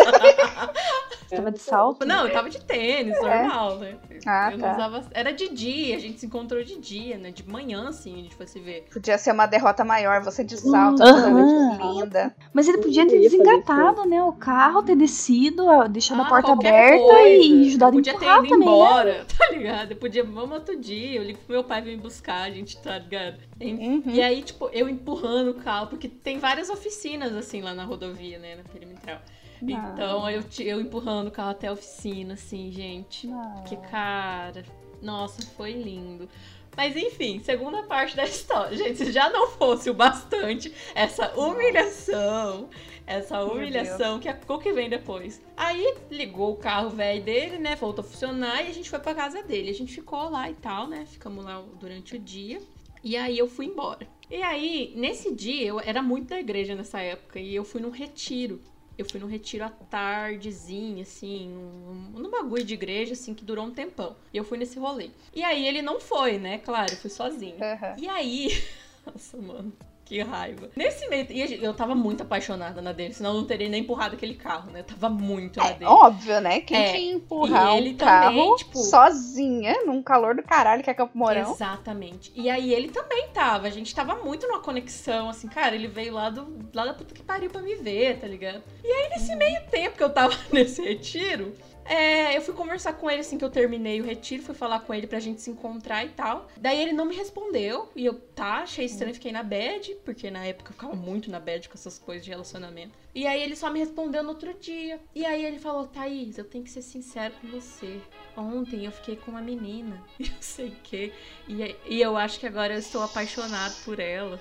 Você 1.27 1.35
tava 1.37 1.51
de 1.51 1.59
salto? 1.59 2.05
Não, 2.05 2.27
eu 2.27 2.33
tava 2.33 2.49
de 2.49 2.59
tênis, 2.63 3.17
é. 3.17 3.21
normal, 3.21 3.77
né? 3.79 3.97
Ah, 4.25 4.51
eu 4.51 4.59
tá. 4.59 4.73
Usava... 4.73 5.03
Era 5.11 5.31
de 5.31 5.49
dia, 5.49 5.95
a 5.95 5.99
gente 5.99 6.19
se 6.19 6.25
encontrou 6.25 6.63
de 6.63 6.79
dia, 6.79 7.17
né? 7.17 7.31
De 7.31 7.47
manhã, 7.47 7.89
assim, 7.89 8.13
a 8.13 8.17
gente 8.17 8.35
foi 8.35 8.47
se 8.47 8.59
ver. 8.59 8.85
Podia 8.91 9.17
ser 9.17 9.31
uma 9.31 9.45
derrota 9.45 9.83
maior, 9.83 10.21
você 10.21 10.43
de 10.43 10.57
salto, 10.57 11.01
uhum. 11.03 11.99
linda. 11.99 12.35
Mas 12.53 12.67
ele 12.67 12.77
podia 12.79 13.07
ter 13.07 13.19
desengatado, 13.19 14.05
né? 14.05 14.23
O 14.23 14.33
carro, 14.33 14.83
ter 14.83 14.95
descido, 14.95 15.65
deixado 15.89 16.21
ah, 16.21 16.25
a 16.25 16.29
porta 16.29 16.51
aberta 16.51 16.97
coisa. 16.97 17.27
e 17.27 17.67
ajudado 17.67 17.91
a 17.91 17.95
podia 17.95 18.13
empurrar 18.13 18.39
ter 18.39 18.45
ido 18.45 18.49
também, 18.49 18.67
embora, 18.67 19.13
né? 19.13 19.25
tá 19.37 19.49
ligado? 19.49 19.91
Eu 19.91 19.97
podia, 19.97 20.23
vamos 20.23 20.51
outro 20.51 20.79
dia, 20.79 21.19
eu 21.19 21.23
ligo 21.23 21.39
pro 21.39 21.53
meu 21.53 21.63
pai 21.63 21.81
vir 21.81 21.97
buscar, 21.97 22.43
a 22.43 22.51
gente, 22.51 22.77
tá 22.77 22.97
ligado? 22.97 23.37
Uhum. 23.59 24.03
E 24.05 24.21
aí, 24.21 24.43
tipo, 24.43 24.69
eu 24.71 24.87
empurrando 24.87 25.42
o 25.51 25.55
carro, 25.55 25.87
porque 25.87 26.07
tem 26.07 26.39
várias 26.39 26.69
oficinas, 26.69 27.33
assim, 27.35 27.61
lá 27.61 27.73
na 27.73 27.83
rodovia, 27.83 28.39
né? 28.39 28.55
Na 28.55 28.63
perimetral. 28.63 29.21
Então 29.61 30.29
eu, 30.29 30.43
eu 30.59 30.81
empurrando 30.81 31.27
o 31.27 31.31
carro 31.31 31.51
até 31.51 31.67
a 31.67 31.71
oficina, 31.71 32.33
assim, 32.33 32.71
gente. 32.71 33.27
Não. 33.27 33.63
Que 33.63 33.77
cara. 33.77 34.63
Nossa, 35.01 35.41
foi 35.55 35.71
lindo. 35.73 36.27
Mas 36.75 36.95
enfim, 36.95 37.39
segunda 37.39 37.83
parte 37.83 38.15
da 38.15 38.23
história. 38.25 38.77
Gente, 38.77 38.97
se 38.97 39.11
já 39.11 39.29
não 39.29 39.47
fosse 39.47 39.89
o 39.89 39.93
bastante 39.93 40.73
essa 40.95 41.33
humilhação, 41.37 42.69
essa 43.05 43.43
humilhação 43.43 44.19
que 44.19 44.27
a 44.27 44.33
que 44.33 44.73
vem 44.73 44.89
depois. 44.89 45.41
Aí 45.55 45.95
ligou 46.09 46.53
o 46.53 46.57
carro 46.57 46.89
velho 46.89 47.23
dele, 47.23 47.57
né? 47.57 47.75
Voltou 47.75 48.03
a 48.03 48.07
funcionar 48.07 48.63
e 48.63 48.69
a 48.69 48.73
gente 48.73 48.89
foi 48.89 48.99
pra 48.99 49.13
casa 49.13 49.43
dele. 49.43 49.69
A 49.69 49.73
gente 49.73 49.93
ficou 49.93 50.29
lá 50.29 50.49
e 50.49 50.55
tal, 50.55 50.87
né? 50.87 51.05
Ficamos 51.05 51.45
lá 51.45 51.63
durante 51.79 52.15
o 52.15 52.19
dia. 52.19 52.59
E 53.03 53.15
aí 53.15 53.37
eu 53.37 53.47
fui 53.47 53.65
embora. 53.65 54.07
E 54.33 54.41
aí, 54.41 54.91
nesse 54.95 55.31
dia, 55.31 55.63
eu 55.63 55.79
era 55.79 56.01
muito 56.01 56.29
da 56.29 56.39
igreja 56.39 56.73
nessa 56.73 56.99
época 56.99 57.39
e 57.39 57.53
eu 57.53 57.63
fui 57.63 57.79
num 57.79 57.91
retiro. 57.91 58.59
Eu 58.97 59.05
fui 59.05 59.19
num 59.19 59.27
retiro 59.27 59.63
à 59.63 59.69
tardezinha, 59.69 61.03
assim, 61.03 61.49
num, 61.49 62.19
num 62.19 62.31
bagulho 62.31 62.63
de 62.63 62.73
igreja, 62.73 63.13
assim, 63.13 63.35
que 63.35 63.45
durou 63.45 63.63
um 63.63 63.69
tempão. 63.69 64.15
E 64.33 64.37
eu 64.37 64.43
fui 64.43 64.57
nesse 64.57 64.79
rolê. 64.79 65.11
E 65.35 65.43
aí 65.43 65.67
ele 65.67 65.83
não 65.83 65.99
foi, 65.99 66.39
né? 66.39 66.57
Claro, 66.57 66.91
eu 66.93 66.97
fui 66.97 67.11
sozinha. 67.11 67.53
Uhum. 67.53 68.03
E 68.03 68.09
aí. 68.09 68.63
Nossa, 69.05 69.37
mano. 69.37 69.71
Que 70.13 70.21
raiva. 70.21 70.69
Nesse 70.75 71.07
meio. 71.09 71.25
E 71.31 71.63
eu 71.63 71.73
tava 71.73 71.95
muito 71.95 72.21
apaixonada 72.21 72.83
na 72.83 72.91
dele, 72.91 73.15
senão 73.15 73.31
eu 73.31 73.37
não 73.37 73.47
teria 73.47 73.67
nem 73.67 73.81
empurrado 73.81 74.13
aquele 74.13 74.35
carro, 74.35 74.69
né? 74.69 74.81
Eu 74.81 74.83
tava 74.83 75.09
muito 75.09 75.59
na 75.59 75.69
é, 75.69 75.73
dele. 75.73 75.85
Óbvio, 75.85 76.39
né? 76.39 76.59
Quem 76.59 76.77
É, 76.77 76.99
ia 77.01 77.13
empurrar 77.13 77.73
e 77.73 77.77
ele 77.79 77.89
um 77.93 77.97
carro 77.97 78.27
também, 78.29 78.55
tipo- 78.57 78.77
sozinha, 78.77 79.83
num 79.87 80.03
calor 80.03 80.35
do 80.35 80.43
caralho, 80.43 80.83
que 80.83 80.89
é 80.91 80.93
Campo 80.93 81.17
Mourão? 81.17 81.51
Exatamente. 81.51 82.31
E 82.35 82.47
aí 82.47 82.71
ele 82.71 82.89
também 82.89 83.29
tava. 83.33 83.65
A 83.65 83.71
gente 83.71 83.95
tava 83.95 84.13
muito 84.23 84.47
numa 84.47 84.59
conexão, 84.59 85.29
assim, 85.29 85.47
cara, 85.47 85.73
ele 85.73 85.87
veio 85.87 86.13
lá, 86.13 86.29
do, 86.29 86.47
lá 86.75 86.85
da 86.85 86.93
puta 86.93 87.11
que 87.15 87.23
pariu 87.23 87.49
pra 87.49 87.63
me 87.63 87.73
ver, 87.73 88.19
tá 88.19 88.27
ligado? 88.27 88.61
E 88.83 88.87
aí, 88.87 89.09
nesse 89.09 89.35
meio 89.35 89.61
tempo 89.71 89.97
que 89.97 90.03
eu 90.03 90.11
tava 90.11 90.37
nesse 90.53 90.79
retiro. 90.83 91.55
É, 91.85 92.35
eu 92.35 92.41
fui 92.41 92.53
conversar 92.53 92.93
com 92.93 93.09
ele 93.09 93.21
assim 93.21 93.37
que 93.37 93.45
eu 93.45 93.49
terminei 93.49 94.01
o 94.01 94.03
retiro, 94.03 94.43
fui 94.43 94.55
falar 94.55 94.79
com 94.81 94.93
ele 94.93 95.07
pra 95.07 95.19
gente 95.19 95.41
se 95.41 95.49
encontrar 95.49 96.05
e 96.05 96.09
tal. 96.09 96.47
Daí 96.57 96.81
ele 96.81 96.93
não 96.93 97.05
me 97.05 97.15
respondeu 97.15 97.89
e 97.95 98.05
eu, 98.05 98.13
tá, 98.13 98.59
achei 98.59 98.85
estranho, 98.85 99.13
fiquei 99.13 99.31
na 99.31 99.43
bad, 99.43 99.95
porque 100.03 100.29
na 100.31 100.45
época 100.45 100.69
eu 100.69 100.73
ficava 100.73 100.95
muito 100.95 101.29
na 101.29 101.39
bad 101.39 101.67
com 101.67 101.75
essas 101.75 101.99
coisas 101.99 102.23
de 102.23 102.31
relacionamento. 102.31 102.97
E 103.15 103.27
aí 103.27 103.43
ele 103.43 103.55
só 103.55 103.69
me 103.69 103.79
respondeu 103.79 104.23
no 104.23 104.29
outro 104.29 104.53
dia. 104.55 104.99
E 105.13 105.25
aí 105.25 105.45
ele 105.45 105.59
falou: 105.59 105.87
Thaís, 105.87 106.37
eu 106.37 106.45
tenho 106.45 106.63
que 106.63 106.71
ser 106.71 106.81
sincero 106.81 107.33
com 107.39 107.47
você. 107.47 108.01
Ontem 108.35 108.85
eu 108.85 108.91
fiquei 108.91 109.15
com 109.15 109.31
uma 109.31 109.41
menina, 109.41 110.03
e 110.19 110.27
eu 110.27 110.33
sei 110.39 110.69
o 110.69 110.75
quê. 110.83 111.13
E, 111.47 111.75
e 111.85 112.01
eu 112.01 112.17
acho 112.17 112.39
que 112.39 112.47
agora 112.47 112.73
eu 112.73 112.79
estou 112.79 113.03
apaixonado 113.03 113.75
por 113.83 113.99
ela. 113.99 114.39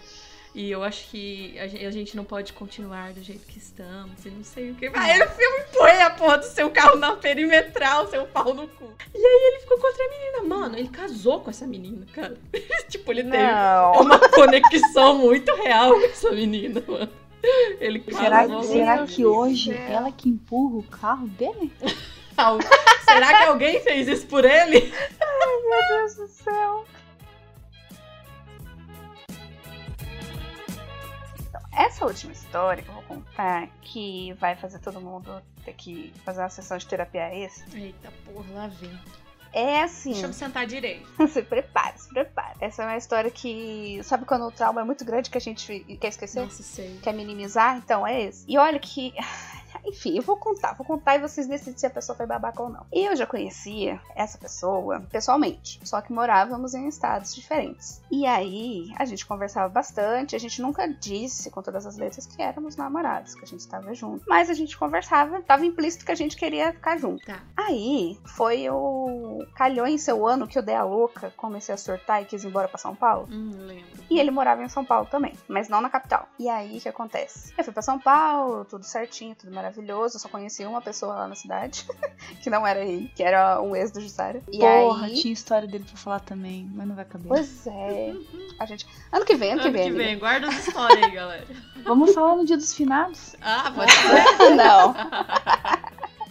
E 0.54 0.70
eu 0.70 0.84
acho 0.84 1.08
que 1.08 1.58
a 1.58 1.66
gen- 1.66 1.86
a 1.86 1.90
gente 1.90 2.14
não 2.14 2.24
pode 2.24 2.52
continuar 2.52 3.12
do 3.14 3.22
jeito 3.22 3.46
que 3.46 3.56
estamos. 3.58 4.22
E 4.26 4.28
não 4.28 4.44
sei 4.44 4.70
o 4.70 4.74
que. 4.74 4.90
Aí 4.92 5.18
eu 5.18 5.28
fui, 5.30 5.42
eu 5.44 5.58
empurrei 5.60 6.02
a 6.02 6.10
porra 6.10 6.38
do 6.38 6.44
seu 6.44 6.68
carro 6.70 6.96
na 6.96 7.16
perimetral, 7.16 8.06
seu 8.08 8.26
pau 8.26 8.52
no 8.52 8.68
cu. 8.68 8.92
E 9.14 9.18
aí 9.18 9.48
ele 9.52 9.60
ficou 9.60 9.78
com 9.78 9.86
outra 9.86 10.04
menina. 10.10 10.54
Mano, 10.54 10.76
ele 10.78 10.88
casou 10.88 11.40
com 11.40 11.48
essa 11.48 11.66
menina, 11.66 12.04
cara. 12.12 12.36
tipo, 12.90 13.10
ele 13.12 13.24
teve 13.24 13.36
Não. 13.42 13.92
uma 14.02 14.18
conexão 14.28 15.16
muito 15.16 15.54
real 15.54 15.94
com 15.94 16.04
essa 16.04 16.30
menina, 16.32 16.82
mano. 16.86 17.08
Ele 17.80 18.04
Será, 18.12 18.42
casou. 18.46 18.62
será 18.62 18.96
Deus 18.98 19.10
que 19.16 19.24
hoje 19.24 19.72
céu. 19.72 19.82
ela 19.88 20.12
que 20.12 20.28
empurra 20.28 20.76
o 20.76 20.82
carro 20.82 21.26
dele? 21.28 21.72
Será 23.04 23.38
que 23.38 23.44
alguém 23.44 23.80
fez 23.80 24.08
isso 24.08 24.26
por 24.26 24.44
ele? 24.44 24.80
Meu 24.80 25.88
Deus 25.98 26.14
do 26.14 26.26
céu. 26.28 26.84
Essa 31.72 32.04
última 32.04 32.32
história 32.32 32.82
que 32.82 32.88
eu 32.88 32.94
vou 32.94 33.02
contar, 33.04 33.68
que 33.80 34.32
vai 34.34 34.54
fazer 34.56 34.78
todo 34.78 35.00
mundo 35.00 35.42
ter 35.64 35.72
que 35.74 36.12
fazer 36.24 36.40
uma 36.42 36.48
sessão 36.48 36.76
de 36.76 36.86
terapia 36.86 37.34
extra, 37.34 37.78
Eita 37.78 38.12
porra, 38.24 38.46
lá 38.52 38.66
vem. 38.68 38.98
é 39.52 39.82
assim. 39.82 40.10
Deixa 40.10 40.24
eu 40.26 40.28
me 40.28 40.34
sentar 40.34 40.66
direito. 40.66 41.08
se 41.28 41.42
prepare, 41.42 41.98
se 41.98 42.08
prepare. 42.08 42.56
Essa 42.60 42.82
é 42.82 42.86
uma 42.86 42.96
história 42.96 43.30
que. 43.30 44.00
Sabe 44.02 44.24
quando 44.24 44.46
o 44.46 44.50
trauma 44.50 44.80
é 44.80 44.84
muito 44.84 45.04
grande 45.04 45.30
que 45.30 45.38
a 45.38 45.40
gente 45.40 45.80
quer 46.00 46.08
esquecer? 46.08 46.40
Nossa, 46.42 46.62
sei. 46.62 46.98
Quer 47.02 47.14
minimizar? 47.14 47.76
Então 47.76 48.06
é 48.06 48.22
esse. 48.22 48.44
E 48.48 48.58
olha 48.58 48.78
que. 48.78 49.14
Enfim, 49.84 50.16
eu 50.16 50.22
vou 50.22 50.36
contar, 50.36 50.74
vou 50.74 50.86
contar 50.86 51.16
e 51.16 51.20
vocês 51.20 51.46
decidem 51.46 51.78
se 51.78 51.86
a 51.86 51.90
pessoa 51.90 52.16
foi 52.16 52.26
babaca 52.26 52.62
ou 52.62 52.68
não. 52.68 52.86
Eu 52.92 53.14
já 53.16 53.26
conhecia 53.26 54.00
essa 54.14 54.38
pessoa 54.38 55.00
pessoalmente, 55.10 55.80
só 55.84 56.00
que 56.00 56.12
morávamos 56.12 56.74
em 56.74 56.88
estados 56.88 57.34
diferentes. 57.34 58.00
E 58.10 58.26
aí 58.26 58.92
a 58.96 59.04
gente 59.04 59.26
conversava 59.26 59.68
bastante, 59.68 60.36
a 60.36 60.38
gente 60.38 60.62
nunca 60.62 60.86
disse 60.86 61.50
com 61.50 61.62
todas 61.62 61.86
as 61.86 61.96
letras 61.96 62.26
que 62.26 62.40
éramos 62.40 62.76
namorados, 62.76 63.34
que 63.34 63.44
a 63.44 63.46
gente 63.46 63.60
estava 63.60 63.92
junto. 63.94 64.24
Mas 64.28 64.48
a 64.48 64.54
gente 64.54 64.76
conversava, 64.78 65.42
tava 65.42 65.66
implícito 65.66 66.04
que 66.04 66.12
a 66.12 66.16
gente 66.16 66.36
queria 66.36 66.72
ficar 66.72 66.96
junto. 66.96 67.24
Tá. 67.24 67.42
Aí 67.56 68.18
foi 68.24 68.68
o. 68.70 69.44
Calhou 69.54 69.86
em 69.86 69.98
seu 69.98 70.26
ano 70.26 70.46
que 70.46 70.58
eu 70.58 70.62
dei 70.62 70.74
a 70.74 70.84
louca, 70.84 71.32
comecei 71.36 71.74
a 71.74 71.78
surtar 71.78 72.22
e 72.22 72.24
quis 72.24 72.44
ir 72.44 72.48
embora 72.48 72.68
pra 72.68 72.78
São 72.78 72.94
Paulo. 72.94 73.28
Hum, 73.30 73.52
lembro. 73.66 73.84
E 74.08 74.18
ele 74.18 74.30
morava 74.30 74.62
em 74.62 74.68
São 74.68 74.84
Paulo 74.84 75.06
também, 75.06 75.34
mas 75.48 75.68
não 75.68 75.80
na 75.80 75.90
capital. 75.90 76.28
E 76.38 76.48
aí 76.48 76.78
o 76.78 76.80
que 76.80 76.88
acontece? 76.88 77.52
Eu 77.56 77.64
fui 77.64 77.72
pra 77.72 77.82
São 77.82 77.98
Paulo, 77.98 78.64
tudo 78.64 78.84
certinho, 78.84 79.34
tudo 79.34 79.52
maravilhoso. 79.52 79.71
Eu 79.76 80.08
só 80.18 80.28
conheci 80.28 80.64
uma 80.64 80.80
pessoa 80.80 81.14
lá 81.14 81.28
na 81.28 81.34
cidade, 81.34 81.86
que 82.42 82.50
não 82.50 82.66
era 82.66 82.84
ele, 82.84 83.10
que 83.14 83.22
era 83.22 83.60
um 83.60 83.74
ex 83.74 83.90
do 83.90 84.00
Jussara. 84.00 84.42
E 84.50 84.58
Porra, 84.58 85.06
aí. 85.06 85.14
tinha 85.14 85.32
história 85.32 85.66
dele 85.68 85.84
pra 85.84 85.96
falar 85.96 86.20
também, 86.20 86.70
mas 86.74 86.86
não 86.86 86.94
vai 86.94 87.04
caber. 87.04 87.28
Pois 87.28 87.66
é. 87.66 88.14
A 88.58 88.66
gente. 88.66 88.86
Ano 89.10 89.24
que 89.24 89.34
vem, 89.34 89.52
ano, 89.52 89.60
Ano 89.60 89.70
que 89.70 89.76
vem. 89.76 89.82
que 89.84 89.88
amiga. 89.90 90.04
vem, 90.04 90.18
guarda 90.18 90.48
as 90.48 90.66
histórias 90.66 91.02
aí, 91.02 91.10
galera. 91.10 91.46
Vamos 91.84 92.12
falar 92.14 92.36
no 92.36 92.44
dia 92.44 92.56
dos 92.56 92.74
finados? 92.74 93.34
Ah, 93.40 93.72
pode 93.74 93.90
ser. 93.92 94.50
Não. 94.54 94.94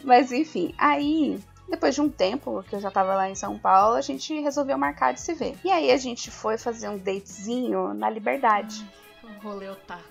Mas 0.03 0.31
enfim, 0.31 0.73
aí 0.77 1.39
depois 1.69 1.95
de 1.95 2.01
um 2.01 2.09
tempo 2.09 2.63
que 2.67 2.75
eu 2.75 2.81
já 2.81 2.91
tava 2.91 3.15
lá 3.15 3.29
em 3.29 3.35
São 3.35 3.57
Paulo, 3.57 3.95
a 3.95 4.01
gente 4.01 4.37
resolveu 4.41 4.77
marcar 4.77 5.13
de 5.13 5.21
se 5.21 5.33
ver. 5.33 5.57
E 5.63 5.71
aí 5.71 5.89
a 5.91 5.97
gente 5.97 6.29
foi 6.29 6.57
fazer 6.57 6.89
um 6.89 6.97
datezinho 6.97 7.93
na 7.93 8.09
Liberdade. 8.09 8.85
Um 9.23 9.41
rolê 9.41 9.69
otaku. 9.69 10.10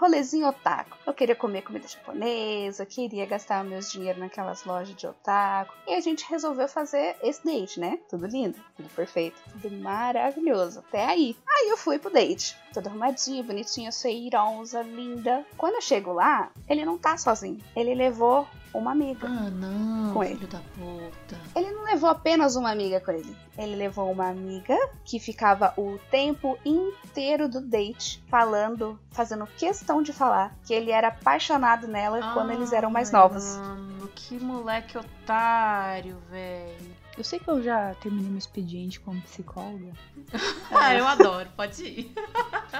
Rolezinho 0.00 0.48
otaku. 0.48 0.96
Eu 1.06 1.12
queria 1.12 1.36
comer 1.36 1.60
comida 1.60 1.86
japonesa, 1.86 2.86
queria 2.86 3.26
gastar 3.26 3.62
meus 3.62 3.92
dinheiro 3.92 4.18
naquelas 4.18 4.64
lojas 4.64 4.96
de 4.96 5.06
otaku. 5.06 5.74
E 5.86 5.92
a 5.92 6.00
gente 6.00 6.24
resolveu 6.26 6.66
fazer 6.66 7.16
esse 7.22 7.44
date, 7.44 7.78
né? 7.78 7.98
Tudo 8.08 8.26
lindo, 8.26 8.58
tudo 8.74 8.88
perfeito, 8.88 9.38
tudo 9.52 9.70
maravilhoso. 9.76 10.78
Até 10.78 11.04
aí. 11.04 11.36
Aí 11.46 11.68
eu 11.68 11.76
fui 11.76 11.98
pro 11.98 12.10
date. 12.10 12.56
Toda 12.72 12.88
arrumadinha, 12.88 13.42
bonitinha, 13.42 13.92
cheirosa, 13.92 14.80
linda. 14.80 15.44
Quando 15.58 15.74
eu 15.74 15.82
chego 15.82 16.14
lá, 16.14 16.50
ele 16.66 16.82
não 16.82 16.96
tá 16.96 17.18
sozinho. 17.18 17.62
Ele 17.76 17.94
levou 17.94 18.48
uma 18.72 18.92
amiga. 18.92 19.26
Ah, 19.26 19.50
não, 19.50 20.12
Com 20.14 20.22
filho 20.22 20.36
ele. 20.38 20.46
da 20.46 20.58
puta. 20.76 21.40
Ele 21.56 21.70
não 21.72 21.84
levou 21.84 22.08
apenas 22.10 22.56
uma 22.56 22.70
amiga 22.70 23.00
com 23.00 23.10
ele. 23.10 23.36
Ele 23.58 23.74
levou 23.76 24.10
uma 24.10 24.28
amiga 24.28 24.76
que 25.04 25.18
ficava 25.18 25.72
o 25.76 25.98
tempo 26.10 26.58
inteiro 26.64 27.48
do 27.48 27.60
date 27.60 28.22
falando, 28.28 28.98
fazendo 29.10 29.46
questão 29.58 30.02
de 30.02 30.12
falar 30.12 30.54
que 30.64 30.72
ele 30.72 30.90
era 30.90 31.08
apaixonado 31.08 31.86
nela 31.88 32.32
quando 32.32 32.52
eles 32.52 32.72
eram 32.72 32.90
mais 32.90 33.12
Ai, 33.12 33.20
novos. 33.20 33.56
Mano, 33.56 34.08
que 34.14 34.38
moleque 34.38 34.96
otário, 34.98 36.16
velho. 36.30 37.00
Eu 37.18 37.24
sei 37.24 37.38
que 37.38 37.48
eu 37.48 37.62
já 37.62 37.94
terminei 38.00 38.30
meu 38.30 38.38
expediente 38.38 38.98
como 39.00 39.20
psicóloga, 39.22 39.92
Ah, 40.70 40.94
eu 40.94 41.06
adoro, 41.06 41.50
pode 41.56 41.84
ir. 41.84 42.12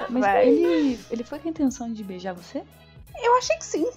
mas 0.09 0.21
Vai. 0.23 0.47
ele, 0.47 0.99
ele 1.11 1.23
foi 1.23 1.37
com 1.37 1.47
a 1.47 1.51
intenção 1.51 1.91
de 1.91 2.03
beijar 2.03 2.33
você? 2.33 2.63
Eu 3.21 3.37
achei 3.37 3.55
que 3.57 3.65
sim. 3.65 3.87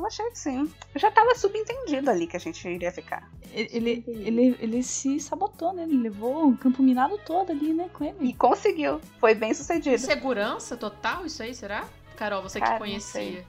Eu 0.00 0.06
achei 0.06 0.30
que 0.30 0.38
sim. 0.38 0.72
Já 0.96 1.10
tava 1.10 1.34
subentendido 1.34 2.10
ali 2.10 2.26
que 2.26 2.36
a 2.36 2.40
gente 2.40 2.66
iria 2.66 2.90
ficar. 2.90 3.30
Ele, 3.52 3.68
ele, 3.72 4.04
ele, 4.26 4.56
ele 4.60 4.82
se 4.82 5.20
sabotou, 5.20 5.72
né? 5.72 5.82
Ele 5.82 5.98
levou 5.98 6.48
o 6.48 6.56
campo 6.56 6.82
minado 6.82 7.18
todo 7.18 7.50
ali, 7.50 7.72
né, 7.74 7.90
com 7.92 8.04
E 8.04 8.08
ele. 8.08 8.32
conseguiu. 8.34 9.00
Foi 9.18 9.34
bem 9.34 9.52
sucedido. 9.52 9.98
Segurança 9.98 10.76
total, 10.76 11.26
isso 11.26 11.42
aí, 11.42 11.54
será? 11.54 11.86
Carol, 12.16 12.42
você 12.42 12.58
Cara, 12.60 12.72
que 12.72 12.78
conhecia. 12.78 13.44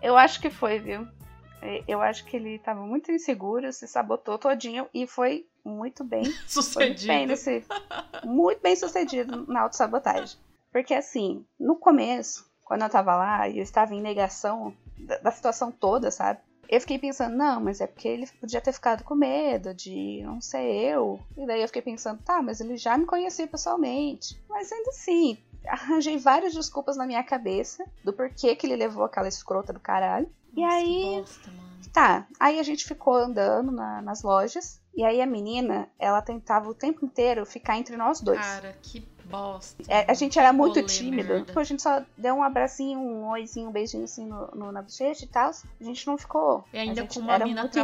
Eu 0.00 0.16
acho 0.16 0.40
que 0.40 0.48
foi, 0.48 0.78
viu? 0.78 1.06
Eu 1.86 2.00
acho 2.00 2.24
que 2.24 2.36
ele 2.36 2.58
tava 2.58 2.80
muito 2.86 3.10
inseguro, 3.12 3.70
se 3.72 3.86
sabotou 3.86 4.38
todinho 4.38 4.86
e 4.94 5.06
foi 5.06 5.46
muito 5.64 6.02
bem. 6.04 6.24
Foi 6.24 6.32
muito 6.32 6.50
Sucedido. 6.50 7.06
bem 7.08 7.26
nesse. 7.26 7.64
Muito 8.24 8.62
bem 8.62 8.74
sucedido 8.76 9.44
na 9.46 9.60
autossabotagem. 9.62 10.38
Porque 10.72 10.94
assim, 10.94 11.44
no 11.58 11.76
começo, 11.76 12.48
quando 12.64 12.82
eu 12.82 12.88
tava 12.88 13.14
lá 13.14 13.46
e 13.48 13.58
eu 13.58 13.62
estava 13.62 13.94
em 13.94 14.00
negação 14.00 14.72
da, 15.06 15.18
da 15.18 15.30
situação 15.30 15.70
toda, 15.72 16.10
sabe? 16.10 16.40
Eu 16.68 16.80
fiquei 16.80 16.98
pensando, 17.00 17.36
não, 17.36 17.60
mas 17.60 17.80
é 17.80 17.86
porque 17.86 18.06
ele 18.06 18.26
podia 18.40 18.60
ter 18.60 18.72
ficado 18.72 19.02
com 19.02 19.14
medo 19.16 19.74
de 19.74 20.22
não 20.22 20.40
ser 20.40 20.62
eu. 20.62 21.18
E 21.36 21.44
daí 21.44 21.60
eu 21.62 21.66
fiquei 21.66 21.82
pensando, 21.82 22.22
tá, 22.22 22.40
mas 22.40 22.60
ele 22.60 22.76
já 22.76 22.96
me 22.96 23.06
conhecia 23.06 23.46
pessoalmente. 23.48 24.40
Mas 24.48 24.70
ainda 24.70 24.90
assim, 24.90 25.36
arranjei 25.66 26.16
várias 26.16 26.54
desculpas 26.54 26.96
na 26.96 27.06
minha 27.06 27.24
cabeça 27.24 27.84
do 28.04 28.12
porquê 28.12 28.54
que 28.54 28.66
ele 28.68 28.76
levou 28.76 29.02
aquela 29.04 29.26
escrota 29.26 29.72
do 29.72 29.80
caralho. 29.80 30.30
E 30.56 30.60
Nossa, 30.60 30.76
aí- 30.76 30.84
que 30.86 31.20
bosta, 31.20 31.50
mano. 31.50 31.70
Tá, 31.92 32.28
aí 32.38 32.60
a 32.60 32.62
gente 32.62 32.84
ficou 32.84 33.14
andando 33.14 33.72
na- 33.72 34.00
nas 34.00 34.22
lojas. 34.22 34.80
E 34.94 35.02
aí 35.02 35.20
a 35.20 35.26
menina, 35.26 35.88
ela 35.98 36.22
tentava 36.22 36.68
o 36.68 36.74
tempo 36.74 37.04
inteiro 37.04 37.44
ficar 37.44 37.78
entre 37.78 37.96
nós 37.96 38.20
dois. 38.20 38.38
Cara, 38.40 38.78
que 38.80 39.00
bosta. 39.30 39.82
É, 39.88 40.10
a 40.10 40.14
gente 40.14 40.38
era 40.38 40.52
muito 40.52 40.76
Rolê 40.76 40.86
tímido. 40.86 41.28
merda. 41.28 41.44
Tipo, 41.46 41.60
a 41.60 41.64
gente 41.64 41.82
só 41.82 42.02
deu 42.16 42.34
um 42.34 42.42
abracinho, 42.42 42.98
um 42.98 43.28
oizinho, 43.30 43.68
um 43.68 43.72
beijinho 43.72 44.04
assim 44.04 44.26
no, 44.26 44.46
no- 44.54 44.72
na 44.72 44.82
bochecha 44.82 45.24
e 45.24 45.28
tal. 45.28 45.50
A 45.50 45.84
gente 45.84 46.06
não 46.06 46.18
ficou. 46.18 46.64
E 46.72 46.78
ainda 46.78 47.00
a 47.00 47.04
gente 47.04 47.14
com 47.14 47.20
uma 47.20 47.34
era 47.34 47.44
mina 47.46 47.62
muito 47.62 47.74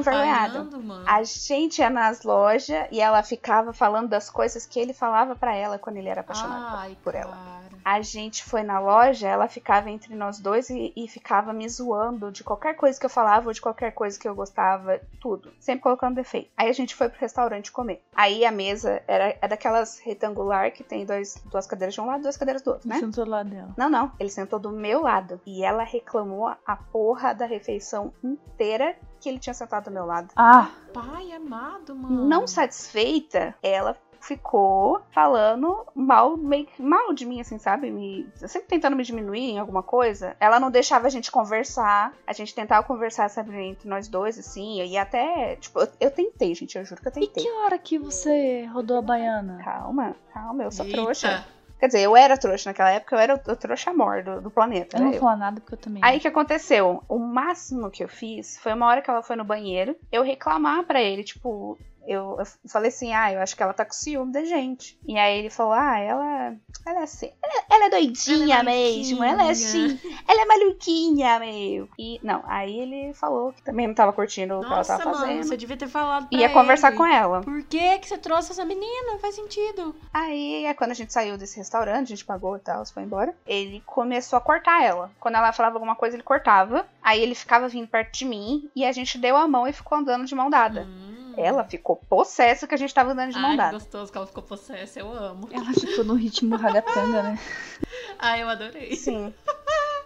mano. 0.83 1.05
A 1.07 1.23
gente 1.23 1.79
ia 1.81 1.91
nas 1.91 2.23
lojas 2.23 2.87
e 2.91 3.01
ela 3.01 3.23
ficava 3.23 3.73
falando 3.73 4.09
das 4.09 4.29
coisas 4.31 4.67
que 4.67 4.79
ele 4.79 4.93
falava 4.93 5.35
pra 5.37 5.55
ela 5.55 5.79
quando 5.79 5.97
ele 5.97 6.09
era 6.09 6.21
apaixonado. 6.21 6.77
Ai, 6.79 6.97
por 7.03 7.15
ela. 7.15 7.37
A 7.85 8.01
gente 8.01 8.43
foi 8.43 8.65
na 8.65 8.81
loja, 8.81 9.29
ela 9.29 9.47
ficava 9.47 9.89
entre 9.89 10.13
nós 10.17 10.41
dois 10.41 10.69
e, 10.71 10.93
e 10.97 11.07
ficava 11.07 11.53
me 11.53 11.69
zoando 11.69 12.33
de 12.33 12.43
qualquer 12.43 12.75
coisa 12.75 12.99
que 12.99 13.07
eu 13.07 13.11
falava 13.11 13.47
ou 13.47 13.53
de 13.53 13.61
qualquer 13.61 13.93
coisa 13.93 14.19
que 14.19 14.27
eu 14.29 14.35
gostava, 14.35 15.01
tudo. 15.21 15.53
Sempre 15.61 15.83
colocando 15.83 16.17
defeito. 16.17 16.51
Aí 16.57 16.69
a 16.69 16.73
gente 16.73 16.97
foi 16.97 17.09
pro 17.09 17.21
restaurante 17.21 17.71
comer. 17.71 18.03
Aí 18.15 18.45
a 18.45 18.51
mesa 18.51 19.01
era, 19.07 19.37
é 19.41 19.47
daquelas 19.47 20.01
retangular 20.01 20.73
que 20.73 20.83
tem 20.83 21.07
dois, 21.07 21.36
duas 21.45 21.67
cadeiras 21.67 21.95
de 21.95 22.01
um 22.01 22.07
lado 22.07 22.21
e 22.21 22.23
duas 22.23 22.37
cadeiras 22.37 22.63
do 22.63 22.73
outro, 22.73 22.89
né? 22.89 22.97
Ele 22.97 23.07
sentou 23.07 23.25
do 23.25 23.31
lado 23.31 23.51
dela. 23.51 23.75
Não, 23.77 23.89
não. 23.89 24.13
Ele 24.19 24.31
sentou 24.31 24.59
do 24.59 24.71
meu 24.71 25.03
lado. 25.03 25.41
E 25.47 25.65
ela 25.65 25.83
reclamou 25.83 26.47
a 26.47 26.77
porra 26.77 27.35
da 27.35 27.47
refeição 27.47 28.13
inteira 28.23 28.97
que 29.21 29.29
ele 29.29 29.39
tinha 29.39 29.55
sentado 29.55 29.85
do 29.85 29.91
meu 29.91 30.05
lado. 30.05 30.29
Ah, 30.37 30.71
Pai 30.93 31.33
amado, 31.33 31.95
mano. 31.95 32.27
Não 32.27 32.47
satisfeita, 32.47 33.55
ela 33.63 33.97
ficou 34.21 35.01
falando 35.11 35.87
mal, 35.95 36.37
meio 36.37 36.67
mal 36.79 37.13
de 37.13 37.25
mim, 37.25 37.41
assim, 37.41 37.59
sabe? 37.59 37.91
Me, 37.91 38.29
sempre 38.37 38.69
tentando 38.69 38.97
me 38.97 39.03
diminuir 39.03 39.51
em 39.51 39.59
alguma 39.59 39.83
coisa. 39.83 40.37
Ela 40.41 40.59
não 40.61 40.71
deixava 40.71 41.07
a 41.07 41.11
gente 41.11 41.31
conversar. 41.31 42.13
A 42.27 42.33
gente 42.33 42.55
tentava 42.55 42.87
conversar, 42.87 43.29
sabe, 43.31 43.57
entre 43.57 43.89
nós 43.89 44.09
dois, 44.09 44.39
assim. 44.39 44.83
E 44.85 44.97
até, 44.97 45.57
tipo, 45.57 45.81
eu, 45.81 45.89
eu 46.01 46.11
tentei, 46.11 46.55
gente, 46.55 46.77
eu 46.77 46.85
juro 46.85 47.01
que 47.01 47.09
eu 47.09 47.13
e 47.13 47.27
tentei. 47.27 47.45
que 47.45 47.51
hora 47.51 47.79
que 47.79 47.99
você 47.99 48.65
rodou 48.73 48.99
a 48.99 49.03
baiana? 49.03 49.61
Calma, 49.63 50.17
calma, 50.33 50.65
eu 50.65 50.71
sou 50.71 50.85
Eita. 50.85 50.97
trouxa. 50.97 51.47
Quer 51.79 51.89
dizer, 51.89 52.01
eu 52.01 52.17
era 52.17 52.39
trouxa 52.39 52.71
naquela 52.71 52.91
época, 52.91 53.17
eu 53.17 53.21
era 53.21 53.35
o, 53.35 53.53
o 53.53 53.57
trouxa 53.57 53.91
amor 53.91 54.23
do, 54.23 54.41
do 54.41 54.51
planeta. 54.51 54.97
Eu 54.97 55.03
não 55.03 55.11
vou 55.11 55.21
falar 55.21 55.37
nada 55.37 55.61
porque 55.61 55.75
eu 55.75 55.79
também. 55.79 56.03
Aí 56.03 56.17
o 56.17 56.21
que 56.21 56.29
aconteceu? 56.29 57.03
O 57.07 57.19
máximo 57.19 57.91
que 57.91 58.03
eu 58.03 58.09
fiz 58.09 58.59
foi 58.59 58.73
uma 58.73 58.87
hora 58.87 59.03
que 59.03 59.11
ela 59.11 59.23
foi 59.23 59.37
no 59.37 59.45
banheiro, 59.45 59.95
eu 60.11 60.23
reclamar 60.23 60.85
pra 60.85 61.03
ele, 61.03 61.23
tipo, 61.23 61.79
eu, 62.07 62.37
eu 62.39 62.45
falei 62.69 62.89
assim, 62.89 63.13
ah, 63.13 63.33
eu 63.33 63.41
acho 63.41 63.57
que 63.57 63.63
ela 63.63 63.73
tá 63.73 63.85
com 63.85 63.93
ciúme 63.93 64.33
da 64.33 64.45
gente. 64.45 64.99
E 65.07 65.19
aí 65.19 65.39
ele 65.39 65.51
falou, 65.51 65.73
ah, 65.73 65.99
ela, 65.99 66.55
ela 66.87 67.01
é 67.01 67.03
assim, 67.03 67.31
ela, 67.43 67.65
ela 67.71 67.85
é 67.87 67.91
doidinha 67.91 68.57
Ela 68.57 68.71
é 68.71 68.75
mesmo, 68.75 69.25
ela 69.25 69.43
é 69.43 69.47
maluquinha." 69.47 69.53
assim, 69.53 70.01
ela 70.29 70.43
é 70.43 70.45
maluquinha, 70.45 71.39
meu. 71.41 71.89
E 71.99 72.21
não, 72.23 72.43
aí 72.47 72.79
ele 72.79 73.15
falou 73.15 73.53
que 73.53 73.63
também 73.63 73.87
não 73.87 73.95
tava 73.95 74.13
curtindo 74.13 74.57
o 74.57 74.61
que 74.61 74.67
ela 74.67 74.77
Nossa, 74.77 74.97
tava 74.99 75.11
mano, 75.11 75.19
fazendo. 75.27 75.45
você 75.45 75.57
devia 75.57 75.77
ter 75.77 75.89
falado 75.89 76.29
pra 76.29 76.39
Ia 76.39 76.49
conversar 76.51 76.89
ele. 76.89 76.97
com 76.97 77.07
ela. 77.07 77.41
Por 77.41 77.63
que 77.65 77.99
que 77.99 78.09
você 78.09 78.19
trouxe 78.19 78.53
essa 78.53 78.65
menina? 78.65 79.13
Não 79.13 79.19
faz 79.19 79.35
sentido. 79.35 79.95
Aí, 80.13 80.65
é 80.67 80.75
quando 80.75 80.91
a 80.93 80.95
gente 80.95 81.13
saiu 81.13 81.37
desse 81.37 81.57
restaurante, 81.57 82.07
a 82.13 82.17
gente 82.17 82.25
pagou 82.25 82.57
e 82.57 82.61
tal, 82.61 82.85
foi 82.87 83.03
embora. 83.03 83.35
Ele 83.47 83.83
começou 83.87 84.37
a 84.37 84.41
cortar 84.41 84.83
ela. 84.83 85.11
Quando 85.21 85.37
ela 85.37 85.53
falava 85.53 85.77
alguma 85.77 85.95
coisa, 85.97 86.17
ele 86.17 86.23
cortava. 86.23 86.87
Aí 87.03 87.21
ele 87.21 87.35
ficava 87.35 87.69
vindo 87.69 87.89
perto 87.89 88.13
de 88.13 88.25
mim 88.25 88.71
e 88.75 88.85
a 88.85 88.93
gente 88.93 89.19
deu 89.19 89.37
a 89.37 89.47
mão 89.49 89.67
e 89.67 89.73
ficou 89.73 89.99
andando 89.99 90.25
de 90.25 90.35
mão 90.35 90.51
dada. 90.51 90.83
Hum. 90.83 91.16
Ela 91.37 91.65
ficou 91.65 91.97
possessa 91.97 92.67
que 92.67 92.75
a 92.75 92.79
gente 92.79 92.95
tava 92.95 93.13
andando 93.13 93.33
de 93.33 93.39
mão 93.39 93.57
dada. 93.57 93.73
gostoso 93.73 94.11
que 94.11 94.19
ela 94.19 94.27
ficou 94.27 94.43
possessa, 94.43 95.01
eu 95.01 95.13
amo. 95.13 95.49
Ela 95.51 95.73
ficou 95.73 96.05
no 96.05 96.15
ritmo 96.15 96.57
ragatanga, 96.57 97.23
né? 97.23 97.39
Ai, 98.19 98.43
eu 98.43 98.49
adorei. 98.49 98.95
Sim. 98.97 99.33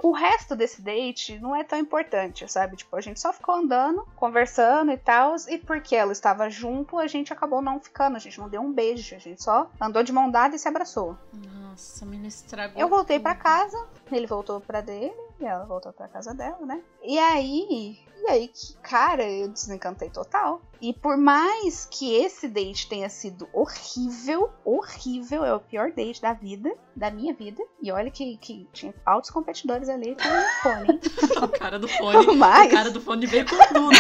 O 0.03 0.13
resto 0.13 0.57
desse 0.57 0.81
date 0.81 1.39
não 1.39 1.55
é 1.55 1.63
tão 1.63 1.79
importante, 1.79 2.51
sabe? 2.51 2.77
Tipo, 2.77 2.97
a 2.97 3.01
gente 3.03 3.21
só 3.21 3.33
ficou 3.33 3.55
andando, 3.55 4.07
conversando 4.17 4.91
e 4.91 4.97
tal. 4.97 5.37
E 5.49 5.59
porque 5.59 5.95
ela 5.95 6.13
estava 6.13 6.49
junto, 6.49 6.99
a 6.99 7.07
gente 7.07 7.33
acabou 7.33 7.61
não 7.61 7.79
ficando. 7.79 8.17
A 8.17 8.19
gente 8.19 8.39
não 8.39 8.49
deu 8.49 8.63
um 8.63 8.73
beijo. 8.73 9.15
A 9.15 9.19
gente 9.19 9.43
só 9.43 9.71
andou 9.79 10.03
de 10.03 10.13
mão 10.13 10.31
dada 10.31 10.57
e 10.57 10.59
se 10.59 10.67
abraçou. 10.67 11.17
Nossa, 11.63 12.07
menina 12.07 12.29
estragou. 12.29 12.81
Eu 12.81 12.89
voltei 12.89 13.21
pra 13.21 13.35
casa, 13.35 13.77
ele 14.11 14.27
voltou 14.27 14.59
pra 14.61 14.81
dele 14.81 15.13
e 15.41 15.45
ela 15.45 15.65
voltou 15.65 15.93
pra 15.93 16.09
casa 16.09 16.35
dela, 16.35 16.59
né? 16.67 16.81
E 17.03 17.19
aí, 17.19 17.99
e 18.23 18.31
aí, 18.31 18.49
que- 18.49 18.75
cara, 18.83 19.23
eu 19.29 19.49
desencantei 19.49 20.11
total. 20.11 20.61
E 20.81 20.93
por 20.95 21.17
mais 21.17 21.87
que 21.91 22.15
esse 22.15 22.49
date 22.49 22.89
tenha 22.89 23.09
sido 23.09 23.49
horrível, 23.53 24.51
horrível, 24.65 25.45
é 25.45 25.55
o 25.55 25.61
pior 25.61 25.93
date 25.93 26.21
da 26.23 26.33
vida, 26.33 26.73
da 26.97 27.11
minha 27.11 27.35
vida. 27.35 27.63
E 27.83 27.91
olha 27.93 28.11
que, 28.11 28.37
que 28.39 28.67
tinha 28.73 28.95
altos 29.05 29.31
competidores 29.31 29.89
ali 29.89 30.15
com 30.17 30.29
o 30.29 30.63
fone? 30.63 31.01
O 31.43 31.49
cara 31.49 31.79
do 31.79 31.89
fone. 31.97 32.37
Mas 32.37 32.67
O 32.73 32.75
cara 32.77 32.91
do 32.91 33.01
fone 33.01 33.27
veio 33.27 33.47
com 33.47 33.57
tudo. 33.75 33.97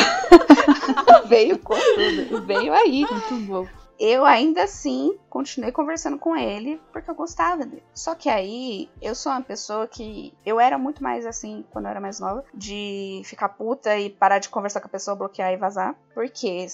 veio 1.29 1.59
com 1.59 1.74
tudo, 1.74 2.46
veio 2.46 2.72
aí. 2.72 3.07
Muito 3.11 3.35
bom. 3.46 3.66
Eu 4.00 4.24
ainda 4.24 4.64
assim 4.64 5.18
continuei 5.28 5.70
conversando 5.70 6.18
com 6.18 6.34
ele 6.34 6.80
porque 6.90 7.10
eu 7.10 7.14
gostava 7.14 7.66
dele. 7.66 7.82
Só 7.94 8.14
que 8.14 8.30
aí 8.30 8.88
eu 9.02 9.14
sou 9.14 9.30
uma 9.30 9.42
pessoa 9.42 9.86
que 9.86 10.32
eu 10.44 10.58
era 10.58 10.78
muito 10.78 11.02
mais 11.02 11.26
assim 11.26 11.62
quando 11.70 11.84
eu 11.84 11.90
era 11.90 12.00
mais 12.00 12.18
nova, 12.18 12.42
de 12.54 13.20
ficar 13.26 13.50
puta 13.50 13.98
e 13.98 14.08
parar 14.08 14.38
de 14.38 14.48
conversar 14.48 14.80
com 14.80 14.88
a 14.88 14.90
pessoa, 14.90 15.14
bloquear 15.14 15.52
e 15.52 15.58
vazar, 15.58 15.94
porque 16.14 16.66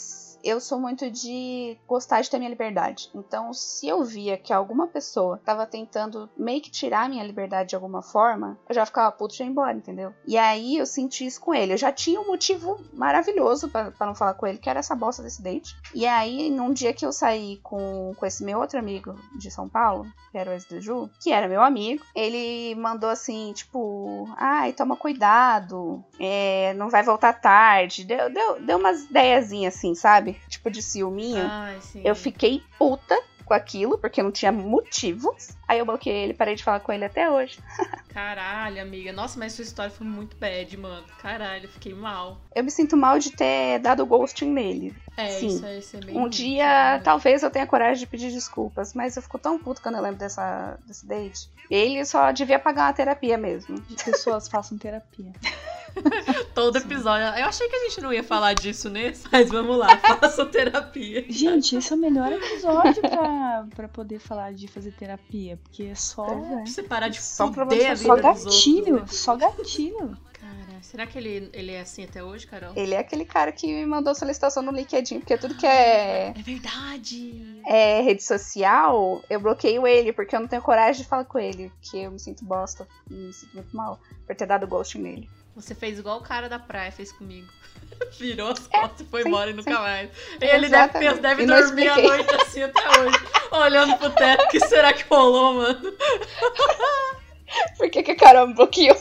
eu 0.46 0.60
sou 0.60 0.78
muito 0.78 1.10
de 1.10 1.76
gostar 1.86 2.20
de 2.20 2.30
ter 2.30 2.38
minha 2.38 2.50
liberdade. 2.50 3.10
Então, 3.14 3.52
se 3.52 3.88
eu 3.88 4.04
via 4.04 4.36
que 4.36 4.52
alguma 4.52 4.86
pessoa 4.86 5.40
tava 5.44 5.66
tentando 5.66 6.30
meio 6.36 6.60
que 6.60 6.70
tirar 6.70 7.08
minha 7.08 7.24
liberdade 7.24 7.70
de 7.70 7.74
alguma 7.74 8.00
forma, 8.00 8.58
eu 8.68 8.74
já 8.74 8.86
ficava 8.86 9.10
puto 9.10 9.34
e 9.34 9.40
ia 9.40 9.46
embora, 9.46 9.76
entendeu? 9.76 10.14
E 10.26 10.38
aí 10.38 10.76
eu 10.76 10.86
senti 10.86 11.26
isso 11.26 11.40
com 11.40 11.52
ele. 11.52 11.72
Eu 11.72 11.78
já 11.78 11.92
tinha 11.92 12.20
um 12.20 12.26
motivo 12.26 12.80
maravilhoso 12.92 13.68
pra 13.68 13.92
não 14.00 14.14
falar 14.14 14.34
com 14.34 14.46
ele, 14.46 14.58
que 14.58 14.70
era 14.70 14.78
essa 14.78 14.94
bosta 14.94 15.22
desse 15.22 15.42
date. 15.42 15.76
E 15.94 16.06
aí, 16.06 16.48
num 16.50 16.72
dia 16.72 16.92
que 16.92 17.04
eu 17.04 17.12
saí 17.12 17.58
com, 17.62 18.12
com 18.16 18.26
esse 18.26 18.44
meu 18.44 18.60
outro 18.60 18.78
amigo 18.78 19.14
de 19.36 19.50
São 19.50 19.68
Paulo, 19.68 20.06
que 20.30 20.38
era 20.38 20.50
o 20.50 20.52
ex 20.52 20.64
do 20.66 20.80
Ju, 20.80 21.10
que 21.20 21.32
era 21.32 21.48
meu 21.48 21.62
amigo, 21.62 22.04
ele 22.14 22.74
mandou 22.76 23.10
assim, 23.10 23.52
tipo, 23.52 24.28
ai, 24.36 24.72
toma 24.72 24.96
cuidado, 24.96 26.04
é, 26.20 26.74
não 26.74 26.88
vai 26.88 27.02
voltar 27.02 27.32
tarde. 27.32 28.04
Deu, 28.04 28.30
deu, 28.30 28.62
deu 28.62 28.78
umas 28.78 29.04
ideiazinhas 29.04 29.74
assim, 29.74 29.94
sabe? 29.94 30.35
Tipo 30.48 30.70
de 30.70 30.82
ciúminho. 30.82 31.46
Ai. 31.48 31.78
Eu 32.04 32.14
fiquei 32.14 32.62
puta 32.78 33.16
com 33.44 33.54
aquilo, 33.54 33.96
porque 33.96 34.20
não 34.20 34.32
tinha 34.32 34.50
motivos. 34.50 35.50
Aí 35.68 35.78
eu 35.78 35.86
bloqueei 35.86 36.24
ele, 36.24 36.34
parei 36.34 36.56
de 36.56 36.64
falar 36.64 36.80
com 36.80 36.92
ele 36.92 37.04
até 37.04 37.30
hoje. 37.30 37.60
Caralho, 38.12 38.82
amiga. 38.82 39.12
Nossa, 39.12 39.38
mas 39.38 39.52
sua 39.52 39.62
história 39.62 39.90
foi 39.90 40.04
muito 40.04 40.36
bad, 40.36 40.76
mano. 40.76 41.06
Caralho, 41.22 41.66
eu 41.66 41.68
fiquei 41.68 41.94
mal. 41.94 42.40
Eu 42.54 42.64
me 42.64 42.70
sinto 42.72 42.96
mal 42.96 43.20
de 43.20 43.30
ter 43.30 43.78
dado 43.78 44.04
ghosting 44.04 44.50
nele. 44.50 44.96
É, 45.16 45.28
Sim. 45.28 45.46
isso 45.46 45.64
aí 45.64 45.80
ser 45.80 46.04
bem 46.04 46.16
Um 46.16 46.22
ruim, 46.22 46.30
dia, 46.30 46.64
sabe? 46.66 47.04
talvez 47.04 47.42
eu 47.44 47.50
tenha 47.50 47.66
coragem 47.68 48.00
de 48.00 48.06
pedir 48.06 48.32
desculpas, 48.32 48.92
mas 48.94 49.16
eu 49.16 49.22
fico 49.22 49.38
tão 49.38 49.58
puto 49.60 49.80
quando 49.80 49.94
eu 49.94 50.02
lembro 50.02 50.18
dessa, 50.18 50.76
desse 50.84 51.06
date. 51.06 51.48
Ele 51.70 52.04
só 52.04 52.32
devia 52.32 52.58
pagar 52.58 52.86
uma 52.86 52.92
terapia 52.92 53.38
mesmo. 53.38 53.80
As 53.94 54.02
pessoas 54.02 54.48
façam 54.48 54.76
terapia. 54.76 55.32
Todo 56.54 56.76
episódio. 56.78 57.26
Eu 57.38 57.46
achei 57.46 57.68
que 57.68 57.76
a 57.76 57.88
gente 57.88 58.00
não 58.00 58.12
ia 58.12 58.22
falar 58.22 58.52
disso 58.54 58.88
nesse, 58.88 59.24
mas 59.32 59.48
vamos 59.48 59.76
lá, 59.78 59.96
faça 59.98 60.44
terapia. 60.46 61.24
Gente, 61.28 61.76
esse 61.76 61.92
é 61.92 61.96
o 61.96 61.98
melhor 61.98 62.32
episódio 62.32 63.00
pra, 63.02 63.66
pra 63.74 63.88
poder 63.88 64.18
falar 64.18 64.52
de 64.52 64.68
fazer 64.68 64.92
terapia, 64.92 65.58
porque 65.62 65.84
é 65.84 65.94
só. 65.94 66.26
É. 66.26 66.36
Pra 66.56 66.66
você 66.66 66.82
parar 66.82 67.08
de 67.08 67.20
Só 67.20 67.52
fuder 67.52 67.90
a 67.90 67.94
vida 67.94 67.96
Só 67.96 68.14
dos 68.16 68.44
gatilho, 68.44 68.94
outros, 68.94 69.10
né? 69.12 69.16
só 69.18 69.36
gatilho. 69.36 70.16
Cara, 70.32 70.80
será 70.82 71.06
que 71.06 71.18
ele, 71.18 71.50
ele 71.52 71.72
é 71.72 71.80
assim 71.80 72.04
até 72.04 72.22
hoje, 72.22 72.46
Carol? 72.46 72.72
Ele 72.76 72.94
é 72.94 72.98
aquele 72.98 73.24
cara 73.24 73.50
que 73.50 73.66
me 73.66 73.84
mandou 73.84 74.14
solicitação 74.14 74.62
no 74.62 74.70
LinkedIn, 74.70 75.18
porque 75.20 75.36
tudo 75.36 75.54
que 75.56 75.66
é, 75.66 76.28
É 76.28 76.42
verdade. 76.42 77.60
é 77.66 78.00
rede 78.02 78.22
social, 78.22 79.22
eu 79.28 79.40
bloqueio 79.40 79.86
ele, 79.86 80.12
porque 80.12 80.36
eu 80.36 80.40
não 80.40 80.46
tenho 80.46 80.62
coragem 80.62 81.02
de 81.02 81.08
falar 81.08 81.24
com 81.24 81.38
ele, 81.38 81.72
que 81.82 81.98
eu 82.02 82.10
me 82.12 82.18
sinto 82.20 82.44
bosta, 82.44 82.86
me 83.10 83.32
sinto 83.32 83.54
muito 83.54 83.76
mal 83.76 83.98
por 84.26 84.36
ter 84.36 84.46
dado 84.46 84.66
ghosting 84.66 85.00
nele. 85.00 85.30
Você 85.56 85.74
fez 85.74 85.98
igual 85.98 86.18
o 86.18 86.22
cara 86.22 86.48
da 86.48 86.58
praia 86.58 86.92
fez 86.92 87.10
comigo. 87.10 87.48
Virou 88.20 88.50
as 88.50 88.66
costas 88.66 89.00
e 89.00 89.04
foi 89.10 89.20
É, 89.20 89.22
sim, 89.22 89.28
embora 89.30 89.50
e 89.50 89.54
nunca 89.54 89.70
sim. 89.70 89.78
mais. 89.78 90.10
Ele 90.40 90.68
deve, 90.68 91.06
Exatamente. 91.06 91.20
deve 91.20 91.42
E 91.42 91.46
não 91.46 91.60
dormir 91.62 91.88
a 91.88 91.96
noite 91.96 92.34
assim 92.36 92.62
até 92.62 93.00
hoje. 93.00 93.18
Olhando 93.50 93.96
pro 93.96 94.10
teto, 94.10 94.44
o 94.44 94.48
que 94.48 94.60
será 94.60 94.92
que 94.92 95.04
rolou, 95.08 95.54
mano? 95.54 95.92
Por 97.78 97.88
que, 97.88 98.02
que 98.02 98.10
a 98.10 98.16
Carol 98.16 98.48
me 98.48 98.54
bloqueou? 98.54 98.96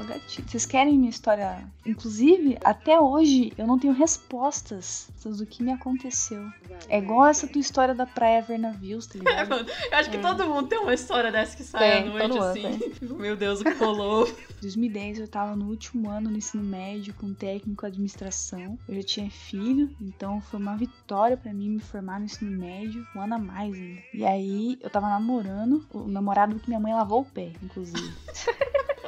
Só 0.00 0.06
gatilho. 0.06 0.48
Vocês 0.48 0.66
querem 0.66 0.96
minha 0.98 1.10
história? 1.10 1.62
Inclusive, 1.84 2.56
até 2.64 2.98
hoje 2.98 3.52
eu 3.58 3.66
não 3.66 3.78
tenho 3.78 3.92
respostas 3.92 5.08
do 5.24 5.44
que 5.46 5.62
me 5.62 5.72
aconteceu. 5.72 6.42
É 6.88 6.98
igual 6.98 7.26
essa 7.26 7.46
tua 7.46 7.60
história 7.60 7.94
da 7.94 8.06
praia 8.06 8.40
Vernavius, 8.42 9.06
tá 9.06 9.18
É, 9.20 9.20
ligado? 9.20 9.48
mano, 9.50 9.68
eu 9.92 9.98
acho 9.98 10.10
que 10.10 10.16
É. 10.16 10.20
todo 10.20 10.46
mundo 10.46 10.68
tem 10.68 10.78
uma 10.78 10.94
história 10.94 11.30
dessa 11.30 11.56
que 11.56 11.62
sai 11.62 11.98
à 12.02 12.04
noite, 12.06 12.38
assim. 12.38 12.62
mundo 13.02 13.16
Meu 13.20 13.36
Deus, 13.36 13.60
o 13.60 13.64
que 13.64 13.72
rolou? 13.74 14.26
Em 14.60 14.62
2010 14.62 15.20
eu 15.20 15.28
tava 15.28 15.56
no 15.56 15.66
último 15.70 16.08
ano 16.10 16.30
no 16.30 16.36
ensino 16.36 16.62
médio 16.62 17.14
com 17.14 17.32
técnico 17.32 17.86
administração. 17.86 18.78
Eu 18.86 18.94
já 18.96 19.02
tinha 19.02 19.30
filho, 19.30 19.90
então 20.00 20.40
foi 20.42 20.60
uma 20.60 20.76
vitória 20.76 21.34
pra 21.36 21.52
mim 21.52 21.70
me 21.70 21.80
formar 21.80 22.18
no 22.18 22.26
ensino 22.26 22.50
médio, 22.58 23.06
um 23.16 23.20
ano 23.22 23.34
a 23.36 23.38
mais 23.38 23.74
ainda. 23.74 24.00
E 24.12 24.24
aí 24.24 24.78
eu 24.82 24.90
tava 24.90 25.08
namorando, 25.08 25.86
o 25.92 26.00
namorado 26.06 26.58
que 26.60 26.68
minha 26.68 26.80
mãe 26.80 26.92
lavou 26.92 27.22
o 27.22 27.24
pé, 27.24 27.52
inclusive. 27.62 28.12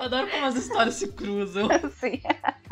Eu 0.03 0.07
adoro 0.07 0.28
como 0.28 0.46
as 0.46 0.57
histórias 0.57 0.96
se 0.96 1.12
cruzam. 1.12 1.68
Assim. 1.70 2.20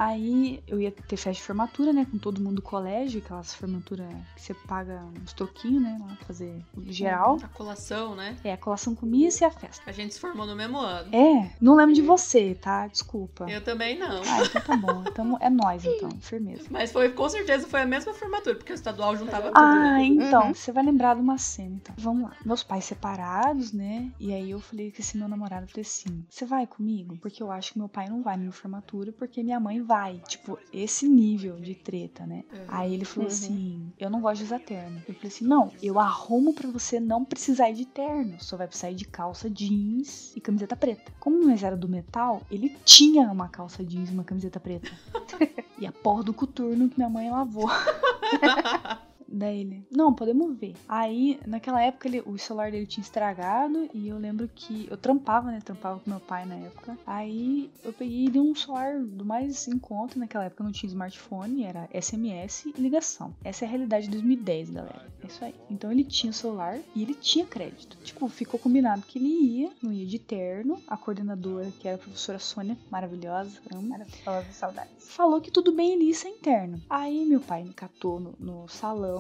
Aí 0.03 0.63
eu 0.67 0.81
ia 0.81 0.91
ter 0.91 1.19
festa 1.19 1.33
de 1.33 1.43
formatura, 1.43 1.93
né? 1.93 2.07
Com 2.11 2.17
todo 2.17 2.41
mundo 2.41 2.57
do 2.57 2.63
colégio, 2.63 3.21
aquelas 3.23 3.53
formaturas 3.55 4.07
que 4.35 4.41
você 4.41 4.55
paga 4.55 5.05
uns 5.23 5.35
troquinhos, 5.35 5.83
né? 5.83 5.99
Lá 6.01 6.17
fazer 6.27 6.65
geral. 6.87 7.37
A 7.43 7.49
colação, 7.49 8.15
né? 8.15 8.35
É, 8.43 8.55
a 8.55 8.57
colação 8.57 8.95
com 8.95 9.05
missa 9.05 9.45
e 9.45 9.47
a 9.47 9.51
festa. 9.51 9.83
A 9.87 9.93
gente 9.93 10.15
se 10.15 10.19
formou 10.21 10.47
no 10.47 10.57
mesmo 10.57 10.79
ano. 10.79 11.15
É, 11.15 11.51
não 11.61 11.75
lembro 11.75 11.95
de 11.95 12.01
você, 12.01 12.55
tá? 12.55 12.87
Desculpa. 12.87 13.45
Eu 13.51 13.63
também 13.63 13.99
não. 13.99 14.23
Ah, 14.23 14.43
então 14.43 14.63
tá 14.63 14.75
bom. 14.75 15.05
Então 15.07 15.37
é 15.39 15.51
nós, 15.51 15.85
então. 15.85 16.09
Firmeza. 16.23 16.65
Mas 16.71 16.91
foi, 16.91 17.11
com 17.11 17.29
certeza 17.29 17.69
foi 17.69 17.83
a 17.83 17.87
mesma 17.87 18.15
formatura, 18.15 18.57
porque 18.57 18.73
o 18.73 18.75
estadual 18.75 19.15
juntava 19.17 19.49
tudo, 19.49 19.59
Ah, 19.59 19.99
né? 19.99 20.05
então, 20.05 20.47
Uhum. 20.47 20.55
você 20.55 20.73
vai 20.73 20.83
lembrar 20.83 21.15
de 21.15 21.21
uma 21.21 21.37
cena, 21.37 21.75
então. 21.77 21.95
Vamos 21.99 22.23
lá. 22.23 22.37
Meus 22.43 22.63
pais 22.63 22.87
separados, 22.87 23.71
né? 23.75 24.11
E 24.19 24.33
aí 24.33 24.51
eu 24.51 24.61
falei 24.61 24.91
com 24.91 25.03
esse 25.03 25.19
meu 25.19 25.29
namorado, 25.29 25.65
eu 25.65 25.69
falei 25.69 25.83
assim, 25.83 26.25
você 26.31 26.47
vai 26.47 26.67
comigo? 26.67 27.19
Porque 27.21 27.43
eu 27.43 27.51
acho 27.51 27.75
que 27.75 27.79
meu 27.79 27.89
pai 27.89 28.09
não 28.09 28.23
vai 28.23 28.37
na 28.37 28.41
minha 28.45 28.53
formatura, 28.53 29.13
porque 29.13 29.43
minha 29.43 29.61
mãe 29.61 29.83
vai. 29.83 29.90
Tipo, 30.29 30.59
esse 30.73 31.09
nível 31.09 31.57
de 31.61 31.75
treta, 31.75 32.27
né? 32.27 32.45
Uhum. 32.53 32.59
Aí 32.69 32.95
ele 32.95 33.05
falou 33.05 33.29
Uhum. 33.29 33.35
assim, 33.35 33.93
eu 33.99 34.09
não 34.11 34.21
gosto 34.21 34.39
de 34.39 34.45
usar 34.45 34.61
terno. 34.61 35.03
Eu 35.09 35.15
falei 35.15 35.29
assim, 35.29 35.45
não, 35.45 35.71
eu 35.83 35.99
arrumo 35.99 36.55
pra 36.55 36.69
você 36.71 37.01
não 37.01 37.25
precisar 37.25 37.71
ir 37.71 37.75
de 37.75 37.87
terno. 37.87 38.37
Só 38.41 38.57
vai 38.57 38.67
precisar 38.67 38.91
ir 38.91 38.95
de 38.95 39.05
calça 39.05 39.51
jeans 39.51 40.33
e 40.37 40.41
camiseta 40.41 40.77
preta. 40.77 41.13
Como 41.19 41.45
nós 41.47 41.63
era 41.63 41.77
do 41.77 41.89
metal, 41.89 42.43
ele 42.51 42.77
tinha 42.85 43.31
uma 43.31 43.49
calça 43.49 43.85
jeans 43.85 44.11
e 44.11 44.13
uma 44.13 44.25
camiseta 44.25 44.61
preta. 44.61 44.91
e 45.79 45.87
a 45.87 45.93
porra 45.93 46.23
do 46.23 46.33
coturno 46.35 46.89
que 46.89 46.97
minha 46.99 47.11
mãe 47.11 47.31
lavou. 47.31 47.69
Daí 49.31 49.61
ele, 49.61 49.87
não, 49.91 50.13
podemos 50.13 50.57
ver. 50.59 50.75
Aí, 50.89 51.39
naquela 51.47 51.81
época, 51.83 52.09
ele, 52.09 52.23
o 52.27 52.37
celular 52.39 52.71
dele 52.71 52.87
tinha 52.87 53.03
estragado 53.03 53.89
e 53.95 54.09
eu 54.09 54.19
lembro 54.19 54.49
que 54.55 54.87
eu 54.91 54.97
trampava, 54.97 55.51
né? 55.51 55.61
Trampava 55.65 56.01
com 56.01 56.11
meu 56.11 56.21
pai 56.21 56.45
na 56.47 56.57
época. 56.57 56.99
Aí 57.07 57.71
eu 57.85 57.93
peguei 57.93 58.27
e 58.27 58.31
dei 58.31 58.41
um 58.41 58.55
celular 58.55 58.99
do 58.99 59.25
mais 59.25 59.69
em 59.69 59.79
conta. 59.79 60.19
Naquela 60.19 60.45
época 60.45 60.65
não 60.65 60.73
tinha 60.73 60.89
smartphone, 60.91 61.65
era 61.65 61.89
SMS 61.99 62.67
e 62.67 62.73
ligação. 62.81 63.35
Essa 63.45 63.65
é 63.65 63.67
a 63.67 63.71
realidade 63.71 64.07
de 64.07 64.13
2010, 64.13 64.71
galera. 64.71 65.07
É 65.23 65.27
isso 65.27 65.45
aí. 65.45 65.55
Então 65.71 65.93
ele 65.93 66.05
tinha 66.05 66.31
o 66.31 66.35
celular 66.35 66.79
e 66.95 67.03
ele 67.03 67.15
tinha 67.15 67.47
crédito. 67.47 67.97
Tipo, 68.03 68.29
ficou 68.29 68.59
combinado 68.59 69.03
que 69.03 69.19
ele 69.19 69.29
ia, 69.29 69.71
não 69.83 69.93
ia 69.93 70.07
de 70.07 70.19
terno. 70.19 70.81
A 70.89 70.97
coordenadora, 70.97 71.71
que 71.79 71.87
era 71.87 71.97
a 71.97 72.01
professora 72.01 72.39
Sônia, 72.39 72.77
maravilhosa, 72.91 73.59
amo 73.73 73.89
Maravilhosa, 73.89 74.47
saudades. 74.53 74.93
falou 75.01 75.41
que 75.41 75.51
tudo 75.51 75.73
bem 75.73 75.93
ele 75.93 76.05
ir 76.05 76.15
sem 76.15 76.37
terno. 76.39 76.81
Aí 76.89 77.25
meu 77.25 77.41
pai 77.41 77.63
me 77.63 77.73
catou 77.73 78.19
no, 78.19 78.35
no 78.39 78.69
salão, 78.69 79.20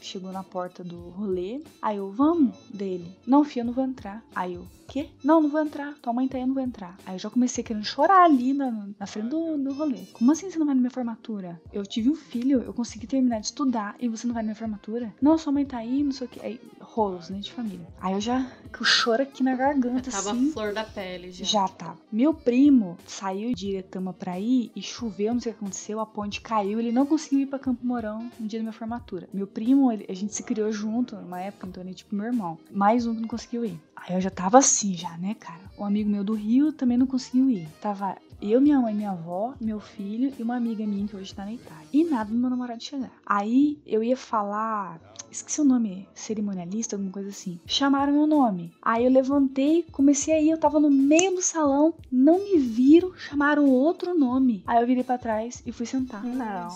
chegou 0.00 0.30
na 0.32 0.42
porta 0.42 0.84
do 0.84 0.96
rolê. 1.10 1.60
Aí 1.82 1.96
eu, 1.96 2.10
vamos? 2.10 2.54
Dele. 2.72 3.10
Não, 3.26 3.44
filha, 3.44 3.62
eu 3.62 3.66
não 3.66 3.72
vou 3.72 3.84
entrar. 3.84 4.22
Aí 4.34 4.54
eu, 4.54 4.66
quê? 4.88 5.08
Não, 5.22 5.40
não 5.40 5.48
vou 5.48 5.60
entrar. 5.60 5.94
Tua 6.00 6.12
mãe 6.12 6.28
tá 6.28 6.36
aí, 6.36 6.42
eu 6.42 6.46
não 6.46 6.54
vou 6.54 6.62
entrar. 6.62 6.96
Aí 7.04 7.14
eu 7.14 7.18
já 7.18 7.30
comecei 7.30 7.64
querendo 7.64 7.84
chorar 7.84 8.24
ali 8.24 8.52
na, 8.52 8.88
na 8.98 9.06
frente 9.06 9.28
do, 9.28 9.56
do 9.58 9.72
rolê. 9.72 10.00
Como 10.12 10.30
assim 10.30 10.50
você 10.50 10.58
não 10.58 10.66
vai 10.66 10.74
na 10.74 10.80
minha 10.80 10.90
formatura? 10.90 11.60
Eu 11.72 11.84
tive 11.84 12.10
um 12.10 12.14
filho, 12.14 12.60
eu 12.62 12.72
consegui 12.72 13.06
terminar 13.06 13.40
de 13.40 13.46
estudar 13.46 13.96
e 13.98 14.08
você 14.08 14.26
não 14.26 14.34
vai 14.34 14.42
na 14.42 14.48
minha 14.48 14.56
formatura? 14.56 15.12
Não, 15.20 15.36
sua 15.38 15.52
mãe 15.52 15.64
tá 15.64 15.78
aí, 15.78 16.02
não 16.02 16.12
sei 16.12 16.26
o 16.26 16.30
que. 16.30 16.40
Aí, 16.44 16.60
rolos, 16.80 17.28
né, 17.30 17.38
de 17.40 17.52
família. 17.52 17.86
Aí 18.00 18.12
eu 18.14 18.20
já, 18.20 18.50
com 18.76 18.82
o 18.82 18.86
choro 18.86 19.22
aqui 19.22 19.42
na 19.42 19.54
garganta, 19.56 20.10
Tava 20.10 20.30
assim. 20.32 20.52
flor 20.52 20.72
da 20.72 20.84
pele 20.84 21.30
já. 21.32 21.44
Já 21.44 21.68
tá. 21.68 21.96
Meu 22.12 22.32
primo 22.32 22.96
saiu 23.06 23.52
de 23.54 23.68
Iretama 23.70 24.12
pra 24.12 24.38
ir 24.38 24.70
e 24.76 24.82
choveu, 24.82 25.32
não 25.34 25.40
sei 25.40 25.52
o 25.52 25.54
que 25.54 25.60
aconteceu, 25.64 25.98
a 26.00 26.06
ponte 26.06 26.40
caiu, 26.40 26.78
ele 26.78 26.92
não 26.92 27.06
conseguiu 27.06 27.40
ir 27.40 27.46
pra 27.46 27.58
Campo 27.58 27.84
Mourão 27.84 28.30
no 28.38 28.46
dia 28.46 28.58
da 28.60 28.64
minha 28.64 28.72
formatura. 28.72 29.28
Meu 29.34 29.48
primo, 29.48 29.90
ele- 29.90 30.06
a 30.08 30.14
gente 30.14 30.32
se 30.32 30.44
criou 30.44 30.70
junto 30.70 31.16
numa 31.16 31.40
época, 31.40 31.66
então 31.66 31.82
ele 31.82 31.90
é 31.90 31.94
tipo 31.94 32.14
meu 32.14 32.24
irmão. 32.26 32.56
Mais 32.70 33.04
um 33.04 33.14
que 33.16 33.20
não 33.20 33.28
conseguiu 33.28 33.64
ir. 33.64 33.80
Aí 33.96 34.14
eu 34.14 34.20
já 34.20 34.30
tava 34.30 34.58
assim, 34.58 34.94
já, 34.94 35.16
né, 35.18 35.34
cara? 35.34 35.60
Um 35.76 35.84
amigo 35.84 36.08
meu 36.08 36.22
do 36.22 36.34
Rio 36.34 36.72
também 36.72 36.96
não 36.96 37.06
conseguiu 37.06 37.50
ir. 37.50 37.68
Tava 37.80 38.16
eu, 38.40 38.60
minha 38.60 38.78
mãe, 38.80 38.94
minha 38.94 39.10
avó, 39.10 39.54
meu 39.60 39.80
filho 39.80 40.32
e 40.38 40.42
uma 40.42 40.54
amiga 40.56 40.86
minha 40.86 41.06
que 41.08 41.16
hoje 41.16 41.34
tá 41.34 41.44
na 41.44 41.52
Itália. 41.52 41.88
E 41.92 42.04
nada 42.04 42.30
do 42.30 42.36
meu 42.38 42.48
namorado 42.48 42.80
chegar. 42.82 43.10
Aí 43.26 43.78
eu 43.84 44.04
ia 44.04 44.16
falar. 44.16 45.00
Esqueci 45.30 45.60
o 45.60 45.64
nome, 45.64 46.06
cerimonialista, 46.14 46.94
alguma 46.94 47.10
coisa 47.10 47.30
assim. 47.30 47.58
Chamaram 47.66 48.12
meu 48.12 48.26
nome. 48.28 48.72
Aí 48.80 49.04
eu 49.04 49.10
levantei, 49.10 49.82
comecei 49.90 50.32
a 50.32 50.40
ir, 50.40 50.50
eu 50.50 50.58
tava 50.58 50.78
no 50.78 50.88
meio 50.88 51.34
do 51.34 51.42
salão, 51.42 51.92
não 52.12 52.38
me 52.38 52.56
viram, 52.58 53.12
chamaram 53.16 53.68
outro 53.68 54.16
nome. 54.16 54.62
Aí 54.64 54.80
eu 54.80 54.86
virei 54.86 55.02
pra 55.02 55.18
trás 55.18 55.60
e 55.66 55.72
fui 55.72 55.86
sentar. 55.86 56.22
Não. 56.24 56.68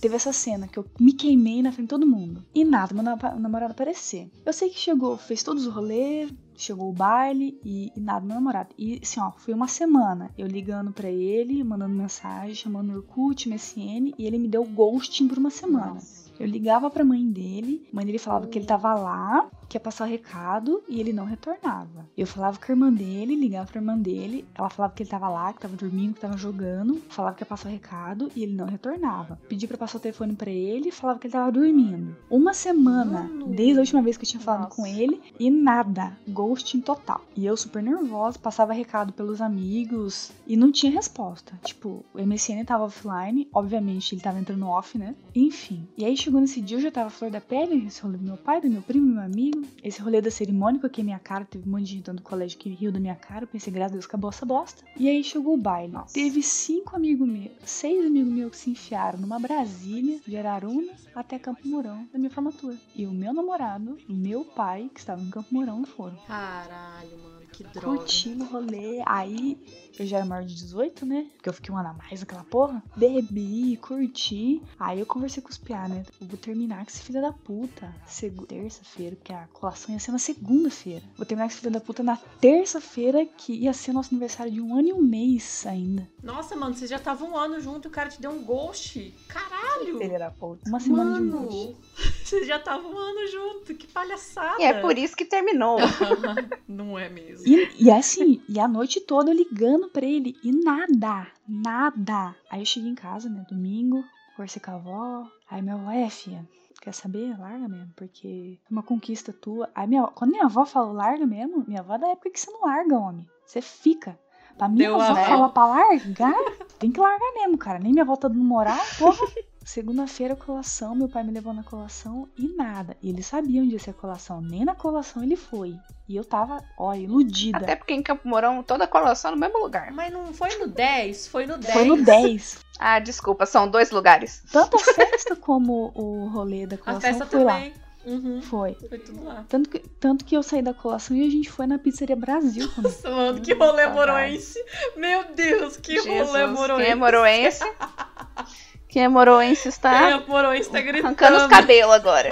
Teve 0.00 0.16
essa 0.16 0.32
cena 0.32 0.68
que 0.68 0.78
eu 0.78 0.84
me 0.98 1.12
queimei 1.12 1.62
na 1.62 1.72
frente 1.72 1.86
de 1.86 1.90
todo 1.90 2.06
mundo. 2.06 2.44
E 2.54 2.64
nada, 2.64 2.94
meu 2.94 3.02
namorado 3.02 3.72
aparecer. 3.72 4.30
Eu 4.44 4.52
sei 4.52 4.70
que 4.70 4.78
chegou, 4.78 5.16
fez 5.16 5.42
todos 5.42 5.66
os 5.66 5.72
rolês, 5.72 6.32
chegou 6.56 6.90
o 6.90 6.92
baile 6.92 7.58
e, 7.64 7.92
e 7.96 8.00
nada, 8.00 8.24
meu 8.24 8.34
namorado. 8.34 8.74
E 8.78 9.00
assim, 9.02 9.20
ó, 9.20 9.32
foi 9.32 9.54
uma 9.54 9.68
semana 9.68 10.30
eu 10.36 10.46
ligando 10.46 10.92
pra 10.92 11.10
ele, 11.10 11.64
mandando 11.64 11.94
mensagem, 11.94 12.54
chamando 12.54 12.88
no 12.88 12.96
Orkut, 12.98 13.48
MSN, 13.48 14.14
e 14.18 14.26
ele 14.26 14.38
me 14.38 14.48
deu 14.48 14.64
ghosting 14.64 15.26
por 15.26 15.38
uma 15.38 15.50
semana. 15.50 15.94
Nossa. 15.94 16.27
Eu 16.38 16.46
ligava 16.46 16.90
pra 16.90 17.04
mãe 17.04 17.26
dele, 17.26 17.86
a 17.92 17.96
mãe 17.96 18.06
dele 18.06 18.18
falava 18.18 18.46
que 18.46 18.58
ele 18.58 18.66
tava 18.66 18.94
lá, 18.94 19.48
que 19.68 19.76
ia 19.76 19.80
passar 19.80 20.04
o 20.04 20.10
recado 20.10 20.82
e 20.88 21.00
ele 21.00 21.12
não 21.12 21.24
retornava. 21.24 22.06
Eu 22.16 22.26
falava 22.26 22.58
com 22.58 22.64
a 22.64 22.74
irmã 22.74 22.92
dele, 22.92 23.34
ligava 23.34 23.70
pra 23.70 23.80
irmã 23.80 23.98
dele, 23.98 24.44
ela 24.54 24.70
falava 24.70 24.94
que 24.94 25.02
ele 25.02 25.10
tava 25.10 25.28
lá, 25.28 25.52
que 25.52 25.60
tava 25.60 25.76
dormindo, 25.76 26.14
que 26.14 26.20
tava 26.20 26.36
jogando, 26.36 27.02
falava 27.08 27.36
que 27.36 27.42
ia 27.42 27.46
passar 27.46 27.68
o 27.68 27.72
recado 27.72 28.30
e 28.34 28.42
ele 28.42 28.54
não 28.54 28.66
retornava. 28.66 29.38
Pedi 29.48 29.66
pra 29.66 29.76
passar 29.76 29.98
o 29.98 30.00
telefone 30.00 30.34
pra 30.34 30.50
ele, 30.50 30.90
falava 30.90 31.18
que 31.18 31.26
ele 31.26 31.32
tava 31.32 31.52
dormindo. 31.52 32.16
Uma 32.30 32.54
semana, 32.54 33.30
desde 33.46 33.78
a 33.78 33.80
última 33.80 34.02
vez 34.02 34.16
que 34.16 34.24
eu 34.24 34.28
tinha 34.28 34.40
falado 34.40 34.62
Nossa. 34.64 34.76
com 34.76 34.86
ele, 34.86 35.20
e 35.38 35.50
nada, 35.50 36.16
ghosting 36.28 36.80
total. 36.80 37.20
E 37.36 37.44
eu 37.44 37.56
super 37.56 37.82
nervosa, 37.82 38.38
passava 38.38 38.72
recado 38.72 39.12
pelos 39.12 39.40
amigos 39.40 40.32
e 40.46 40.56
não 40.56 40.72
tinha 40.72 40.92
resposta. 40.92 41.58
Tipo, 41.64 42.04
o 42.14 42.22
MSN 42.22 42.64
tava 42.64 42.84
offline, 42.84 43.48
obviamente 43.52 44.14
ele 44.14 44.22
tava 44.22 44.38
entrando 44.38 44.66
off, 44.66 44.96
né? 44.96 45.14
Enfim. 45.34 45.86
E 45.96 46.04
aí 46.04 46.16
chegou 46.28 46.42
nesse 46.42 46.60
dia, 46.60 46.76
eu 46.76 46.82
já 46.82 46.90
tava 46.90 47.08
flor 47.08 47.30
da 47.30 47.40
pele, 47.40 47.86
esse 47.86 48.02
rolê 48.02 48.18
do 48.18 48.24
meu 48.24 48.36
pai, 48.36 48.60
do 48.60 48.68
meu 48.68 48.82
primo, 48.82 49.06
do 49.06 49.14
meu 49.14 49.22
amigo. 49.22 49.62
Esse 49.82 50.02
rolê 50.02 50.20
da 50.20 50.30
cerimônia, 50.30 50.78
que 50.78 51.00
eu 51.00 51.04
minha 51.04 51.18
cara, 51.18 51.44
teve 51.46 51.66
um 51.66 51.72
monte 51.72 51.84
de 51.84 51.92
gente 51.94 52.12
do 52.12 52.20
colégio 52.20 52.58
que 52.58 52.68
riu 52.68 52.92
da 52.92 53.00
minha 53.00 53.14
cara. 53.14 53.44
Eu 53.44 53.48
pensei, 53.48 53.72
graças 53.72 53.92
a 53.92 53.94
Deus, 53.94 54.04
acabou 54.04 54.28
essa 54.28 54.44
bosta. 54.44 54.84
E 54.94 55.08
aí 55.08 55.24
chegou 55.24 55.54
o 55.54 55.56
baile. 55.56 55.92
Nossa. 55.92 56.12
Teve 56.12 56.42
cinco 56.42 56.94
amigos 56.94 57.26
meus, 57.26 57.52
seis 57.64 58.04
amigos 58.04 58.30
meus 58.30 58.50
que 58.50 58.58
se 58.58 58.70
enfiaram 58.70 59.18
numa 59.18 59.38
Brasília, 59.38 60.20
de 60.26 60.36
Araruna 60.36 60.92
até 61.14 61.38
Campo 61.38 61.66
Mourão, 61.66 62.06
da 62.12 62.18
minha 62.18 62.30
formatura. 62.30 62.76
E 62.94 63.06
o 63.06 63.10
meu 63.10 63.32
namorado, 63.32 63.96
o 64.06 64.12
meu 64.12 64.44
pai, 64.44 64.90
que 64.92 65.00
estava 65.00 65.22
em 65.22 65.30
Campo 65.30 65.48
Mourão, 65.50 65.78
não 65.78 65.86
foram. 65.86 66.16
Caralho, 66.26 67.18
mano, 67.22 67.46
que 67.50 67.64
droga. 67.64 67.98
Curtindo 67.98 68.44
o 68.44 68.46
rolê. 68.48 69.02
Aí 69.06 69.58
eu 70.02 70.06
já 70.06 70.18
era 70.18 70.26
maior 70.26 70.44
de 70.44 70.54
18, 70.54 71.06
né? 71.06 71.26
Porque 71.36 71.48
eu 71.48 71.52
fiquei 71.52 71.74
um 71.74 71.78
ano 71.78 71.88
a 71.88 71.92
mais 71.94 72.20
naquela 72.20 72.44
porra. 72.44 72.82
Bebi, 72.96 73.76
curti. 73.76 74.62
Aí 74.78 75.00
eu 75.00 75.06
conversei 75.06 75.42
com 75.42 75.48
os 75.48 75.58
piá, 75.58 75.88
né? 75.88 76.04
Eu 76.20 76.26
vou 76.26 76.38
terminar 76.38 76.84
com 76.84 76.90
esse 76.90 77.02
filho 77.02 77.20
da 77.20 77.32
puta. 77.32 77.94
Segu 78.06 78.46
terça-feira, 78.46 79.16
porque 79.16 79.32
a 79.32 79.46
colação 79.52 79.94
ia 79.94 80.00
ser 80.00 80.12
na 80.12 80.18
segunda-feira. 80.18 81.02
Vou 81.16 81.26
terminar 81.26 81.46
com 81.46 81.52
esse 81.52 81.60
filho 81.60 81.72
da 81.72 81.80
puta 81.80 82.02
na 82.02 82.16
terça-feira, 82.40 83.26
que 83.26 83.52
ia 83.52 83.72
ser 83.72 83.92
nosso 83.92 84.10
aniversário 84.14 84.52
de 84.52 84.60
um 84.60 84.76
ano 84.76 84.88
e 84.88 84.92
um 84.92 85.02
mês 85.02 85.66
ainda. 85.66 86.08
Nossa, 86.22 86.56
mano, 86.56 86.74
vocês 86.74 86.90
já 86.90 86.96
estavam 86.96 87.32
um 87.32 87.36
ano 87.36 87.60
junto 87.60 87.86
e 87.86 87.88
o 87.88 87.92
cara 87.92 88.08
te 88.08 88.20
deu 88.20 88.30
um 88.30 88.42
ghost. 88.42 89.14
Caralho! 89.28 89.98
Filha 89.98 90.18
da 90.18 90.30
puta. 90.30 90.68
Uma 90.68 90.80
semana 90.80 91.14
de 91.14 91.20
Mano, 91.20 91.50
noite. 91.50 91.76
vocês 92.24 92.46
já 92.46 92.56
estavam 92.56 92.92
um 92.92 92.98
ano 92.98 93.26
junto. 93.28 93.74
Que 93.74 93.86
palhaçada. 93.86 94.60
E 94.60 94.64
é 94.64 94.80
por 94.80 94.96
isso 94.96 95.16
que 95.16 95.24
terminou. 95.24 95.78
Não 96.66 96.98
é 96.98 97.08
mesmo. 97.08 97.46
E, 97.46 97.70
e 97.78 97.90
assim, 97.90 98.42
e 98.48 98.58
a 98.58 98.68
noite 98.68 99.00
toda 99.00 99.30
eu 99.30 99.36
ligando 99.36 99.87
pra 99.88 100.04
ele 100.06 100.36
e 100.42 100.52
nada, 100.52 101.26
nada. 101.46 102.34
Aí 102.50 102.60
eu 102.60 102.66
cheguei 102.66 102.90
em 102.90 102.94
casa, 102.94 103.28
né, 103.28 103.44
domingo, 103.48 104.04
conversei 104.36 104.60
com 104.62 104.70
a 104.70 104.74
avó. 104.74 105.26
Aí 105.50 105.62
minha 105.62 105.74
avó, 105.74 105.90
é, 105.90 106.08
filha, 106.10 106.46
quer 106.80 106.92
saber? 106.92 107.38
Larga 107.38 107.68
mesmo, 107.68 107.92
porque 107.96 108.58
é 108.64 108.72
uma 108.72 108.82
conquista 108.82 109.32
tua. 109.32 109.68
Aí 109.74 109.86
minha, 109.86 110.04
quando 110.08 110.30
minha 110.30 110.44
avó 110.44 110.64
falou 110.64 110.92
larga 110.92 111.26
mesmo, 111.26 111.64
minha 111.66 111.80
avó 111.80 111.94
é 111.94 111.98
da 111.98 112.08
época 112.08 112.30
que 112.30 112.40
você 112.40 112.50
não 112.50 112.62
larga, 112.62 112.98
homem. 112.98 113.26
Você 113.46 113.60
fica. 113.60 114.18
Pra 114.56 114.68
minha 114.68 114.88
Deu 114.88 115.00
avó. 115.00 115.14
falar 115.14 115.48
pra 115.50 115.66
largar, 115.66 116.34
tem 116.78 116.90
que 116.90 116.98
largar 117.00 117.32
mesmo, 117.34 117.56
cara. 117.56 117.78
Nem 117.78 117.92
minha 117.92 118.02
avó 118.02 118.16
tá 118.16 118.26
dando 118.28 118.42
moral, 118.44 118.78
porra. 118.98 119.26
Segunda-feira, 119.68 120.34
colação, 120.34 120.94
meu 120.94 121.10
pai 121.10 121.22
me 121.22 121.30
levou 121.30 121.52
na 121.52 121.62
colação 121.62 122.26
e 122.38 122.48
nada. 122.56 122.96
E 123.02 123.10
ele 123.10 123.22
sabia 123.22 123.60
onde 123.60 123.74
ia 123.74 123.78
ser 123.78 123.90
a 123.90 123.92
colação. 123.92 124.40
Nem 124.40 124.64
na 124.64 124.74
colação 124.74 125.22
ele 125.22 125.36
foi. 125.36 125.76
E 126.08 126.16
eu 126.16 126.24
tava, 126.24 126.64
ó, 126.78 126.94
iludida. 126.94 127.58
Até 127.58 127.76
porque 127.76 127.92
em 127.92 128.02
Campo 128.02 128.26
Mourão 128.26 128.62
toda 128.62 128.84
a 128.84 128.86
colação 128.86 129.32
no 129.32 129.36
mesmo 129.36 129.58
lugar. 129.58 129.92
Mas 129.92 130.10
não 130.10 130.32
foi 130.32 130.56
no 130.56 130.68
10, 130.68 131.28
foi 131.28 131.44
no 131.44 131.58
10. 131.58 131.74
Foi 131.74 131.84
no 131.84 132.02
10. 132.02 132.66
Ah, 132.80 133.00
desculpa, 133.00 133.44
são 133.44 133.68
dois 133.68 133.90
lugares. 133.90 134.42
Tanto 134.52 134.76
a 134.76 134.78
festa 134.78 135.34
como 135.34 135.90
o 135.96 136.28
rolê 136.28 136.64
da 136.64 136.76
A 136.76 136.78
colação 136.78 137.00
festa 137.02 137.26
foi 137.26 137.40
também. 137.40 137.74
Uhum. 138.06 138.36
lá. 138.36 138.42
Foi. 138.42 138.74
Foi 138.88 138.98
tudo 139.00 139.24
lá. 139.24 139.44
Tanto 139.48 139.68
que, 139.68 139.80
tanto 139.80 140.24
que 140.24 140.36
eu 140.36 140.42
saí 140.44 140.62
da 140.62 140.72
colação 140.72 141.16
e 141.16 141.26
a 141.26 141.30
gente 141.30 141.50
foi 141.50 141.66
na 141.66 141.78
pizzaria 141.78 142.16
Brasil. 142.16 142.70
Nossa, 142.80 143.10
mano, 143.10 143.40
que 143.40 143.52
rolê 143.52 143.86
moroense. 143.88 144.64
Meu 144.96 145.34
Deus, 145.34 145.76
que 145.76 145.98
rolê 145.98 146.46
moroense. 146.46 146.84
Quem 146.84 146.92
é 146.92 146.94
moroense? 146.94 147.64
Quem 148.88 149.04
é 149.04 149.08
moroense 149.08 149.62
Quem 149.64 149.68
está 149.70 150.10
é 150.10 150.26
moroense 150.26 150.70
tá 150.70 150.80
gritando. 150.80 151.06
arrancando 151.06 151.36
os 151.38 151.46
cabelos 151.46 151.92
agora. 151.94 152.30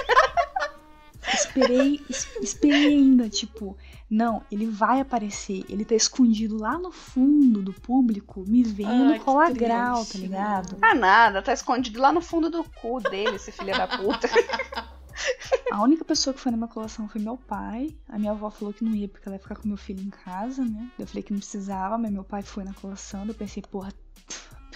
Esperei, 1.33 1.99
es- 2.09 2.27
esperei 2.41 2.87
ainda, 2.87 3.27
tipo, 3.29 3.77
não, 4.09 4.41
ele 4.51 4.65
vai 4.65 5.01
aparecer. 5.01 5.65
Ele 5.69 5.83
tá 5.83 5.93
escondido 5.93 6.57
lá 6.57 6.77
no 6.79 6.91
fundo 6.91 7.61
do 7.61 7.73
público, 7.73 8.43
me 8.47 8.63
vendo 8.63 9.11
Ai, 9.11 9.19
colar 9.19 9.51
grau, 9.51 10.05
tá 10.05 10.17
ligado? 10.17 10.77
Ah, 10.81 10.95
nada, 10.95 11.41
tá 11.41 11.51
escondido 11.51 11.99
lá 11.99 12.11
no 12.13 12.21
fundo 12.21 12.49
do 12.49 12.63
cu 12.63 13.01
dele, 13.01 13.35
esse 13.35 13.51
filho 13.51 13.75
da 13.77 13.87
puta. 13.87 14.27
A 15.71 15.81
única 15.81 16.05
pessoa 16.05 16.33
que 16.33 16.39
foi 16.39 16.51
na 16.51 16.57
minha 16.57 16.67
colação 16.69 17.09
foi 17.09 17.19
meu 17.19 17.35
pai. 17.37 17.93
A 18.07 18.17
minha 18.19 18.31
avó 18.31 18.49
falou 18.51 18.71
que 18.73 18.83
não 18.85 18.93
ia 18.93 19.07
porque 19.07 19.27
ela 19.27 19.35
ia 19.35 19.41
ficar 19.41 19.55
com 19.55 19.67
meu 19.67 19.75
filho 19.77 19.99
em 20.01 20.11
casa, 20.11 20.63
né? 20.63 20.87
Eu 20.97 21.07
falei 21.07 21.23
que 21.23 21.33
não 21.33 21.39
precisava, 21.39 21.97
mas 21.97 22.11
meu 22.11 22.23
pai 22.23 22.43
foi 22.43 22.63
na 22.63 22.73
colação. 22.73 23.25
Eu 23.27 23.33
pensei, 23.33 23.63
porra, 23.63 23.91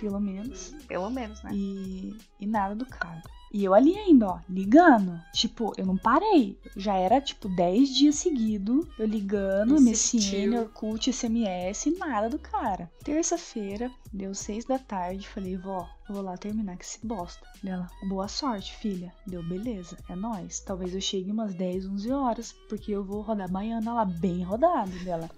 pelo 0.01 0.19
menos. 0.19 0.75
Pelo 0.87 1.09
menos, 1.11 1.41
né? 1.43 1.51
E, 1.53 2.17
e 2.39 2.47
nada 2.47 2.75
do 2.75 2.85
cara. 2.87 3.21
E 3.53 3.65
eu 3.65 3.73
ali 3.73 3.97
ainda, 3.97 4.27
ó, 4.27 4.39
ligando. 4.49 5.21
Tipo, 5.33 5.73
eu 5.77 5.85
não 5.85 5.97
parei. 5.97 6.57
Já 6.75 6.95
era, 6.95 7.19
tipo, 7.19 7.49
10 7.49 7.89
dias 7.93 8.15
seguidos. 8.15 8.87
Eu 8.97 9.05
ligando, 9.05 9.75
Insistiu. 9.75 10.49
MSN, 10.51 10.59
Orkut, 10.59 11.11
SMS, 11.11 11.97
nada 11.99 12.29
do 12.29 12.39
cara. 12.39 12.89
Terça-feira, 13.03 13.91
deu 14.11 14.33
6 14.33 14.65
da 14.65 14.79
tarde. 14.79 15.27
Falei, 15.27 15.57
vó, 15.57 15.87
eu 16.07 16.15
vou 16.15 16.23
lá 16.23 16.37
terminar 16.37 16.77
com 16.77 16.81
esse 16.81 17.05
bosta. 17.05 17.45
Dela, 17.61 17.87
boa 18.07 18.29
sorte, 18.29 18.73
filha. 18.77 19.13
Deu, 19.27 19.43
beleza, 19.43 19.97
é 20.09 20.15
nóis. 20.15 20.61
Talvez 20.61 20.95
eu 20.95 21.01
chegue 21.01 21.29
umas 21.29 21.53
10, 21.53 21.87
11 21.87 22.11
horas. 22.11 22.55
Porque 22.69 22.93
eu 22.93 23.03
vou 23.03 23.21
rodar 23.21 23.51
baiana 23.51 23.93
lá, 23.93 24.05
bem 24.05 24.43
rodado 24.43 24.91
dela. 25.03 25.29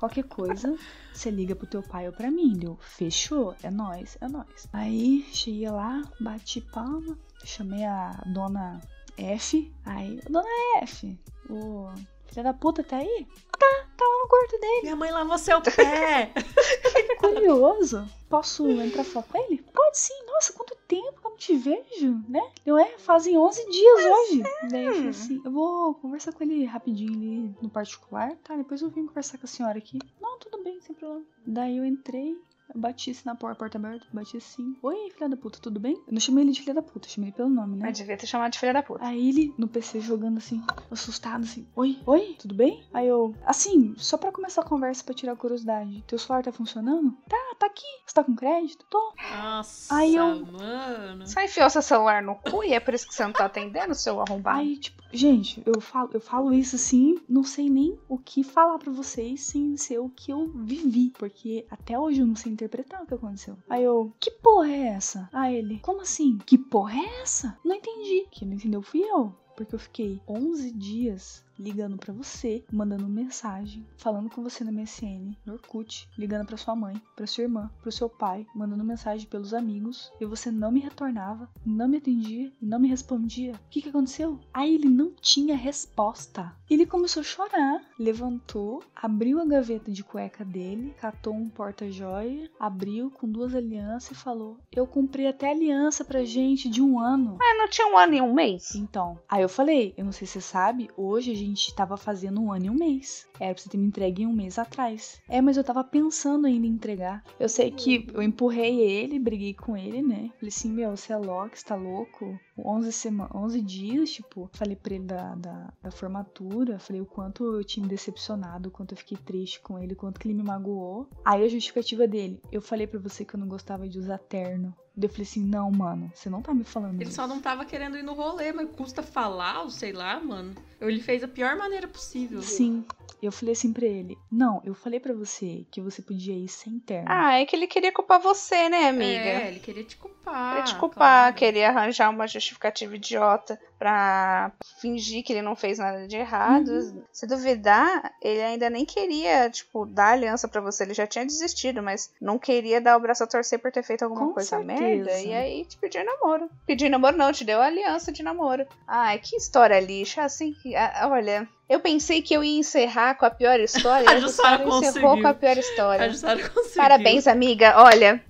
Qualquer 0.00 0.24
coisa, 0.24 0.74
você 1.12 1.30
liga 1.30 1.54
pro 1.54 1.66
teu 1.66 1.82
pai 1.82 2.06
ou 2.06 2.12
pra 2.14 2.30
mim, 2.30 2.56
deu? 2.56 2.78
Fechou? 2.80 3.54
É 3.62 3.70
nóis, 3.70 4.16
é 4.18 4.26
nóis. 4.26 4.66
Aí 4.72 5.26
cheguei 5.30 5.68
lá, 5.68 6.02
bati 6.18 6.62
palma, 6.62 7.18
chamei 7.44 7.84
a 7.84 8.22
dona 8.24 8.80
F. 9.18 9.70
Aí, 9.84 10.18
dona 10.30 10.48
F, 10.80 11.18
o 11.50 11.92
filho 12.30 12.44
da 12.44 12.54
puta 12.54 12.82
tá 12.82 12.96
aí? 12.96 13.26
Tá, 13.58 13.86
tá 13.96 14.04
lá 14.04 14.22
no 14.22 14.28
quarto 14.28 14.60
dele. 14.60 14.82
Minha 14.82 14.96
mãe 14.96 15.10
lavou 15.10 15.36
seu 15.36 15.60
pé. 15.60 16.32
Curioso. 17.18 18.08
Posso 18.28 18.68
entrar 18.70 19.04
falar 19.04 19.26
com 19.26 19.38
ele? 19.38 19.62
Pode 19.74 19.98
sim. 19.98 20.14
Nossa, 20.26 20.52
quanto 20.52 20.76
tempo 20.86 21.20
que 21.20 21.26
eu 21.26 21.30
não 21.30 21.36
te 21.36 21.56
vejo, 21.56 22.24
né? 22.28 22.40
Eu 22.64 22.78
é, 22.78 22.96
fazem 22.98 23.36
11 23.36 23.70
dias 23.70 24.04
hoje. 24.04 24.42
Daí 24.70 24.86
eu 24.86 24.94
falei 24.94 25.08
assim, 25.08 25.42
eu 25.44 25.50
vou 25.50 25.94
conversar 25.94 26.32
com 26.32 26.44
ele 26.44 26.64
rapidinho 26.64 27.12
ali 27.12 27.54
no 27.60 27.68
particular, 27.68 28.36
tá? 28.44 28.56
Depois 28.56 28.80
eu 28.80 28.88
vim 28.88 29.06
conversar 29.06 29.36
com 29.36 29.46
a 29.46 29.48
senhora 29.48 29.78
aqui. 29.78 29.98
Não, 30.20 30.38
tudo 30.38 30.62
bem, 30.62 30.80
sem 30.80 30.94
problema. 30.94 31.24
Daí 31.44 31.76
eu 31.76 31.84
entrei, 31.84 32.40
eu 32.74 32.80
bati 32.80 33.10
assim 33.10 33.22
na 33.24 33.34
porta, 33.34 33.58
porta 33.58 33.78
aberta, 33.78 34.06
bati 34.12 34.36
assim. 34.36 34.76
Oi, 34.82 35.10
filha 35.14 35.28
da 35.28 35.36
puta, 35.36 35.58
tudo 35.60 35.80
bem? 35.80 35.94
Eu 36.06 36.12
não 36.12 36.20
chamei 36.20 36.44
ele 36.44 36.52
de 36.52 36.60
filha 36.60 36.74
da 36.74 36.82
puta, 36.82 37.08
chamei 37.08 37.30
ele 37.30 37.36
pelo 37.36 37.48
nome, 37.48 37.76
né? 37.76 37.86
Mas 37.86 37.98
devia 37.98 38.16
ter 38.16 38.26
chamado 38.26 38.52
de 38.52 38.58
filha 38.58 38.72
da 38.72 38.82
puta. 38.82 39.04
Aí 39.04 39.28
ele 39.28 39.54
no 39.58 39.68
PC 39.68 40.00
jogando 40.00 40.38
assim, 40.38 40.62
assustado 40.90 41.42
assim: 41.44 41.66
Oi, 41.74 41.98
oi, 42.06 42.36
tudo 42.38 42.54
bem? 42.54 42.84
Aí 42.92 43.06
eu, 43.06 43.34
assim, 43.44 43.94
só 43.96 44.16
pra 44.16 44.32
começar 44.32 44.62
a 44.62 44.64
conversa 44.64 45.04
pra 45.04 45.14
tirar 45.14 45.32
a 45.32 45.36
curiosidade: 45.36 46.04
Teu 46.06 46.18
celular 46.18 46.42
tá 46.42 46.52
funcionando? 46.52 47.16
Tá, 47.28 47.36
tá 47.60 47.66
aqui. 47.66 47.86
Você 48.06 48.14
tá 48.14 48.24
com 48.24 48.34
crédito? 48.34 48.84
Tô. 48.90 49.12
Nossa, 49.32 49.94
Aí 49.94 50.16
eu- 50.16 50.44
mano. 50.46 51.26
Só 51.26 51.40
enfiou 51.42 51.68
seu 51.70 51.82
celular 51.82 52.22
no 52.22 52.34
cu 52.34 52.64
e 52.64 52.72
é 52.72 52.80
por 52.80 52.94
isso 52.94 53.06
que 53.06 53.14
você 53.14 53.22
não 53.22 53.32
tá 53.32 53.44
atendendo, 53.44 53.94
seu 53.94 54.20
arrombado? 54.20 54.58
Aí, 54.60 54.76
tipo, 54.78 55.02
gente, 55.12 55.62
eu 55.66 55.80
falo, 55.80 56.10
eu 56.12 56.20
falo 56.20 56.52
isso 56.52 56.76
assim, 56.76 57.16
não 57.28 57.44
sei 57.44 57.68
nem 57.70 57.98
o 58.08 58.18
que 58.18 58.42
falar 58.42 58.78
pra 58.78 58.90
vocês 58.90 59.42
sem 59.42 59.76
ser 59.76 59.98
o 59.98 60.08
que 60.08 60.32
eu 60.32 60.48
vivi. 60.54 61.12
Porque 61.18 61.66
até 61.70 61.98
hoje 61.98 62.20
eu 62.20 62.26
não 62.26 62.34
sei 62.36 62.52
interpretar 62.52 63.02
o 63.02 63.06
que 63.06 63.14
aconteceu. 63.14 63.56
Aí 63.68 63.84
eu, 63.84 64.12
que 64.18 64.30
porra 64.30 64.70
é 64.70 64.86
essa? 64.88 65.28
Aí 65.32 65.56
ele, 65.56 65.78
como 65.80 66.00
assim? 66.00 66.38
Que 66.46 66.56
porra 66.58 66.98
é 66.98 67.20
essa? 67.22 67.58
Não 67.64 67.74
entendi. 67.76 68.26
Quem 68.30 68.48
não 68.48 68.54
entendeu 68.56 68.82
fui 68.82 69.02
eu. 69.02 69.34
Porque 69.56 69.74
eu 69.74 69.78
fiquei 69.78 70.22
11 70.26 70.70
dias 70.72 71.44
ligando 71.60 71.96
pra 71.96 72.12
você, 72.12 72.64
mandando 72.72 73.06
mensagem, 73.08 73.86
falando 73.96 74.30
com 74.30 74.42
você 74.42 74.64
no 74.64 74.72
MSN, 74.72 75.36
no 75.44 75.52
Orkut, 75.52 76.08
ligando 76.16 76.46
pra 76.46 76.56
sua 76.56 76.74
mãe, 76.74 77.00
pra 77.14 77.26
sua 77.26 77.44
irmã, 77.44 77.70
pro 77.82 77.92
seu 77.92 78.08
pai, 78.08 78.46
mandando 78.54 78.82
mensagem 78.82 79.26
pelos 79.26 79.52
amigos, 79.52 80.10
e 80.20 80.24
você 80.24 80.50
não 80.50 80.72
me 80.72 80.80
retornava, 80.80 81.48
não 81.64 81.86
me 81.86 81.98
atendia 81.98 82.50
e 82.60 82.66
não 82.66 82.78
me 82.78 82.88
respondia. 82.88 83.52
O 83.52 83.58
que 83.70 83.82
que 83.82 83.90
aconteceu? 83.90 84.40
Aí 84.52 84.74
ele 84.74 84.88
não 84.88 85.12
tinha 85.20 85.54
resposta. 85.54 86.54
Ele 86.68 86.86
começou 86.86 87.20
a 87.20 87.24
chorar, 87.24 87.82
levantou, 87.98 88.82
abriu 88.94 89.40
a 89.40 89.44
gaveta 89.44 89.90
de 89.90 90.02
cueca 90.02 90.44
dele, 90.44 90.94
catou 90.98 91.34
um 91.34 91.48
porta-joia, 91.48 92.50
abriu 92.58 93.10
com 93.10 93.28
duas 93.28 93.54
alianças 93.54 94.12
e 94.12 94.14
falou: 94.14 94.56
"Eu 94.72 94.86
comprei 94.86 95.26
até 95.26 95.50
aliança 95.50 96.04
pra 96.04 96.24
gente 96.24 96.68
de 96.68 96.80
um 96.80 96.98
ano". 96.98 97.36
Mas 97.38 97.58
não 97.58 97.68
tinha 97.68 97.88
um 97.88 97.98
ano 97.98 98.14
e 98.14 98.20
um 98.20 98.32
mês? 98.32 98.74
Então, 98.74 99.18
aí 99.28 99.42
eu 99.42 99.48
falei, 99.48 99.92
eu 99.96 100.04
não 100.04 100.12
sei 100.12 100.26
se 100.26 100.34
você 100.34 100.40
sabe, 100.40 100.88
hoje 100.96 101.32
a 101.32 101.34
gente 101.34 101.49
tava 101.74 101.96
fazendo 101.96 102.40
um 102.40 102.52
ano 102.52 102.66
e 102.66 102.70
um 102.70 102.74
mês. 102.74 103.26
Era 103.38 103.54
pra 103.54 103.62
você 103.62 103.68
ter 103.68 103.78
me 103.78 103.86
entregue 103.86 104.26
um 104.26 104.32
mês 104.32 104.58
atrás. 104.58 105.20
É, 105.28 105.40
mas 105.40 105.56
eu 105.56 105.64
tava 105.64 105.82
pensando 105.84 106.46
ainda 106.46 106.66
em 106.66 106.70
entregar. 106.70 107.24
Eu 107.38 107.48
sei 107.48 107.70
que 107.70 108.06
eu 108.12 108.22
empurrei 108.22 108.80
ele, 108.80 109.18
briguei 109.18 109.54
com 109.54 109.76
ele, 109.76 110.02
né? 110.02 110.30
Falei 110.36 110.48
assim, 110.48 110.70
meu, 110.70 110.96
você 110.96 111.12
é 111.12 111.16
você 111.18 111.64
tá 111.64 111.74
louco? 111.74 112.38
11, 112.58 112.92
sema 112.92 113.30
11 113.34 113.60
dias, 113.62 114.10
tipo, 114.10 114.50
falei 114.52 114.76
pra 114.76 114.94
ele 114.94 115.04
da, 115.04 115.34
da, 115.34 115.72
da 115.82 115.90
formatura, 115.90 116.78
falei 116.78 117.00
o 117.00 117.06
quanto 117.06 117.44
eu 117.44 117.64
tinha 117.64 117.82
me 117.82 117.88
decepcionado, 117.88 118.68
o 118.68 118.72
quanto 118.72 118.92
eu 118.92 118.98
fiquei 118.98 119.16
triste 119.16 119.60
com 119.60 119.78
ele, 119.78 119.94
o 119.94 119.96
quanto 119.96 120.20
que 120.20 120.28
ele 120.28 120.34
me 120.34 120.42
magoou. 120.42 121.08
Aí 121.24 121.42
a 121.42 121.48
justificativa 121.48 122.06
dele, 122.06 122.40
eu 122.52 122.60
falei 122.60 122.86
pra 122.86 123.00
você 123.00 123.24
que 123.24 123.34
eu 123.34 123.40
não 123.40 123.48
gostava 123.48 123.88
de 123.88 123.98
usar 123.98 124.18
terno. 124.18 124.74
Daí 125.00 125.08
eu 125.08 125.12
falei 125.12 125.26
assim, 125.26 125.42
não, 125.42 125.70
mano, 125.70 126.12
você 126.14 126.28
não 126.28 126.42
tá 126.42 126.52
me 126.52 126.62
falando 126.62 127.00
Ele 127.00 127.08
isso. 127.08 127.16
só 127.16 127.26
não 127.26 127.40
tava 127.40 127.64
querendo 127.64 127.96
ir 127.96 128.02
no 128.02 128.12
rolê, 128.12 128.52
mas 128.52 128.68
custa 128.70 129.02
falar, 129.02 129.62
ou 129.62 129.70
sei 129.70 129.92
lá, 129.92 130.20
mano. 130.20 130.54
Ele 130.78 131.00
fez 131.00 131.24
a 131.24 131.28
pior 131.28 131.56
maneira 131.56 131.88
possível. 131.88 132.42
Sim. 132.42 132.84
Eu 133.22 133.32
falei 133.32 133.52
assim 133.52 133.72
pra 133.72 133.86
ele: 133.86 134.16
Não, 134.30 134.62
eu 134.64 134.74
falei 134.74 135.00
pra 135.00 135.12
você 135.12 135.66
que 135.70 135.80
você 135.80 136.00
podia 136.00 136.34
ir 136.34 136.48
sem 136.48 136.78
terno. 136.78 137.06
Ah, 137.08 137.38
é 137.38 137.44
que 137.44 137.54
ele 137.54 137.66
queria 137.66 137.92
culpar 137.92 138.20
você, 138.20 138.68
né, 138.68 138.88
amiga? 138.88 139.28
É, 139.28 139.48
ele 139.48 139.60
queria 139.60 139.84
te 139.84 139.96
culpar. 139.96 140.48
Queria 140.50 140.64
te 140.64 140.74
culpar, 140.76 140.96
claro. 140.96 141.34
queria 141.34 141.68
arranjar 141.68 142.08
uma 142.10 142.26
justificativa 142.26 142.96
idiota 142.96 143.58
pra 143.80 144.52
fingir 144.78 145.24
que 145.24 145.32
ele 145.32 145.40
não 145.40 145.56
fez 145.56 145.78
nada 145.78 146.06
de 146.06 146.14
errado. 146.14 146.68
Uhum. 146.68 147.02
Se 147.10 147.26
duvidar, 147.26 148.12
ele 148.20 148.42
ainda 148.42 148.68
nem 148.68 148.84
queria, 148.84 149.48
tipo, 149.48 149.86
dar 149.86 150.12
aliança 150.12 150.46
pra 150.46 150.60
você. 150.60 150.84
Ele 150.84 150.92
já 150.92 151.06
tinha 151.06 151.24
desistido, 151.24 151.82
mas 151.82 152.12
não 152.20 152.38
queria 152.38 152.78
dar 152.78 152.98
o 152.98 153.00
braço 153.00 153.24
a 153.24 153.26
torcer 153.26 153.58
por 153.58 153.72
ter 153.72 153.82
feito 153.82 154.02
alguma 154.02 154.26
Com 154.26 154.34
coisa 154.34 154.50
certeza. 154.50 154.80
merda. 154.80 155.18
E 155.20 155.32
aí 155.32 155.64
te 155.64 155.78
pediu 155.78 156.04
namoro. 156.04 156.50
Pediu 156.66 156.90
namoro 156.90 157.16
não, 157.16 157.32
te 157.32 157.42
deu 157.42 157.58
aliança 157.62 158.12
de 158.12 158.22
namoro. 158.22 158.66
Ai, 158.86 159.18
que 159.18 159.34
história 159.34 159.80
lixa. 159.80 160.22
Assim 160.24 160.52
que. 160.52 160.74
olha. 161.04 161.48
Eu 161.66 161.78
pensei 161.78 162.20
que 162.20 162.34
eu 162.34 162.42
ia 162.42 162.58
encerrar 162.58 163.14
com 163.14 163.24
a 163.24 163.30
pior 163.30 163.60
história. 163.60 164.04
A 164.10 164.14
a 164.14 164.18
Jussara 164.20 164.64
encerrou 164.68 165.22
com 165.22 165.28
a 165.28 165.32
pior 165.32 165.56
A 165.56 165.60
história. 165.60 166.10
Jussara 166.10 166.48
conseguiu. 166.48 166.76
Parabéns, 166.76 167.26
amiga. 167.28 167.74
Olha, 167.76 168.20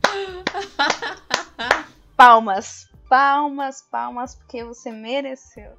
palmas. 2.14 2.89
Palmas, 3.10 3.82
palmas, 3.82 4.36
porque 4.36 4.62
você 4.62 4.92
mereceu. 4.92 5.72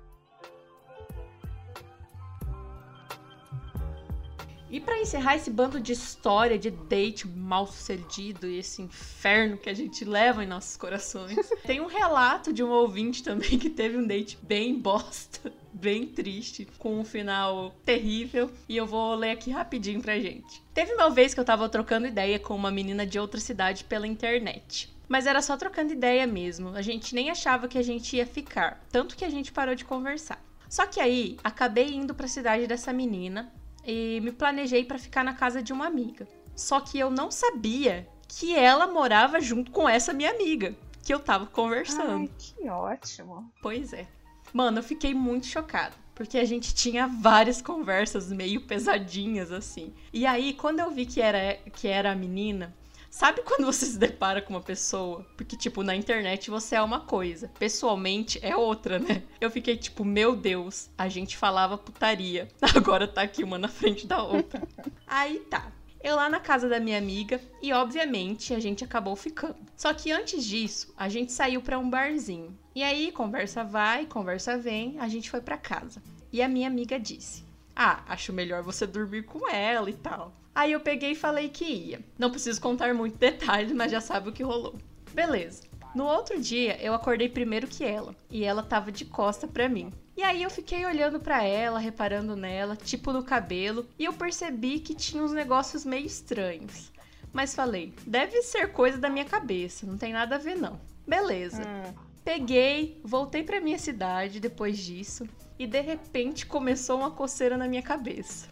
E 4.70 4.82
pra 4.82 5.00
encerrar 5.00 5.38
esse 5.38 5.50
bando 5.50 5.80
de 5.80 5.94
história 5.94 6.60
de 6.60 6.70
date 6.70 7.26
mal 7.26 7.66
sucedido 7.66 8.48
e 8.48 8.58
esse 8.58 8.82
inferno 8.82 9.58
que 9.58 9.70
a 9.70 9.74
gente 9.74 10.04
leva 10.04 10.44
em 10.44 10.48
nossos 10.48 10.76
corações, 10.76 11.38
tem 11.66 11.80
um 11.80 11.86
relato 11.86 12.52
de 12.52 12.62
um 12.62 12.70
ouvinte 12.70 13.24
também 13.24 13.58
que 13.58 13.70
teve 13.70 13.96
um 13.96 14.06
date 14.06 14.38
bem 14.42 14.78
bosta, 14.78 15.54
bem 15.72 16.08
triste, 16.08 16.68
com 16.78 17.00
um 17.00 17.06
final 17.06 17.74
terrível, 17.86 18.52
e 18.68 18.76
eu 18.76 18.86
vou 18.86 19.16
ler 19.16 19.32
aqui 19.32 19.52
rapidinho 19.52 20.02
pra 20.02 20.20
gente. 20.20 20.62
Teve 20.74 20.94
uma 20.96 21.10
vez 21.10 21.34
que 21.34 21.40
eu 21.40 21.46
tava 21.46 21.70
trocando 21.70 22.08
ideia 22.08 22.38
com 22.38 22.54
uma 22.54 22.72
menina 22.72 23.06
de 23.06 23.18
outra 23.18 23.40
cidade 23.40 23.86
pela 23.86 24.06
internet. 24.06 24.94
Mas 25.12 25.28
era 25.28 25.42
só 25.42 25.58
trocando 25.58 25.92
ideia 25.92 26.26
mesmo. 26.26 26.70
A 26.70 26.82
gente 26.82 27.14
nem 27.14 27.30
achava 27.30 27.68
que 27.68 27.78
a 27.78 27.82
gente 27.82 28.16
ia 28.16 28.26
ficar, 28.26 28.82
tanto 28.90 29.18
que 29.18 29.26
a 29.26 29.30
gente 29.30 29.52
parou 29.52 29.76
de 29.76 29.84
conversar. 29.84 30.42
Só 30.70 30.86
que 30.88 31.02
aí 31.02 31.36
acabei 31.44 31.94
indo 31.94 32.16
pra 32.16 32.30
cidade 32.30 32.66
dessa 32.66 32.94
menina 32.94 33.52
e 33.86 34.22
me 34.22 34.32
planejei 34.32 34.86
pra 34.86 34.98
ficar 34.98 35.22
na 35.22 35.34
casa 35.34 35.62
de 35.62 35.74
uma 35.74 35.86
amiga. 35.86 36.26
Só 36.56 36.80
que 36.80 36.98
eu 36.98 37.10
não 37.10 37.30
sabia 37.30 38.08
que 38.26 38.56
ela 38.56 38.88
morava 38.88 39.42
junto 39.42 39.70
com 39.70 39.90
essa 39.90 40.14
minha 40.14 40.32
amiga, 40.32 40.74
que 41.04 41.14
eu 41.14 41.20
tava 41.20 41.46
conversando. 41.46 42.22
Ai, 42.22 42.30
que 42.38 42.70
ótimo. 42.70 43.52
Pois 43.62 43.92
é. 43.92 44.08
Mano, 44.54 44.80
eu 44.80 44.84
fiquei 44.84 45.14
muito 45.14 45.46
chocada. 45.46 45.94
Porque 46.16 46.38
a 46.38 46.46
gente 46.46 46.74
tinha 46.74 47.06
várias 47.06 47.62
conversas 47.62 48.32
meio 48.32 48.62
pesadinhas, 48.62 49.52
assim. 49.52 49.94
E 50.14 50.26
aí, 50.26 50.54
quando 50.54 50.80
eu 50.80 50.90
vi 50.90 51.06
que 51.06 51.20
era, 51.20 51.56
que 51.74 51.88
era 51.88 52.12
a 52.12 52.16
menina, 52.16 52.74
sabe 53.12 53.44
quando 53.46 53.66
você 53.66 53.86
se 53.86 54.00
depara 54.00 54.42
com 54.42 54.54
uma 54.54 54.62
pessoa? 54.62 55.24
Porque, 55.38 55.56
tipo, 55.56 55.84
na 55.84 55.96
internet 55.96 56.50
você 56.50 56.76
é 56.76 56.82
uma 56.82 57.02
coisa, 57.02 57.52
pessoalmente 57.60 58.40
é 58.42 58.56
outra, 58.56 58.98
né? 58.98 59.22
Eu 59.40 59.52
fiquei 59.52 59.78
tipo, 59.78 60.04
meu 60.04 60.36
Deus, 60.36 60.90
a 60.98 61.08
gente 61.08 61.38
falava 61.38 61.78
putaria. 61.78 62.48
Agora 62.76 63.08
tá 63.08 63.22
aqui 63.22 63.44
uma 63.44 63.60
na 63.60 63.68
frente 63.68 64.08
da 64.08 64.24
outra. 64.24 64.68
aí 65.06 65.40
tá. 65.42 65.72
Eu 66.04 66.16
lá 66.16 66.28
na 66.28 66.40
casa 66.40 66.68
da 66.68 66.80
minha 66.80 66.98
amiga 66.98 67.40
e, 67.62 67.72
obviamente, 67.72 68.56
a 68.56 68.60
gente 68.60 68.84
acabou 68.84 69.16
ficando. 69.16 69.58
Só 69.78 69.94
que 69.94 70.12
antes 70.12 70.44
disso, 70.44 70.92
a 70.98 71.08
gente 71.08 71.32
saiu 71.32 71.62
pra 71.62 71.78
um 71.78 71.88
barzinho. 71.88 72.58
E 72.74 72.82
aí, 72.82 73.12
conversa 73.12 73.64
vai, 73.64 74.08
conversa 74.08 74.58
vem, 74.58 74.98
a 75.00 75.08
gente 75.08 75.30
foi 75.30 75.42
pra 75.42 75.60
casa. 75.60 76.02
E 76.34 76.42
a 76.42 76.48
minha 76.48 76.68
amiga 76.68 77.00
disse: 77.00 77.44
Ah, 77.76 78.04
acho 78.08 78.34
melhor 78.34 78.64
você 78.64 78.86
dormir 78.86 79.24
com 79.24 79.50
ela 79.50 79.90
e 79.90 79.94
tal. 79.94 80.34
Aí 80.54 80.74
eu 80.74 80.80
peguei 80.80 81.12
e 81.12 81.16
falei 81.16 81.50
que 81.50 81.66
ia. 81.66 82.02
Não 82.18 82.30
preciso 82.30 82.62
contar 82.62 82.94
muito 82.94 83.18
detalhes, 83.20 83.72
mas 83.72 83.92
já 83.92 84.02
sabe 84.02 84.30
o 84.30 84.34
que 84.34 84.44
rolou. 84.44 84.78
Beleza. 85.14 85.64
No 85.94 86.06
outro 86.06 86.40
dia, 86.40 86.82
eu 86.82 86.94
acordei 86.94 87.28
primeiro 87.28 87.68
que 87.68 87.84
ela, 87.84 88.16
e 88.30 88.46
ela 88.46 88.64
tava 88.64 88.92
de 88.92 89.04
costa 89.04 89.46
pra 89.46 89.68
mim. 89.68 89.92
E 90.16 90.24
aí 90.24 90.44
eu 90.44 90.50
fiquei 90.50 90.86
olhando 90.86 91.20
pra 91.20 91.44
ela, 91.44 91.80
reparando 91.80 92.36
nela, 92.36 92.76
tipo 92.78 93.12
no 93.12 93.24
cabelo, 93.24 93.86
e 94.00 94.06
eu 94.06 94.14
percebi 94.14 94.80
que 94.80 94.96
tinha 94.96 95.24
uns 95.24 95.34
negócios 95.34 95.84
meio 95.84 96.06
estranhos. 96.06 96.92
Mas 97.34 97.56
falei, 97.56 97.94
deve 98.06 98.42
ser 98.42 98.72
coisa 98.72 98.98
da 98.98 99.10
minha 99.10 99.26
cabeça, 99.26 99.86
não 99.86 99.98
tem 99.98 100.14
nada 100.14 100.36
a 100.36 100.40
ver 100.40 100.56
não. 100.56 100.80
Beleza. 101.06 101.62
Hum. 101.62 101.94
Peguei, 102.24 103.02
voltei 103.04 103.44
pra 103.44 103.60
minha 103.60 103.80
cidade 103.80 104.40
depois 104.40 104.78
disso, 104.78 105.28
e 105.62 105.68
de 105.68 105.80
repente 105.80 106.46
começou 106.48 106.98
uma 106.98 107.12
coceira 107.12 107.56
na 107.56 107.68
minha 107.68 107.84
cabeça. 107.84 108.48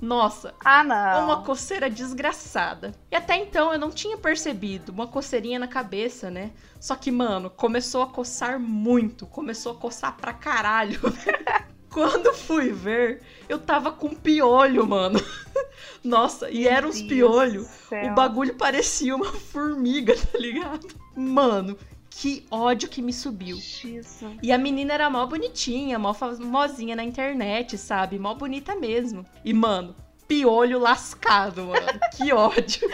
Nossa, 0.00 0.54
Ah, 0.64 0.82
não. 0.82 1.26
uma 1.26 1.42
coceira 1.42 1.90
desgraçada. 1.90 2.92
E 3.10 3.16
até 3.16 3.36
então 3.36 3.70
eu 3.72 3.78
não 3.78 3.90
tinha 3.90 4.16
percebido 4.16 4.90
uma 4.90 5.06
coceirinha 5.06 5.58
na 5.58 5.68
cabeça, 5.68 6.30
né? 6.30 6.52
Só 6.80 6.96
que, 6.96 7.10
mano, 7.10 7.50
começou 7.50 8.02
a 8.02 8.06
coçar 8.06 8.58
muito. 8.58 9.26
Começou 9.26 9.72
a 9.72 9.76
coçar 9.76 10.16
pra 10.16 10.32
caralho. 10.32 11.00
Quando 11.92 12.32
fui 12.34 12.72
ver, 12.72 13.22
eu 13.48 13.58
tava 13.58 13.92
com 13.92 14.08
piolho, 14.14 14.86
mano. 14.86 15.20
Nossa, 16.02 16.50
e 16.50 16.66
eram 16.66 16.88
uns 16.88 16.96
Deus 17.02 17.08
piolhos. 17.08 17.68
O 18.10 18.14
bagulho 18.14 18.54
parecia 18.56 19.14
uma 19.14 19.32
formiga, 19.32 20.14
tá 20.32 20.38
ligado? 20.38 20.88
Mano, 21.14 21.78
que 22.16 22.46
ódio 22.50 22.88
que 22.88 23.02
me 23.02 23.12
subiu. 23.12 23.56
Jesus. 23.56 24.38
E 24.42 24.52
a 24.52 24.58
menina 24.58 24.94
era 24.94 25.10
mó 25.10 25.26
bonitinha, 25.26 25.98
mó 25.98 26.14
famosinha 26.14 26.94
na 26.94 27.02
internet, 27.02 27.76
sabe? 27.76 28.18
Mó 28.18 28.34
bonita 28.34 28.76
mesmo. 28.76 29.26
E, 29.44 29.52
mano, 29.52 29.96
piolho 30.28 30.78
lascado, 30.78 31.64
mano. 31.64 32.00
Que 32.16 32.32
ódio. 32.32 32.88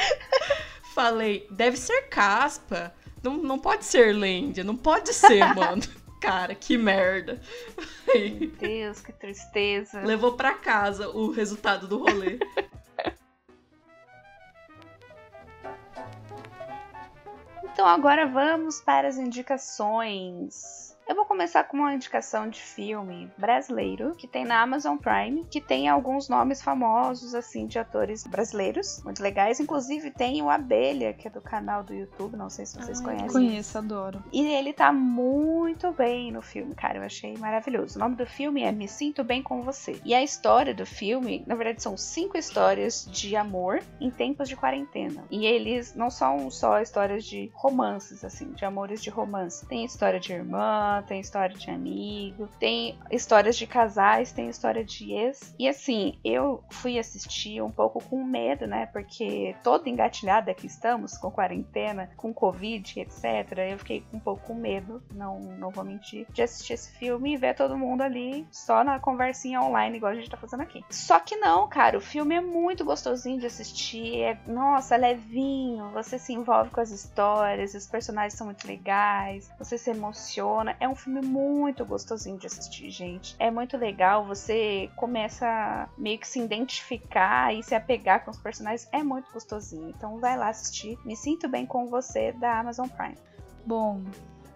Falei, 0.95 1.47
deve 1.51 1.77
ser 1.77 2.09
caspa. 2.09 2.95
Não, 3.23 3.37
não 3.37 3.59
pode 3.59 3.85
ser 3.85 4.15
lêndia, 4.15 4.65
não 4.65 4.77
pode 4.77 5.13
ser, 5.13 5.45
mano. 5.55 5.83
Cara, 6.21 6.55
que 6.55 6.77
merda. 6.77 7.41
Meu 8.07 8.51
Deus, 8.59 9.01
que 9.01 9.13
tristeza. 9.13 10.01
Levou 10.01 10.33
pra 10.33 10.55
casa 10.55 11.09
o 11.09 11.31
resultado 11.31 11.87
do 11.87 11.99
rolê. 11.99 12.39
Então 17.73 17.87
agora 17.87 18.27
vamos 18.27 18.81
para 18.81 19.09
as 19.09 19.17
indicações. 19.17 20.90
Eu 21.09 21.17
vou 21.17 21.25
começar 21.25 21.65
com 21.65 21.77
uma 21.77 21.93
indicação 21.93 22.49
de 22.49 22.61
filme 22.61 23.31
brasileiro 23.37 24.15
que 24.15 24.29
tem 24.29 24.45
na 24.45 24.63
Amazon 24.63 24.97
Prime, 24.97 25.45
que 25.51 25.61
tem 25.61 25.89
alguns 25.89 26.29
nomes 26.29 26.63
famosos 26.63 27.35
assim 27.35 27.67
de 27.67 27.79
atores 27.79 28.25
brasileiros, 28.25 29.03
muito 29.03 29.21
legais. 29.21 29.59
Inclusive 29.59 30.11
tem 30.13 30.41
o 30.41 30.49
Abelha, 30.49 31.13
que 31.13 31.27
é 31.27 31.31
do 31.31 31.41
canal 31.41 31.83
do 31.83 31.93
YouTube, 31.93 32.37
não 32.37 32.49
sei 32.49 32.65
se 32.65 32.77
vocês 32.77 33.01
Ai, 33.01 33.05
conhecem. 33.05 33.29
Conheço, 33.29 33.79
adoro. 33.79 34.23
E 34.33 34.47
ele 34.47 34.73
tá 34.73 34.93
muito 34.93 35.91
bem 35.93 36.31
no 36.31 36.41
filme, 36.43 36.75
cara. 36.75 36.99
Eu 36.99 37.03
achei 37.03 37.37
maravilhoso. 37.37 37.97
O 37.97 38.01
nome 38.01 38.15
do 38.15 38.27
filme 38.27 38.63
é 38.63 38.71
Me 38.71 38.87
Sinto 38.87 39.25
Bem 39.25 39.43
com 39.43 39.63
Você. 39.63 40.01
E 40.05 40.15
a 40.15 40.23
história 40.23 40.73
do 40.73 40.87
filme, 40.87 41.43
na 41.47 41.57
verdade, 41.57 41.83
são 41.83 41.97
cinco 41.97 42.39
histórias 42.39 43.05
de 43.11 43.35
amor 43.35 43.83
em 44.01 44.11
tempos 44.11 44.49
de 44.49 44.55
quarentena. 44.55 45.25
E 45.31 45.45
eles 45.45 45.95
não 45.95 46.09
são 46.09 46.51
só 46.51 46.81
histórias 46.81 47.25
de 47.25 47.51
romances, 47.53 48.25
assim, 48.25 48.53
de 48.53 48.65
amores 48.65 49.03
de 49.03 49.11
romance. 49.11 49.67
Tem 49.67 49.85
história 49.85 50.21
de 50.21 50.33
tem 51.03 51.21
história 51.21 51.57
de 51.57 51.71
amigo, 51.71 52.49
tem 52.59 52.99
histórias 53.11 53.57
de 53.57 53.67
casais, 53.67 54.33
tem 54.33 54.49
história 54.49 54.85
de 54.85 55.13
ex. 55.13 55.55
E 55.59 55.69
assim, 55.69 56.19
eu 56.25 56.63
fui 56.71 56.99
assistir 56.99 57.63
um 57.63 57.71
pouco 57.71 58.03
com 58.05 58.25
medo, 58.25 58.67
né? 58.67 58.87
Porque 58.87 59.55
toda 59.63 59.89
engatilhada 59.89 60.55
que 60.55 60.67
estamos, 60.67 61.17
com 61.17 61.31
quarentena, 61.31 62.11
com 62.17 62.33
Covid, 62.33 63.01
etc. 63.01 63.59
Eu 63.71 63.79
fiquei 63.79 64.05
um 64.13 64.19
pouco 64.19 64.47
com 64.47 64.55
medo, 64.55 65.03
não, 65.13 65.39
não 65.41 65.71
vou 65.71 65.85
mentir, 65.85 66.27
de 66.31 66.43
assistir 66.43 66.75
esse 66.75 66.91
filme 66.93 67.35
e 67.35 67.37
ver 67.37 67.55
todo 67.55 67.77
mundo 67.77 68.03
ali 68.03 68.47
só 68.51 68.83
na 68.85 68.99
conversinha 68.99 69.61
online, 69.61 69.97
igual 69.97 70.13
a 70.13 70.15
gente 70.15 70.31
tá 70.31 70.37
fazendo 70.37 70.63
aqui. 70.63 70.85
Só 70.91 71.19
que 71.19 71.37
não, 71.37 71.69
cara, 71.69 71.99
o 71.99 72.01
filme 72.01 72.35
é 72.35 72.41
muito 72.41 72.85
gostosinho 72.85 73.39
de 73.39 73.47
assistir, 73.47 74.23
é, 74.23 74.39
nossa, 74.47 74.97
levinho, 74.97 75.91
você 75.91 76.19
se 76.19 76.33
envolve 76.33 76.71
com 76.71 76.81
as 76.81 76.91
histórias, 76.91 77.75
os 77.75 77.87
personagens 77.87 78.35
são 78.35 78.47
muito 78.47 78.67
legais, 78.67 79.51
você 79.59 79.77
se 79.79 79.91
emociona. 79.91 80.77
É 80.81 80.89
um 80.89 80.95
filme 80.95 81.21
muito 81.21 81.85
gostosinho 81.85 82.39
de 82.39 82.47
assistir, 82.47 82.91
gente. 82.91 83.37
É 83.39 83.51
muito 83.51 83.77
legal, 83.77 84.25
você 84.25 84.91
começa 84.97 85.87
meio 85.99 86.19
que 86.19 86.27
se 86.27 86.41
identificar 86.41 87.55
e 87.55 87.63
se 87.63 87.75
apegar 87.75 88.25
com 88.25 88.31
os 88.31 88.39
personagens. 88.39 88.89
É 88.91 89.03
muito 89.03 89.31
gostosinho. 89.31 89.91
Então 89.91 90.19
vai 90.19 90.39
lá 90.39 90.49
assistir. 90.49 90.99
Me 91.05 91.15
sinto 91.15 91.47
bem 91.49 91.67
com 91.67 91.87
você 91.87 92.33
da 92.33 92.61
Amazon 92.61 92.89
Prime. 92.89 93.19
Bom, 93.67 94.01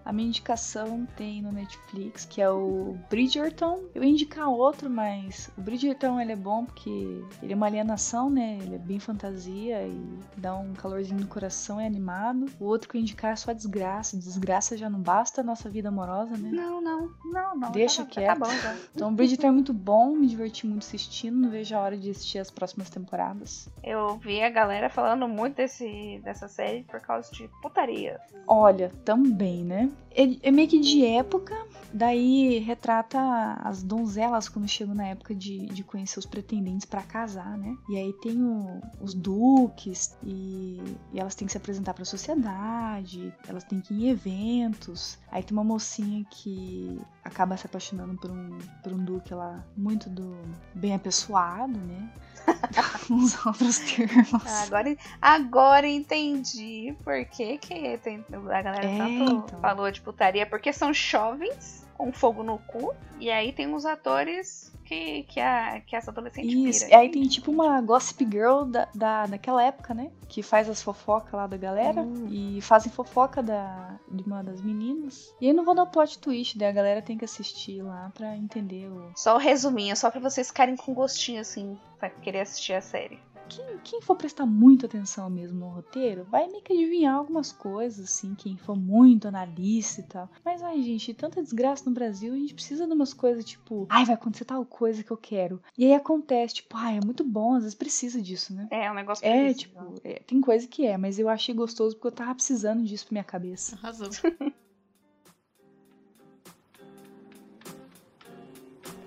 A 0.05 0.13
minha 0.13 0.29
indicação 0.29 1.07
tem 1.17 1.41
no 1.41 1.51
Netflix, 1.51 2.25
que 2.25 2.41
é 2.43 2.51
o 2.51 2.97
Bridgerton. 3.09 3.85
Eu 3.95 4.05
ia 4.05 4.11
indicar 4.11 4.49
outro, 4.49 4.91
mas 4.91 5.51
o 5.57 5.61
Bridgerton 5.63 6.21
ele 6.21 6.33
é 6.33 6.37
bom 6.37 6.65
porque 6.65 7.23
ele 7.43 7.53
é 7.53 7.57
uma 7.57 7.67
alienação, 7.67 8.29
né? 8.29 8.59
Ele 8.61 8.75
é 8.75 8.79
bem 8.79 8.99
fantasia 8.99 9.87
e 9.87 10.19
dá 10.37 10.55
um 10.55 10.75
calorzinho 10.75 11.21
no 11.21 11.27
coração, 11.27 11.81
é 11.81 11.87
animado. 11.87 12.47
O 12.61 12.67
outro 12.67 12.89
que 12.89 12.97
eu 12.97 13.01
indicar 13.01 13.33
é 13.33 13.37
só 13.37 13.53
desgraça. 13.53 14.17
Desgraça 14.17 14.77
já 14.77 14.91
não 14.91 15.01
basta 15.01 15.41
a 15.41 15.45
nossa 15.45 15.71
vida 15.71 15.89
amorosa, 15.89 16.37
né? 16.37 16.51
Não, 16.53 16.81
não, 16.81 17.11
não, 17.25 17.57
não. 17.57 17.73
Deixa 17.73 18.05
tá, 18.05 18.11
quieto. 18.11 18.39
Tá 18.39 18.47
bom 18.47 18.53
já. 18.53 18.77
Então, 18.95 19.09
o 19.11 19.13
Bridgerton 19.13 19.47
é 19.47 19.53
muito 19.53 19.73
bom, 19.73 20.15
me 20.15 20.27
diverti 20.27 20.67
muito 20.67 20.83
assistindo, 20.83 21.37
não 21.37 21.51
vejo 21.51 21.75
a 21.75 21.81
hora 21.81 21.97
de 21.97 22.11
assistir 22.11 22.39
as 22.39 22.51
próximas 22.51 22.91
temporadas. 22.91 23.69
Eu 23.83 24.19
vi 24.19 24.43
a 24.43 24.51
galera 24.51 24.91
falando 24.91 25.27
muito 25.27 25.57
desse, 25.57 26.21
dessa 26.23 26.49
série 26.49 26.83
por 26.85 27.01
causa 27.01 27.31
de 27.33 27.49
putaria. 27.63 28.21
Olha, 28.47 28.91
também, 29.05 29.65
né? 29.65 29.91
É, 30.17 30.49
é 30.49 30.51
meio 30.53 30.69
que 30.69 30.79
de 30.79 31.05
época, 31.05 31.53
daí 31.93 32.59
retrata 32.61 33.19
as 33.65 33.83
donzelas 33.83 34.49
quando 34.49 34.69
chegam 34.69 34.95
na 34.95 35.07
época 35.09 35.35
de, 35.35 35.67
de 35.67 35.83
conhecer 35.83 36.21
os 36.21 36.25
pretendentes 36.27 36.85
pra 36.87 37.03
casar, 37.03 37.59
né? 37.59 37.77
E 37.89 37.97
aí 37.97 38.13
tem 38.23 38.41
o- 38.41 38.81
os 39.01 39.13
duques 39.13 40.17
e, 40.23 40.81
e 41.13 41.19
elas 41.19 41.35
têm 41.35 41.47
que 41.47 41.53
se 41.53 41.59
apresentar 41.59 41.95
pra 41.95 42.05
sociedade, 42.05 43.33
elas 43.49 43.65
têm 43.65 43.81
que 43.81 43.93
ir 43.93 44.05
em 44.07 44.11
eventos. 44.11 45.19
Aí 45.33 45.43
tem 45.43 45.53
uma 45.57 45.65
mocinha 45.65 46.25
que 46.31 47.01
acaba 47.25 47.57
se 47.57 47.67
apaixonando 47.67 48.15
por 48.17 48.31
um, 48.31 48.59
por 48.85 48.93
um 48.93 49.05
duque 49.05 49.35
lá 49.35 49.65
muito 49.77 50.09
do 50.09 50.37
bem 50.75 50.95
apessoado, 50.95 51.77
né? 51.77 52.09
Uns 53.11 53.45
outros 53.47 53.79
termos. 53.79 54.45
Ah, 54.47 54.63
Agora, 54.65 54.97
agora 55.21 55.89
entendi 55.89 56.95
por 57.05 57.25
que, 57.27 57.59
que 57.59 57.97
tem, 57.99 58.25
a 58.33 58.63
galera 58.63 58.87
É, 58.87 58.99
tanto 58.99 59.23
então. 59.47 59.61
falou 59.61 59.84
de 59.91 60.01
putaria. 60.01 60.47
Porque 60.47 60.73
são 60.73 60.93
jovens 60.93 61.85
com 61.95 62.13
fogo 62.13 62.43
no 62.43 62.59
cu. 62.59 62.95
E 63.19 63.31
aí 63.31 63.53
tem 63.53 63.73
uns 63.73 63.87
atores 63.87 64.73
que, 64.85 65.23
que, 65.25 65.41
a, 65.41 65.81
que 65.81 65.97
essa 65.97 66.11
adolescente 66.11 66.69
Isso, 66.69 66.85
pira. 66.85 66.97
e 66.97 67.01
aí 67.01 67.11
tem 67.11 67.23
tipo 67.27 67.51
uma 67.51 67.81
gossip 67.81 68.25
girl 68.25 68.65
da, 68.65 68.89
da, 68.95 69.27
daquela 69.27 69.63
época, 69.63 69.95
né? 69.95 70.11
Que 70.29 70.43
faz 70.43 70.69
as 70.69 70.83
fofocas 70.83 71.33
lá 71.33 71.47
da 71.47 71.57
galera. 71.57 72.03
Hum. 72.03 72.27
E 72.29 72.61
fazem 72.61 72.93
fofoca 72.93 73.43
da, 73.43 73.99
de 74.11 74.23
uma 74.25 74.43
das 74.43 74.61
meninas. 74.61 75.35
E 75.41 75.47
aí 75.47 75.53
não 75.53 75.65
vou 75.65 75.75
dar 75.75 75.87
plot 75.87 76.19
twist, 76.19 76.59
daí 76.59 76.69
a 76.69 76.73
galera 76.73 77.01
tem 77.01 77.17
que 77.17 77.25
assistir 77.25 77.83
lá 77.83 78.11
pra 78.15 78.37
entender 78.37 78.89
o. 78.91 79.13
Só 79.17 79.37
o 79.37 79.39
resuminho, 79.39 79.97
só 79.97 80.11
pra 80.11 80.21
vocês 80.21 80.49
ficarem 80.49 80.77
com 80.77 80.93
gostinho 80.93 81.41
assim, 81.41 81.79
pra 81.99 82.11
querer 82.11 82.41
assistir 82.41 82.75
a 82.75 82.81
série. 82.81 83.19
Quem, 83.49 83.79
quem 83.85 84.01
for 84.01 84.17
prestar 84.17 84.47
muita 84.47 84.87
atenção 84.87 85.29
mesmo 85.31 85.59
no 85.61 85.69
roteiro, 85.69 86.25
vai 86.25 86.49
meio 86.49 86.63
que 86.63 86.73
adivinhar 86.73 87.15
algumas 87.15 87.53
coisas, 87.53 88.07
assim, 88.07 88.35
quem 88.35 88.57
for 88.57 88.77
muito 88.77 89.29
analista 89.29 90.01
e 90.01 90.05
tal. 90.05 90.31
Mas, 90.45 90.63
ai, 90.63 90.83
gente, 90.83 91.13
tanta 91.15 91.43
desgraça 91.43 91.85
no 91.89 91.95
Brasil, 91.95 92.33
a 92.33 92.37
gente 92.37 92.55
precisa 92.55 92.87
de 92.87 92.93
umas 92.93 93.13
coisas 93.15 93.45
tipo, 93.45 93.87
ai, 93.91 94.05
vai 94.05 94.15
acontecer 94.15 94.45
tal 94.45 94.65
coisa 94.65 95.05
que 95.05 95.11
eu 95.11 95.17
quero. 95.17 95.61
E 95.77 95.85
aí 95.85 95.95
acontece, 95.95 96.55
tipo, 96.55 96.77
ai, 96.77 96.99
é 96.99 97.05
muito 97.05 97.23
bom, 97.23 97.55
às 97.55 97.63
vezes 97.63 97.75
precisa 97.75 98.21
disso, 98.21 98.55
né? 98.55 98.67
É, 98.71 98.91
um 98.91 98.95
negócio 98.95 99.25
É, 99.27 99.53
tipo, 99.53 99.95
é, 100.03 100.21
tem 100.27 100.41
coisa 100.41 100.67
que 100.67 100.87
é, 100.87 100.97
mas 100.97 101.19
eu 101.19 101.29
achei 101.29 101.55
gostoso 101.55 101.95
porque 101.97 102.09
eu 102.09 102.13
tava 102.13 102.35
precisando 102.35 102.83
disso 102.83 103.07
pra 103.07 103.15
minha 103.15 103.25
cabeça. 103.25 103.77
Arrasou. 103.77 104.09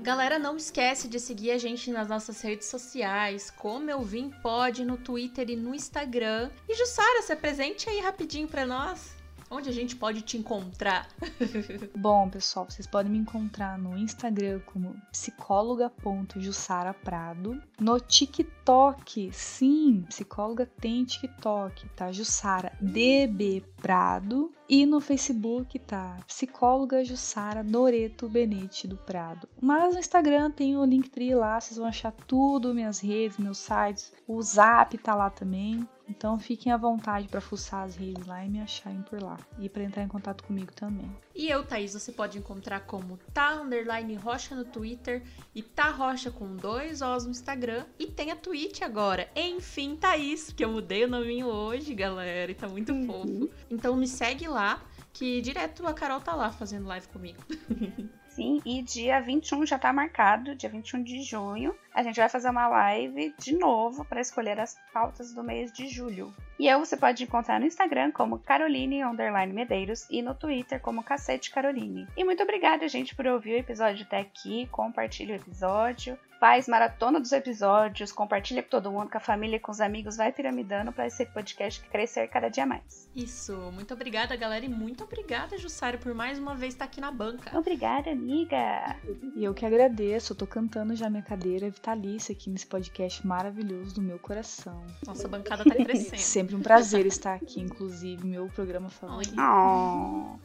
Galera, 0.08 0.40
não 0.40 0.56
esquece 0.56 1.06
de 1.10 1.20
seguir 1.20 1.52
a 1.52 1.58
gente 1.58 1.92
nas 1.92 2.08
nossas 2.08 2.40
redes 2.40 2.70
sociais, 2.70 3.52
como 3.52 3.92
eu 3.92 4.02
vim 4.02 4.30
pode 4.42 4.86
no 4.86 4.96
Twitter 4.96 5.50
e 5.50 5.56
no 5.58 5.76
Instagram. 5.76 6.50
E 6.66 6.76
Jussara, 6.76 7.22
se 7.24 7.34
apresente 7.34 7.90
aí 7.90 8.00
rapidinho 8.00 8.48
pra 8.48 8.66
nós. 8.66 9.17
Onde 9.50 9.70
a 9.70 9.74
gente 9.74 9.96
pode 9.96 10.22
te 10.22 10.38
encontrar? 10.38 11.08
Bom, 11.96 12.30
pessoal, 12.30 12.66
vocês 12.70 12.86
podem 12.86 13.10
me 13.12 13.18
encontrar 13.18 13.78
no 13.78 13.98
Instagram 13.98 14.60
como 14.66 14.94
psicóloga.jussaraprado. 15.12 17.62
No 17.80 17.98
TikTok, 17.98 19.30
sim, 19.32 20.04
psicóloga 20.10 20.66
tem 20.66 21.06
TikTok, 21.06 21.88
tá? 21.96 22.12
Jussara 22.12 22.74
DB 22.82 23.64
Prado. 23.78 24.52
E 24.70 24.86
no 24.86 25.00
Facebook 25.00 25.80
tá 25.80 26.18
psicóloga 26.28 27.06
Jussara 27.06 27.64
Doreto 27.64 28.28
Benete 28.28 28.86
do 28.86 28.98
Prado. 28.98 29.48
Mas 29.62 29.94
no 29.94 30.00
Instagram 30.00 30.52
tem 30.52 30.76
o 30.76 30.84
Linktree 30.84 31.34
lá, 31.34 31.58
vocês 31.58 31.78
vão 31.78 31.88
achar 31.88 32.12
tudo, 32.12 32.74
minhas 32.74 33.00
redes, 33.00 33.38
meus 33.38 33.60
sites. 33.60 34.12
O 34.28 34.42
Zap 34.42 34.98
tá 34.98 35.16
lá 35.16 35.30
também. 35.30 35.88
Então 36.10 36.40
fiquem 36.40 36.72
à 36.72 36.78
vontade 36.78 37.28
para 37.28 37.42
fuçar 37.42 37.84
as 37.84 37.96
redes 37.96 38.26
lá 38.26 38.44
e 38.44 38.50
me 38.50 38.62
acharem 38.62 39.02
por 39.02 39.22
lá. 39.22 39.38
E 39.60 39.68
para 39.68 39.84
entrar 39.84 40.04
em 40.04 40.08
contato 40.08 40.44
comigo 40.44 40.72
também. 40.74 41.12
E 41.36 41.50
eu, 41.50 41.64
Thaís, 41.64 41.94
você 41.94 42.12
pode 42.12 42.38
encontrar 42.38 42.82
como 42.82 43.18
tá 43.34 43.54
underline 43.54 44.16
rocha 44.16 44.56
no 44.56 44.66
Twitter 44.66 45.22
e 45.54 45.62
tá 45.62 45.90
rocha 45.90 46.32
com 46.32 46.56
dois 46.56 47.02
Os 47.02 47.26
no 47.26 47.32
Instagram. 47.32 47.86
E 48.00 48.08
tem 48.08 48.32
a 48.32 48.36
Twitch 48.36 48.82
agora. 48.82 49.30
Enfim, 49.36 49.96
Thaís, 49.96 50.52
que 50.52 50.64
eu 50.64 50.72
mudei 50.72 51.04
o 51.04 51.10
nominho 51.10 51.48
hoje, 51.48 51.94
galera, 51.94 52.52
e 52.52 52.56
tá 52.56 52.68
muito 52.68 52.94
fofo. 53.06 53.50
Então 53.70 53.96
me 53.96 54.08
segue 54.08 54.48
lá, 54.48 54.82
que 55.14 55.42
direto 55.42 55.86
a 55.86 55.94
Carol 55.94 56.22
tá 56.22 56.34
lá 56.34 56.52
fazendo 56.52 56.88
live 56.88 57.08
comigo. 57.10 57.44
Sim, 58.38 58.62
e 58.64 58.84
dia 58.84 59.20
21 59.20 59.66
já 59.66 59.80
tá 59.80 59.92
marcado, 59.92 60.54
dia 60.56 60.70
21 60.70 61.02
de 61.02 61.24
junho. 61.24 61.74
A 61.98 62.04
gente 62.04 62.20
vai 62.20 62.30
fazer 62.30 62.52
uma 62.52 62.68
live 62.68 63.34
de 63.40 63.58
novo 63.58 64.06
para 64.06 64.22
escolher 64.22 64.60
as 64.60 64.78
pautas 64.94 65.34
do 65.34 65.44
mês 65.44 65.72
de 65.72 65.88
julho. 65.88 66.32
E 66.60 66.68
eu 66.68 66.78
você 66.78 66.96
pode 66.96 67.24
encontrar 67.24 67.60
no 67.60 67.66
Instagram 67.66 68.12
como 68.12 68.38
Caroline 68.38 69.02
underline 69.02 69.52
Medeiros 69.52 70.06
e 70.08 70.22
no 70.22 70.36
Twitter 70.36 70.80
como 70.80 71.02
Cacete 71.02 71.50
Caroline. 71.50 72.08
E 72.16 72.24
muito 72.24 72.44
obrigada, 72.44 72.88
gente, 72.88 73.16
por 73.16 73.26
ouvir 73.26 73.54
o 73.56 73.58
episódio 73.58 74.06
até 74.06 74.20
aqui. 74.20 74.68
Compartilha 74.72 75.34
o 75.34 75.38
episódio. 75.38 76.20
Faz 76.40 76.68
maratona 76.68 77.20
dos 77.20 77.32
episódios, 77.32 78.12
compartilha 78.12 78.62
com 78.62 78.70
todo 78.70 78.92
mundo, 78.92 79.10
com 79.10 79.18
a 79.18 79.22
família, 79.22 79.60
com 79.60 79.72
os 79.72 79.82
amigos, 79.82 80.18
vai 80.18 80.32
piramidando 80.32 80.92
para 80.92 81.08
esse 81.08 81.26
podcast 81.26 81.82
crescer 81.90 82.28
cada 82.28 82.48
dia 82.48 82.64
mais. 82.64 83.10
Isso, 83.16 83.56
muito 83.74 83.96
obrigada, 83.96 84.36
galera, 84.36 84.64
e 84.64 84.70
muito 84.70 85.04
obrigada, 85.04 85.58
Jussara, 85.58 85.98
por 85.98 86.14
mais 86.14 86.38
uma 86.38 86.54
vez 86.54 86.76
estar 86.76 86.86
aqui 86.86 87.02
na 87.02 87.10
banca. 87.10 87.58
Obrigada, 87.58 88.12
amiga! 88.12 88.96
E 89.36 89.44
eu 89.44 89.52
que 89.52 89.66
agradeço, 89.66 90.34
eu 90.34 90.38
tô 90.38 90.46
cantando 90.46 90.96
já 90.96 91.10
minha 91.10 91.24
cadeira 91.24 91.66
vitalícia 91.88 92.34
aqui 92.34 92.50
nesse 92.50 92.68
podcast 92.68 93.26
maravilhoso 93.26 93.96
do 93.96 94.02
meu 94.02 94.20
coração. 94.20 94.86
Nossa 95.06 95.28
bancada 95.28 95.64
tá 95.64 95.74
crescendo. 95.74 96.18
Sempre 96.20 96.56
um 96.56 96.62
prazer 96.62 97.06
estar 97.06 97.36
aqui, 97.36 97.62
inclusive, 97.62 98.26
meu 98.26 98.48
programa 98.48 98.90
favorito. 98.90 99.34
Oh, 99.40 100.38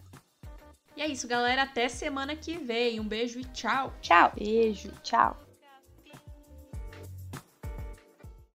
E 0.96 1.02
é 1.02 1.08
isso, 1.08 1.26
galera. 1.26 1.62
Até 1.62 1.88
semana 1.88 2.36
que 2.36 2.56
vem. 2.58 3.00
Um 3.00 3.08
beijo 3.08 3.40
e 3.40 3.44
tchau. 3.44 3.92
tchau! 4.00 4.32
Beijo, 4.36 4.92
tchau. 5.02 5.36